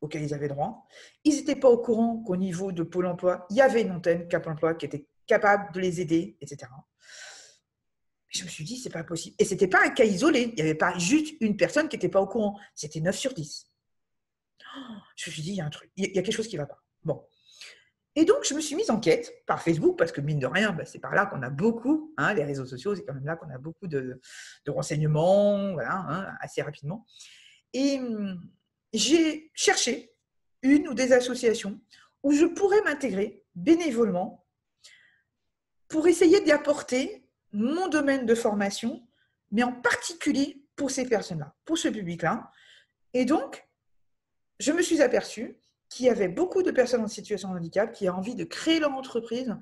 auxquelles 0.00 0.22
ils 0.22 0.34
avaient 0.34 0.48
droit. 0.48 0.86
Ils 1.24 1.36
n'étaient 1.36 1.56
pas 1.56 1.68
au 1.68 1.78
courant 1.78 2.22
qu'au 2.22 2.36
niveau 2.36 2.72
de 2.72 2.82
Pôle 2.82 3.06
emploi, 3.06 3.46
il 3.50 3.56
y 3.56 3.60
avait 3.60 3.82
une 3.82 3.92
antenne 3.92 4.28
Cap 4.28 4.46
emploi 4.46 4.74
qui 4.74 4.86
était 4.86 5.06
capable 5.26 5.72
de 5.74 5.80
les 5.80 6.00
aider, 6.00 6.36
etc 6.40 6.68
je 8.36 8.44
me 8.44 8.48
suis 8.48 8.64
dit, 8.64 8.76
c'est 8.76 8.90
pas 8.90 9.04
possible. 9.04 9.36
Et 9.38 9.44
ce 9.44 9.52
n'était 9.52 9.68
pas 9.68 9.84
un 9.84 9.90
cas 9.90 10.04
isolé. 10.04 10.48
Il 10.50 10.54
n'y 10.54 10.62
avait 10.62 10.74
pas 10.74 10.96
juste 10.98 11.36
une 11.40 11.56
personne 11.56 11.88
qui 11.88 11.96
n'était 11.96 12.08
pas 12.08 12.20
au 12.20 12.26
courant. 12.26 12.58
C'était 12.74 13.00
9 13.00 13.16
sur 13.16 13.34
10. 13.34 13.70
je 15.16 15.30
me 15.30 15.32
suis 15.32 15.42
dit, 15.42 15.50
il 15.50 15.56
y 15.56 15.60
a 15.60 15.66
un 15.66 15.70
truc, 15.70 15.90
il 15.96 16.04
y 16.04 16.18
a 16.18 16.22
quelque 16.22 16.34
chose 16.34 16.48
qui 16.48 16.56
ne 16.56 16.62
va 16.62 16.66
pas. 16.66 16.82
Bon. 17.02 17.24
Et 18.18 18.24
donc, 18.24 18.44
je 18.44 18.54
me 18.54 18.60
suis 18.60 18.74
mise 18.74 18.90
en 18.90 18.98
quête 18.98 19.44
par 19.46 19.62
Facebook, 19.62 19.98
parce 19.98 20.10
que 20.10 20.22
mine 20.22 20.38
de 20.38 20.46
rien, 20.46 20.72
bah, 20.72 20.86
c'est 20.86 20.98
par 20.98 21.14
là 21.14 21.26
qu'on 21.26 21.42
a 21.42 21.50
beaucoup, 21.50 22.14
hein, 22.16 22.32
les 22.32 22.44
réseaux 22.44 22.64
sociaux, 22.64 22.94
c'est 22.94 23.04
quand 23.04 23.12
même 23.12 23.26
là 23.26 23.36
qu'on 23.36 23.50
a 23.50 23.58
beaucoup 23.58 23.86
de, 23.86 24.20
renseignements, 24.66 25.74
voilà, 25.74 25.94
hein, 26.08 26.34
assez 26.40 26.62
rapidement. 26.62 27.06
Et 27.74 27.98
hum, 27.98 28.40
j'ai 28.94 29.50
cherché 29.54 30.14
une 30.62 30.88
ou 30.88 30.94
des 30.94 31.12
associations 31.12 31.78
où 32.22 32.32
je 32.32 32.46
pourrais 32.46 32.80
m'intégrer 32.82 33.44
bénévolement 33.54 34.46
pour 35.88 36.08
essayer 36.08 36.40
d'y 36.40 36.52
apporter 36.52 37.28
mon 37.52 37.88
domaine 37.88 38.24
de 38.24 38.34
formation, 38.34 39.06
mais 39.50 39.62
en 39.62 39.72
particulier 39.72 40.64
pour 40.74 40.90
ces 40.90 41.06
personnes-là, 41.06 41.54
pour 41.66 41.76
ce 41.76 41.88
public-là. 41.88 42.50
Et 43.12 43.26
donc, 43.26 43.66
je 44.58 44.72
me 44.72 44.80
suis 44.80 45.02
aperçue 45.02 45.58
qu'il 45.88 46.06
y 46.06 46.10
avait 46.10 46.28
beaucoup 46.28 46.62
de 46.62 46.70
personnes 46.70 47.02
en 47.02 47.08
situation 47.08 47.50
de 47.50 47.56
handicap 47.56 47.92
qui 47.92 48.08
avaient 48.08 48.16
envie 48.16 48.34
de 48.34 48.44
créer 48.44 48.80
leur 48.80 48.92
entreprise, 48.92 49.56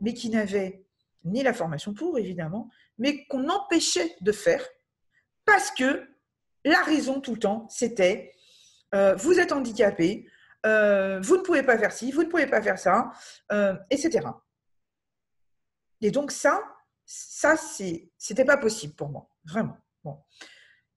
mais 0.00 0.14
qui 0.14 0.30
n'avaient 0.30 0.84
ni 1.24 1.42
la 1.42 1.52
formation 1.52 1.94
pour, 1.94 2.18
évidemment, 2.18 2.70
mais 2.98 3.26
qu'on 3.26 3.48
empêchait 3.48 4.16
de 4.20 4.32
faire 4.32 4.66
parce 5.44 5.70
que 5.70 6.08
la 6.64 6.82
raison 6.82 7.20
tout 7.20 7.34
le 7.34 7.40
temps, 7.40 7.66
c'était 7.68 8.32
euh, 8.94 9.14
vous 9.14 9.38
êtes 9.38 9.52
handicapé, 9.52 10.28
euh, 10.66 11.20
vous 11.20 11.36
ne 11.36 11.42
pouvez 11.42 11.62
pas 11.62 11.78
faire 11.78 11.92
ci, 11.92 12.12
vous 12.12 12.22
ne 12.22 12.28
pouvez 12.28 12.46
pas 12.46 12.62
faire 12.62 12.78
ça, 12.78 13.10
euh, 13.52 13.74
etc. 13.90 14.26
Et 16.00 16.10
donc 16.10 16.30
ça, 16.30 16.62
ça, 17.04 17.56
c'était 17.56 18.44
pas 18.44 18.56
possible 18.56 18.94
pour 18.94 19.08
moi, 19.08 19.28
vraiment. 19.44 19.76
Bon. 20.04 20.18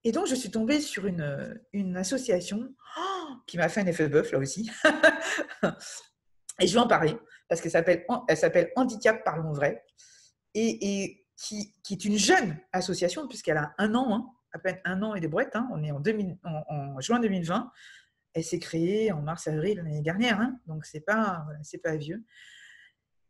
Et 0.04 0.12
donc, 0.12 0.28
je 0.28 0.36
suis 0.36 0.52
tombée 0.52 0.82
sur 0.82 1.06
une, 1.08 1.98
association 1.98 2.74
qui 3.48 3.58
m'a 3.58 3.70
fait 3.70 3.82
un 3.82 3.88
effet 3.88 4.08
bœuf, 4.08 4.32
là 4.32 4.40
aussi. 4.40 4.70
et 6.60 6.68
je 6.68 6.74
vais 6.74 6.80
en 6.80 6.88
parler, 6.88 7.18
parce 7.48 7.62
qu'elle 7.62 7.72
s'appelle, 7.72 8.06
elle 8.28 8.38
s'appelle 8.38 8.72
Handicap 8.76 9.24
Parlons 9.24 9.54
Vrai, 9.54 9.84
et, 10.54 11.26
qui, 11.36 11.74
qui, 11.84 11.94
est 11.94 12.06
une 12.06 12.18
jeune 12.18 12.58
association, 12.72 13.28
puisqu'elle 13.28 13.58
a 13.58 13.74
un 13.78 13.96
an, 13.96 14.16
hein, 14.16 14.26
à 14.54 14.60
peine 14.60 14.80
un 14.86 15.02
an 15.02 15.16
et 15.16 15.20
des 15.20 15.28
brouettes. 15.28 15.56
Hein, 15.56 15.68
on 15.72 15.84
est 15.84 15.92
en, 15.92 16.00
2000, 16.00 16.38
en, 16.44 17.00
juin 17.02 17.20
2020. 17.20 17.72
Elle 18.36 18.44
s'est 18.44 18.60
créée 18.60 19.12
en 19.12 19.22
mars-avril 19.22 19.78
l'année 19.78 20.02
dernière, 20.02 20.40
hein, 20.40 20.60
donc 20.68 20.86
c'est 20.86 21.02
pas, 21.02 21.46
pas 21.84 21.96
vieux. 21.96 22.24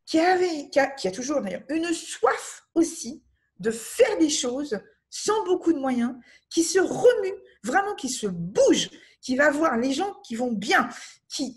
Qui, 0.05 0.19
avait, 0.19 0.69
a, 0.75 0.87
qui 0.87 1.07
a 1.07 1.11
toujours 1.11 1.41
d'ailleurs 1.41 1.63
une 1.69 1.93
soif 1.93 2.67
aussi 2.75 3.23
de 3.59 3.71
faire 3.71 4.17
des 4.17 4.29
choses 4.29 4.79
sans 5.09 5.45
beaucoup 5.45 5.71
de 5.73 5.77
moyens, 5.77 6.15
qui 6.49 6.63
se 6.63 6.79
remue, 6.79 7.39
vraiment 7.63 7.93
qui 7.93 8.09
se 8.09 8.25
bouge, 8.25 8.89
qui 9.23 9.35
va 9.35 9.49
voir 9.49 9.77
les 9.77 9.93
gens 9.93 10.13
qui 10.21 10.35
vont 10.35 10.51
bien, 10.51 10.89
qui, 11.27 11.55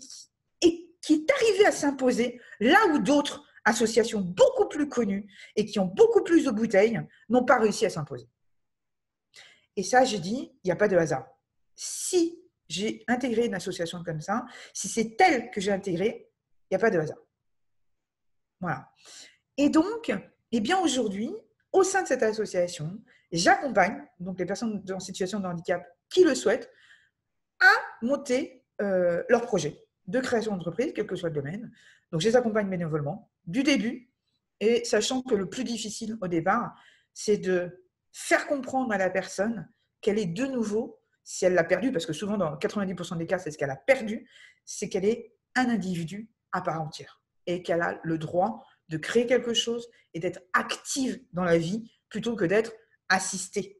est 1.09 1.31
arrivé 1.31 1.65
à 1.65 1.71
s'imposer 1.71 2.41
là 2.59 2.77
où 2.87 2.99
d'autres 2.99 3.45
associations 3.63 4.19
beaucoup 4.19 4.67
plus 4.67 4.89
connues 4.89 5.31
et 5.55 5.65
qui 5.65 5.79
ont 5.79 5.85
beaucoup 5.85 6.21
plus 6.21 6.43
de 6.43 6.51
bouteilles 6.51 6.99
n'ont 7.29 7.45
pas 7.45 7.59
réussi 7.59 7.85
à 7.85 7.89
s'imposer. 7.89 8.27
Et 9.77 9.83
ça, 9.83 10.03
j'ai 10.03 10.19
dit, 10.19 10.51
il 10.63 10.67
n'y 10.67 10.71
a 10.71 10.75
pas 10.75 10.89
de 10.89 10.97
hasard. 10.97 11.25
Si 11.75 12.37
j'ai 12.67 13.05
intégré 13.07 13.45
une 13.45 13.55
association 13.55 14.03
comme 14.03 14.19
ça, 14.19 14.45
si 14.73 14.89
c'est 14.89 15.15
telle 15.15 15.49
que 15.51 15.61
j'ai 15.61 15.71
intégrée, 15.71 16.29
il 16.69 16.73
n'y 16.73 16.75
a 16.75 16.79
pas 16.79 16.89
de 16.89 16.99
hasard. 16.99 17.19
Voilà. 18.59 18.89
Et 19.55 19.69
donc, 19.69 20.11
eh 20.51 20.59
bien 20.59 20.79
aujourd'hui, 20.79 21.31
au 21.71 21.83
sein 21.83 22.01
de 22.01 22.07
cette 22.07 22.23
association, 22.23 22.99
J'accompagne 23.31 24.03
donc 24.19 24.39
les 24.39 24.45
personnes 24.45 24.83
en 24.91 24.99
situation 24.99 25.39
de 25.39 25.47
handicap 25.47 25.85
qui 26.09 26.23
le 26.23 26.33
souhaitent 26.33 26.71
à 27.59 28.05
monter 28.05 28.63
euh, 28.81 29.23
leur 29.29 29.41
projet 29.41 29.83
de 30.07 30.19
création 30.19 30.53
d'entreprise, 30.53 30.93
quel 30.95 31.07
que 31.07 31.15
soit 31.15 31.29
le 31.29 31.35
domaine. 31.35 31.71
Donc, 32.11 32.21
je 32.21 32.27
les 32.27 32.35
accompagne 32.35 32.69
bénévolement 32.69 33.31
du 33.45 33.63
début 33.63 34.09
et 34.59 34.85
sachant 34.85 35.21
que 35.21 35.35
le 35.35 35.49
plus 35.49 35.63
difficile 35.63 36.17
au 36.21 36.27
départ, 36.27 36.75
c'est 37.13 37.37
de 37.37 37.85
faire 38.11 38.47
comprendre 38.47 38.91
à 38.93 38.97
la 38.97 39.09
personne 39.09 39.67
qu'elle 40.01 40.17
est 40.19 40.25
de 40.25 40.45
nouveau, 40.45 40.99
si 41.23 41.45
elle 41.45 41.53
l'a 41.53 41.63
perdu, 41.63 41.91
parce 41.91 42.05
que 42.05 42.13
souvent 42.13 42.37
dans 42.37 42.55
90% 42.55 43.17
des 43.17 43.27
cas, 43.27 43.37
c'est 43.37 43.51
ce 43.51 43.57
qu'elle 43.57 43.69
a 43.69 43.75
perdu, 43.75 44.29
c'est 44.65 44.89
qu'elle 44.89 45.05
est 45.05 45.35
un 45.55 45.69
individu 45.69 46.29
à 46.51 46.61
part 46.61 46.81
entière 46.81 47.21
et 47.45 47.63
qu'elle 47.63 47.81
a 47.81 47.99
le 48.03 48.17
droit 48.17 48.65
de 48.89 48.97
créer 48.97 49.25
quelque 49.25 49.53
chose 49.53 49.87
et 50.13 50.19
d'être 50.19 50.41
active 50.53 51.21
dans 51.33 51.43
la 51.43 51.57
vie 51.57 51.91
plutôt 52.09 52.35
que 52.35 52.45
d'être 52.45 52.71
assister. 53.09 53.76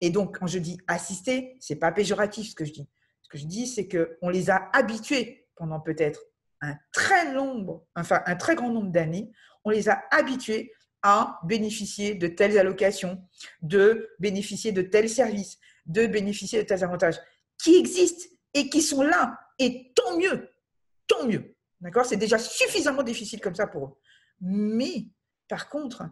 Et 0.00 0.10
donc, 0.10 0.38
quand 0.38 0.46
je 0.46 0.58
dis 0.58 0.78
assister, 0.86 1.56
c'est 1.60 1.76
pas 1.76 1.92
péjoratif 1.92 2.50
ce 2.50 2.54
que 2.54 2.64
je 2.64 2.72
dis. 2.72 2.88
Ce 3.22 3.28
que 3.28 3.38
je 3.38 3.46
dis, 3.46 3.66
c'est 3.66 3.88
qu'on 3.88 4.28
les 4.28 4.50
a 4.50 4.70
habitués 4.72 5.48
pendant 5.56 5.80
peut-être 5.80 6.20
un 6.60 6.76
très 6.92 7.32
long, 7.32 7.84
enfin 7.94 8.22
un 8.26 8.36
très 8.36 8.54
grand 8.54 8.70
nombre 8.70 8.90
d'années, 8.90 9.30
on 9.64 9.70
les 9.70 9.88
a 9.88 10.02
habitués 10.10 10.72
à 11.02 11.38
bénéficier 11.44 12.14
de 12.14 12.26
telles 12.26 12.58
allocations, 12.58 13.22
de 13.62 14.08
bénéficier 14.18 14.72
de 14.72 14.82
tels 14.82 15.08
services, 15.08 15.58
de 15.86 16.06
bénéficier 16.06 16.62
de 16.62 16.66
tels 16.66 16.84
avantages 16.84 17.20
qui 17.62 17.76
existent 17.76 18.24
et 18.54 18.68
qui 18.68 18.82
sont 18.82 19.02
là. 19.02 19.38
Et 19.58 19.92
tant 19.94 20.16
mieux, 20.18 20.50
tant 21.06 21.26
mieux. 21.26 21.56
D'accord? 21.80 22.06
C'est 22.06 22.16
déjà 22.16 22.38
suffisamment 22.38 23.02
difficile 23.02 23.40
comme 23.40 23.54
ça 23.54 23.66
pour 23.66 23.84
eux. 23.84 23.92
Mais 24.40 25.08
par 25.48 25.68
contre, 25.68 26.04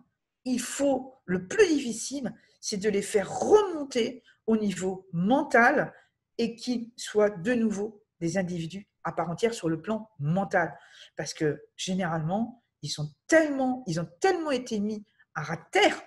il 0.45 0.61
faut, 0.61 1.15
le 1.25 1.49
plus 1.49 1.67
difficile, 1.67 2.33
c'est 2.67 2.79
de 2.79 2.89
les 2.89 3.03
faire 3.03 3.31
remonter 3.31 4.25
au 4.49 4.57
niveau 4.57 5.07
mental 5.13 5.95
et 6.37 6.57
qu'ils 6.57 6.91
soient 6.97 7.31
de 7.31 7.53
nouveau 7.55 8.03
des 8.19 8.39
individus 8.39 8.89
à 9.05 9.13
part 9.13 9.31
entière 9.31 9.55
sur 9.55 9.69
le 9.69 9.81
plan 9.81 10.11
mental. 10.19 10.77
Parce 11.17 11.33
que 11.33 11.63
généralement, 11.77 12.65
ils, 12.83 12.89
sont 12.89 13.15
tellement, 13.29 13.85
ils 13.87 14.01
ont 14.01 14.11
tellement 14.19 14.51
été 14.51 14.81
mis 14.81 15.05
à 15.37 15.57
terre, 15.57 16.03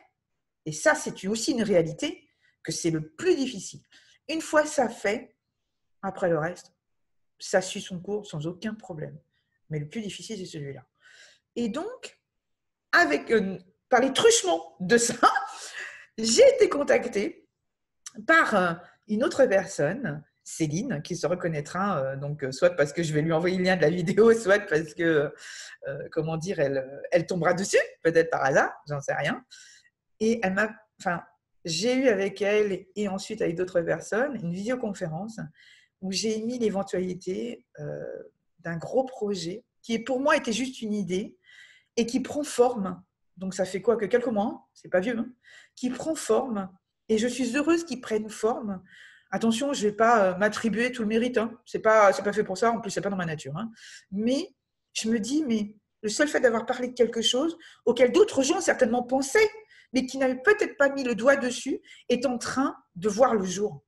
et 0.66 0.74
ça, 0.74 0.96
c'est 0.96 1.26
aussi 1.28 1.54
une 1.54 1.64
réalité, 1.64 2.28
que 2.62 2.74
c'est 2.74 2.92
le 2.92 3.10
plus 3.10 3.38
difficile. 3.38 3.80
Une 4.28 4.42
fois 4.42 4.66
ça 4.66 4.90
fait, 4.90 5.38
après 6.02 6.28
le 6.28 6.40
reste, 6.40 6.74
ça 7.40 7.62
suit 7.62 7.82
son 7.82 8.02
cours 8.02 8.28
sans 8.28 8.48
aucun 8.48 8.74
problème. 8.74 9.18
Mais 9.70 9.80
le 9.80 9.88
plus 9.88 10.02
difficile, 10.02 10.38
c'est 10.38 10.58
celui-là. 10.58 10.86
Et 11.56 11.70
donc, 11.70 12.20
avec 12.92 13.32
par 13.88 14.02
les 14.02 14.12
truchements 14.12 14.76
de 14.82 14.98
ça, 14.98 15.16
j'ai 16.24 16.48
été 16.56 16.70
contactée 16.70 17.48
par 18.28 18.56
euh, 18.56 18.74
une 19.08 19.24
autre 19.24 19.46
personne, 19.46 20.24
Céline, 20.44 21.02
qui 21.02 21.16
se 21.16 21.28
reconnaîtra, 21.28 22.00
euh, 22.00 22.16
donc 22.16 22.44
euh, 22.44 22.52
soit 22.52 22.72
parce 22.72 22.92
que 22.94 23.04
je 23.04 23.14
vais 23.14 23.22
lui 23.22 23.32
envoyer 23.32 23.58
le 23.58 23.64
lien 23.64 23.78
de 23.78 23.82
la 23.82 23.90
vidéo, 23.90 24.34
soit 24.40 24.60
parce 24.60 24.94
que, 24.94 25.34
comment 26.12 26.38
dire, 26.38 26.60
elle, 26.60 27.26
tombera 27.28 27.54
dessus, 27.54 27.78
peut-être 28.02 28.30
par 28.30 28.44
hasard, 28.44 28.72
j'en 28.88 29.02
sais 29.02 29.14
rien. 29.14 29.44
Et 30.20 30.40
elle 30.44 30.54
m'a, 30.54 30.70
enfin, 31.00 31.24
j'ai 31.66 31.96
eu 31.96 32.08
avec 32.08 32.42
elle 32.42 32.86
et 32.96 33.08
ensuite 33.08 33.42
avec 33.42 33.56
d'autres 33.56 33.82
personnes 33.82 34.36
une 34.36 34.52
visioconférence 34.52 35.40
où 36.02 36.12
j'ai 36.12 36.38
émis 36.38 36.58
l'éventualité 36.58 37.66
d'un 38.60 38.78
gros 38.78 39.04
projet 39.04 39.64
qui 39.82 40.00
pour 40.00 40.20
moi 40.20 40.38
était 40.38 40.54
juste 40.54 40.82
une 40.82 40.94
idée 40.94 41.38
et 41.98 42.06
qui 42.06 42.22
prend 42.22 42.44
forme 42.44 43.02
donc 43.40 43.54
ça 43.54 43.66
fait 43.66 43.82
quoi 43.82 43.96
que 43.96 44.06
quelques 44.06 44.28
mois, 44.28 44.68
c'est 44.74 44.90
pas 44.90 45.00
vieux, 45.00 45.18
hein, 45.18 45.30
qui 45.76 45.90
prend 45.90 46.14
forme. 46.14 46.70
Et 47.08 47.18
je 47.18 47.28
suis 47.28 47.56
heureuse 47.56 47.86
qu'il 47.86 48.02
prenne 48.02 48.30
forme. 48.30 48.84
Attention, 49.32 49.74
je 49.74 49.86
ne 49.86 49.90
vais 49.90 49.96
pas 49.96 50.26
euh, 50.26 50.38
m'attribuer 50.38 50.92
tout 50.92 51.04
le 51.04 51.08
mérite. 51.08 51.38
Hein. 51.38 51.58
Ce 51.66 51.78
n'est 51.78 51.82
pas, 51.82 52.12
fait 52.14 52.44
pour 52.44 52.58
ça. 52.58 52.72
En 52.72 52.82
plus, 52.82 52.92
ce 52.92 53.00
n'est 53.00 53.04
pas 53.04 53.10
dans 53.10 53.16
ma 53.16 53.26
nature. 53.26 53.56
Hein. 53.58 53.72
Mais 54.12 54.54
je 54.94 55.10
me 55.10 55.20
dis, 55.20 55.44
mais 55.48 55.76
le 56.04 56.10
seul 56.10 56.28
fait 56.28 56.42
d'avoir 56.42 56.66
parlé 56.66 56.90
de 56.90 56.94
quelque 56.94 57.22
chose 57.22 57.58
auquel 57.86 58.12
d'autres 58.12 58.44
gens 58.44 58.60
certainement 58.60 59.04
pensaient, 59.04 59.50
mais 59.94 60.06
qui 60.06 60.18
n'avaient 60.18 60.42
peut-être 60.42 60.78
pas 60.78 60.90
mis 60.90 61.04
le 61.04 61.16
doigt 61.16 61.38
dessus, 61.38 61.80
est 62.10 62.26
en 62.26 62.38
train 62.38 62.76
de 62.96 63.08
voir 63.08 63.36
le 63.36 63.46
jour. 63.46 63.84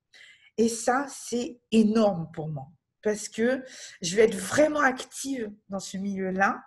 Et 0.57 0.69
ça, 0.69 1.05
c'est 1.09 1.59
énorme 1.71 2.29
pour 2.33 2.47
moi. 2.47 2.67
Parce 3.03 3.27
que 3.27 3.63
je 4.01 4.15
vais 4.15 4.23
être 4.23 4.35
vraiment 4.35 4.81
active 4.81 5.51
dans 5.69 5.79
ce 5.79 5.97
milieu-là 5.97 6.61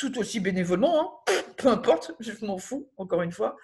tout 0.00 0.18
aussi 0.18 0.40
bénévolement, 0.40 1.22
hein. 1.28 1.32
peu 1.58 1.68
importe, 1.68 2.12
je 2.20 2.32
m'en 2.44 2.56
fous, 2.56 2.90
encore 2.96 3.20
une 3.20 3.32
fois, 3.32 3.56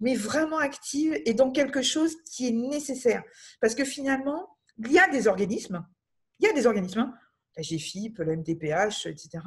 mais 0.00 0.14
vraiment 0.14 0.58
active 0.58 1.14
et 1.26 1.34
dans 1.34 1.50
quelque 1.50 1.82
chose 1.82 2.16
qui 2.24 2.48
est 2.48 2.52
nécessaire. 2.52 3.22
Parce 3.60 3.74
que 3.74 3.84
finalement, 3.84 4.56
il 4.78 4.90
y 4.90 4.98
a 4.98 5.08
des 5.08 5.28
organismes, 5.28 5.86
il 6.38 6.46
y 6.46 6.50
a 6.50 6.54
des 6.54 6.66
organismes, 6.66 7.00
hein. 7.00 7.14
la 7.54 7.62
GFIP, 7.62 8.18
la 8.18 8.36
MTPH, 8.36 9.06
etc. 9.06 9.40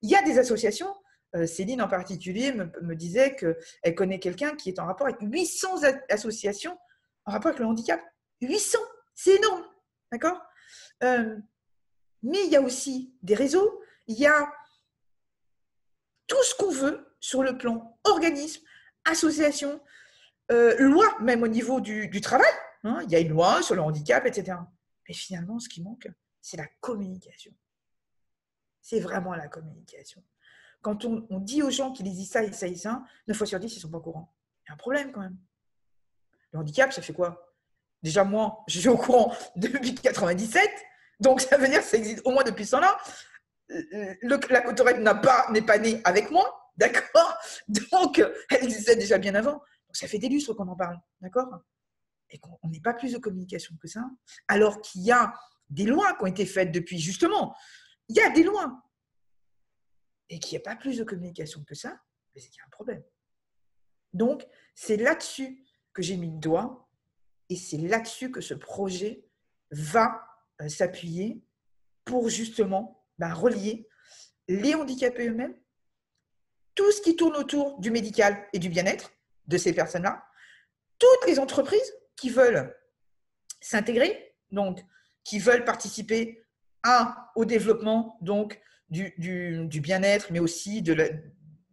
Il 0.00 0.10
y 0.10 0.16
a 0.16 0.22
des 0.22 0.38
associations. 0.38 0.94
Euh, 1.36 1.46
Céline 1.46 1.82
en 1.82 1.88
particulier 1.88 2.52
me, 2.52 2.96
disait 2.96 3.36
qu'elle 3.36 3.94
connaît 3.94 4.18
quelqu'un 4.18 4.56
qui 4.56 4.70
est 4.70 4.78
en 4.78 4.86
rapport 4.86 5.06
avec 5.06 5.20
800 5.20 5.82
associations 6.08 6.78
en 7.26 7.32
rapport 7.32 7.48
avec 7.48 7.58
le 7.58 7.66
handicap. 7.66 8.00
800, 8.40 8.78
c'est 9.14 9.36
énorme, 9.36 9.64
d'accord? 10.10 10.40
Euh, 11.02 11.36
Mais 12.22 12.38
il 12.46 12.50
y 12.50 12.56
a 12.56 12.62
aussi 12.62 13.12
des 13.22 13.34
réseaux, 13.34 13.82
il 14.06 14.18
y 14.18 14.26
a 14.26 14.50
tout 16.28 16.42
ce 16.44 16.54
qu'on 16.54 16.70
veut 16.70 17.16
sur 17.20 17.42
le 17.42 17.58
plan 17.58 17.98
organisme, 18.04 18.62
association, 19.04 19.80
euh, 20.52 20.76
loi, 20.78 21.06
même 21.20 21.42
au 21.42 21.48
niveau 21.48 21.80
du, 21.80 22.20
travail. 22.20 22.50
Hein. 22.84 23.00
il 23.04 23.10
y 23.10 23.16
a 23.16 23.18
une 23.18 23.30
loi 23.30 23.62
sur 23.62 23.74
le 23.74 23.82
handicap, 23.82 24.24
etc. 24.24 24.56
Mais 25.08 25.14
finalement, 25.14 25.58
ce 25.58 25.68
qui 25.68 25.82
manque, 25.82 26.08
c'est 26.40 26.56
la 26.56 26.66
communication. 26.80 27.52
c'est 28.80 29.00
vraiment 29.00 29.34
la 29.34 29.48
communication. 29.48 30.22
Quand 30.80 31.04
on, 31.04 31.40
dit 31.40 31.62
aux 31.62 31.70
gens 31.70 31.92
qu'ils 31.92 32.06
disent 32.06 32.30
ça 32.30 32.42
et 32.44 32.52
ça 32.52 32.68
et 32.68 32.76
ça, 32.76 33.02
9 33.26 33.36
fois 33.36 33.46
sur 33.46 33.58
10, 33.58 33.72
ils 33.72 33.76
ne 33.76 33.80
sont 33.80 33.90
pas 33.90 33.98
au 33.98 34.02
courant. 34.02 34.32
Il 34.64 34.68
y 34.68 34.70
a 34.70 34.74
un 34.74 34.76
problème 34.76 35.10
quand 35.10 35.20
même. 35.20 35.36
Le 36.52 36.60
handicap, 36.60 36.92
ça 36.92 37.02
fait 37.02 37.12
quoi? 37.12 37.52
Déjà, 38.02 38.22
moi, 38.22 38.62
je 38.68 38.78
suis 38.78 38.88
au 38.88 38.96
courant 38.96 39.34
depuis 39.56 39.94
97, 39.94 40.70
donc 41.20 41.40
ça 41.40 41.56
veut 41.56 41.68
dire 41.68 41.80
que 41.80 41.86
ça 41.86 41.96
existe 41.96 42.22
au 42.24 42.30
moins 42.30 42.44
depuis 42.44 42.64
ce 42.64 42.72
temps-là. 42.72 42.96
La 43.68 44.60
cotorette 44.62 44.98
n'est 44.98 45.20
pas, 45.20 45.46
pas 45.66 45.78
née 45.78 46.00
avec 46.04 46.30
moi, 46.30 46.72
d'accord? 46.76 47.36
Donc, 47.68 48.22
elle 48.50 48.64
existait 48.64 48.96
déjà 48.96 49.18
bien 49.18 49.34
avant. 49.34 49.52
Donc, 49.52 49.96
ça 49.96 50.06
fait 50.06 50.18
des 50.18 50.28
lustres 50.28 50.54
qu'on 50.54 50.68
en 50.68 50.76
parle, 50.76 50.98
d'accord? 51.20 51.48
Et 52.30 52.38
qu'on 52.38 52.68
n'est 52.68 52.80
pas 52.80 52.94
plus 52.94 53.12
de 53.12 53.18
communication 53.18 53.74
que 53.80 53.88
ça, 53.88 54.04
alors 54.48 54.80
qu'il 54.80 55.02
y 55.02 55.12
a 55.12 55.32
des 55.70 55.84
lois 55.84 56.14
qui 56.14 56.22
ont 56.24 56.26
été 56.26 56.46
faites 56.46 56.72
depuis, 56.72 56.98
justement. 56.98 57.54
Il 58.08 58.16
y 58.16 58.20
a 58.20 58.30
des 58.30 58.42
lois. 58.42 58.82
Et 60.30 60.38
qu'il 60.38 60.56
n'y 60.58 60.62
a 60.62 60.64
pas 60.64 60.76
plus 60.76 60.98
de 60.98 61.04
communication 61.04 61.64
que 61.64 61.74
ça, 61.74 61.98
c'est 62.34 62.48
qu'il 62.48 62.58
y 62.58 62.60
a 62.60 62.66
un 62.66 62.70
problème. 62.70 63.02
Donc, 64.12 64.46
c'est 64.74 64.96
là-dessus 64.96 65.64
que 65.92 66.02
j'ai 66.02 66.16
mis 66.16 66.30
le 66.30 66.38
doigt 66.38 66.88
et 67.48 67.56
c'est 67.56 67.78
là-dessus 67.78 68.30
que 68.30 68.40
ce 68.40 68.54
projet 68.54 69.24
va 69.70 70.26
euh, 70.60 70.68
s'appuyer 70.68 71.42
pour 72.04 72.28
justement 72.28 72.97
ben, 73.18 73.32
relier 73.32 73.88
les 74.48 74.74
handicapés 74.74 75.28
eux-mêmes, 75.28 75.54
tout 76.74 76.90
ce 76.92 77.02
qui 77.02 77.16
tourne 77.16 77.36
autour 77.36 77.78
du 77.80 77.90
médical 77.90 78.46
et 78.52 78.58
du 78.58 78.68
bien-être 78.68 79.12
de 79.46 79.58
ces 79.58 79.72
personnes-là, 79.72 80.24
toutes 80.98 81.26
les 81.26 81.38
entreprises 81.38 81.92
qui 82.16 82.30
veulent 82.30 82.74
s'intégrer, 83.60 84.34
donc 84.50 84.80
qui 85.24 85.38
veulent 85.38 85.64
participer 85.64 86.44
à, 86.82 87.32
au 87.36 87.44
développement 87.44 88.16
donc, 88.20 88.60
du, 88.88 89.80
bien-être, 89.80 90.32
mais 90.32 90.38
aussi 90.38 90.82
de 90.82 90.94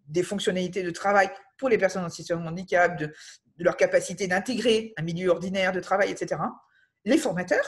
des 0.08 0.24
fonctionnalités 0.24 0.84
de 0.84 0.92
travail 0.92 1.30
pour 1.58 1.70
les 1.70 1.78
personnes 1.78 2.04
en 2.04 2.10
situation 2.10 2.44
de 2.44 2.50
handicap, 2.50 2.98
de, 2.98 3.14
leur 3.58 3.78
capacité 3.78 4.28
d'intégrer 4.28 4.94
un 4.98 5.02
milieu 5.02 5.30
ordinaire 5.30 5.72
de 5.72 5.80
travail, 5.80 6.12
etc. 6.12 6.42
Les 7.06 7.18
formateurs 7.18 7.66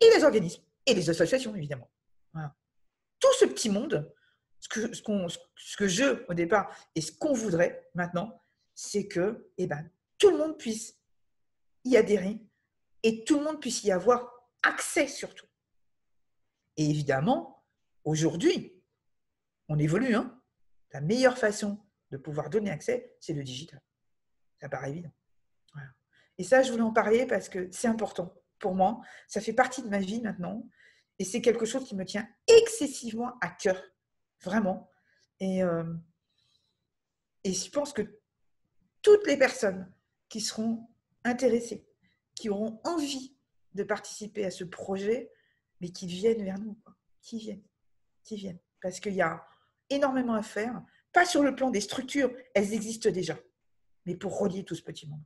et 0.00 0.08
les 0.16 0.24
organismes 0.24 0.62
et 0.86 0.94
les 0.94 1.10
associations, 1.10 1.54
évidemment. 1.56 1.90
Tout 3.20 3.32
ce 3.38 3.44
petit 3.44 3.70
monde, 3.70 4.12
ce 4.58 4.68
que, 4.68 5.88
je, 5.88 6.24
au 6.28 6.34
départ, 6.34 6.74
et 6.94 7.00
ce 7.00 7.12
qu'on 7.12 7.32
voudrait 7.32 7.88
maintenant, 7.94 8.42
c'est 8.74 9.06
que 9.06 9.50
eh 9.58 9.66
ben, 9.66 9.88
tout 10.18 10.30
le 10.30 10.38
monde 10.38 10.58
puisse 10.58 10.98
y 11.84 11.96
adhérer 11.96 12.40
et 13.02 13.24
tout 13.24 13.38
le 13.38 13.44
monde 13.44 13.60
puisse 13.60 13.84
y 13.84 13.92
avoir 13.92 14.32
accès 14.62 15.06
surtout. 15.06 15.46
Et 16.76 16.88
évidemment, 16.88 17.64
aujourd'hui, 18.04 18.82
on 19.68 19.78
évolue. 19.78 20.14
Hein 20.14 20.40
la 20.92 21.00
meilleure 21.00 21.38
façon 21.38 21.78
de 22.10 22.16
pouvoir 22.16 22.50
donner 22.50 22.70
accès, 22.70 23.16
c'est 23.20 23.32
le 23.32 23.44
digital. 23.44 23.80
Ça 24.60 24.68
paraît 24.68 24.90
évident. 24.90 25.12
Et 26.38 26.44
ça, 26.44 26.62
je 26.62 26.70
voulais 26.70 26.82
en 26.82 26.92
parler 26.92 27.26
parce 27.26 27.48
que 27.48 27.68
c'est 27.70 27.88
important 27.88 28.34
pour 28.58 28.74
moi. 28.74 29.00
Ça 29.28 29.40
fait 29.40 29.52
partie 29.52 29.82
de 29.82 29.88
ma 29.88 29.98
vie 29.98 30.20
maintenant. 30.22 30.66
Et 31.20 31.24
c'est 31.24 31.42
quelque 31.42 31.66
chose 31.66 31.84
qui 31.84 31.94
me 31.94 32.06
tient 32.06 32.26
excessivement 32.48 33.38
à 33.42 33.50
cœur. 33.50 33.80
Vraiment. 34.42 34.90
Et, 35.38 35.62
euh, 35.62 35.84
et 37.44 37.52
je 37.52 37.70
pense 37.70 37.92
que 37.92 38.18
toutes 39.02 39.26
les 39.26 39.36
personnes 39.36 39.92
qui 40.30 40.40
seront 40.40 40.88
intéressées, 41.22 41.86
qui 42.34 42.48
auront 42.48 42.80
envie 42.84 43.36
de 43.74 43.82
participer 43.82 44.46
à 44.46 44.50
ce 44.50 44.64
projet, 44.64 45.30
mais 45.82 45.90
qui 45.90 46.06
viennent 46.06 46.42
vers 46.42 46.58
nous, 46.58 46.80
qui 47.20 47.38
viennent, 47.38 47.64
qui 48.22 48.36
viennent. 48.36 48.60
Parce 48.80 48.98
qu'il 48.98 49.14
y 49.14 49.20
a 49.20 49.46
énormément 49.90 50.34
à 50.34 50.42
faire, 50.42 50.82
pas 51.12 51.26
sur 51.26 51.42
le 51.42 51.54
plan 51.54 51.68
des 51.68 51.82
structures, 51.82 52.34
elles 52.54 52.72
existent 52.72 53.10
déjà, 53.10 53.38
mais 54.06 54.16
pour 54.16 54.38
relier 54.38 54.64
tout 54.64 54.74
ce 54.74 54.82
petit 54.82 55.06
monde. 55.06 55.20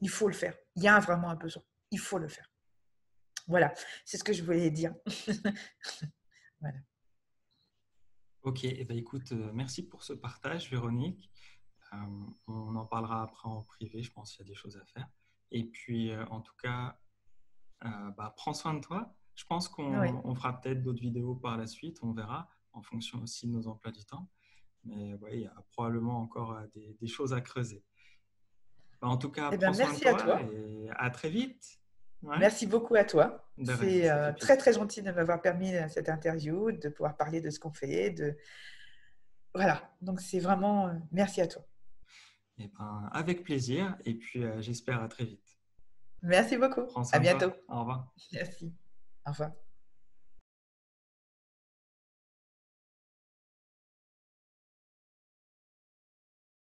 Il 0.00 0.08
faut 0.08 0.28
le 0.28 0.34
faire. 0.34 0.56
Il 0.74 0.84
y 0.84 0.88
a 0.88 0.98
vraiment 1.00 1.28
un 1.28 1.36
besoin. 1.36 1.62
Il 1.90 1.98
faut 1.98 2.18
le 2.18 2.28
faire. 2.28 2.50
Voilà, 3.48 3.72
c'est 4.04 4.18
ce 4.18 4.24
que 4.24 4.34
je 4.34 4.44
voulais 4.44 4.70
dire. 4.70 4.94
voilà. 6.60 6.78
Ok, 8.42 8.64
eh 8.64 8.84
ben, 8.84 8.96
écoute, 8.96 9.32
euh, 9.32 9.50
merci 9.54 9.88
pour 9.88 10.04
ce 10.04 10.12
partage, 10.12 10.70
Véronique. 10.70 11.30
Euh, 11.94 11.96
on 12.46 12.76
en 12.76 12.84
parlera 12.84 13.22
après 13.22 13.48
en 13.48 13.62
privé, 13.62 14.02
je 14.02 14.12
pense 14.12 14.32
qu'il 14.32 14.46
y 14.46 14.48
a 14.48 14.52
des 14.52 14.54
choses 14.54 14.76
à 14.76 14.84
faire. 14.84 15.08
Et 15.50 15.64
puis, 15.64 16.10
euh, 16.10 16.26
en 16.26 16.42
tout 16.42 16.54
cas, 16.62 17.00
bah, 17.80 18.34
prends 18.36 18.52
soin 18.52 18.74
de 18.74 18.80
toi. 18.80 19.14
Je 19.34 19.44
pense 19.46 19.68
qu'on 19.68 20.34
fera 20.34 20.60
peut-être 20.60 20.82
d'autres 20.82 21.00
vidéos 21.00 21.34
par 21.34 21.56
la 21.56 21.66
suite, 21.66 21.98
on 22.02 22.12
verra, 22.12 22.50
en 22.72 22.82
fonction 22.82 23.22
aussi 23.22 23.46
de 23.46 23.52
nos 23.52 23.66
emplois 23.68 23.92
du 23.92 24.04
temps. 24.04 24.28
Mais 24.84 25.14
ouais, 25.14 25.38
il 25.38 25.40
y 25.42 25.46
a 25.46 25.64
probablement 25.70 26.20
encore 26.20 26.60
des, 26.74 27.06
choses 27.06 27.32
à 27.32 27.40
creuser. 27.40 27.82
Bah, 29.00 29.08
en 29.08 29.16
tout 29.16 29.30
cas, 29.30 29.50
eh 29.52 29.56
ben, 29.56 29.70
prends 29.70 29.78
merci 29.78 30.02
soin 30.02 30.12
de 30.12 30.18
toi 30.18 30.36
à 30.36 30.44
toi 30.44 30.52
et 30.52 30.90
à 30.90 31.10
très 31.10 31.30
vite. 31.30 31.80
Merci 32.22 32.66
beaucoup 32.66 32.94
à 32.94 33.04
toi. 33.04 33.44
C'est 33.64 34.10
euh, 34.10 34.32
très 34.32 34.56
très 34.56 34.72
gentil 34.72 35.02
de 35.02 35.10
m'avoir 35.10 35.40
permis 35.40 35.74
euh, 35.74 35.88
cette 35.88 36.08
interview, 36.08 36.72
de 36.72 36.88
pouvoir 36.88 37.16
parler 37.16 37.40
de 37.40 37.50
ce 37.50 37.58
qu'on 37.58 37.72
fait. 37.72 38.10
De... 38.10 38.36
Voilà, 39.54 39.90
donc 40.00 40.20
c'est 40.20 40.40
vraiment 40.40 40.88
euh, 40.88 40.94
merci 41.12 41.40
à 41.40 41.46
toi. 41.46 41.64
Eh 42.58 42.68
ben, 42.78 43.08
avec 43.12 43.44
plaisir 43.44 43.96
et 44.04 44.14
puis 44.14 44.42
j'espère 44.58 45.00
à 45.00 45.08
très 45.08 45.24
vite. 45.24 45.58
Merci 46.22 46.56
beaucoup. 46.56 46.86
À 47.12 47.18
bientôt. 47.20 47.52
Au 47.68 47.80
revoir. 47.80 48.12
Merci. 48.32 48.74
Au 49.24 49.30
revoir. 49.30 49.52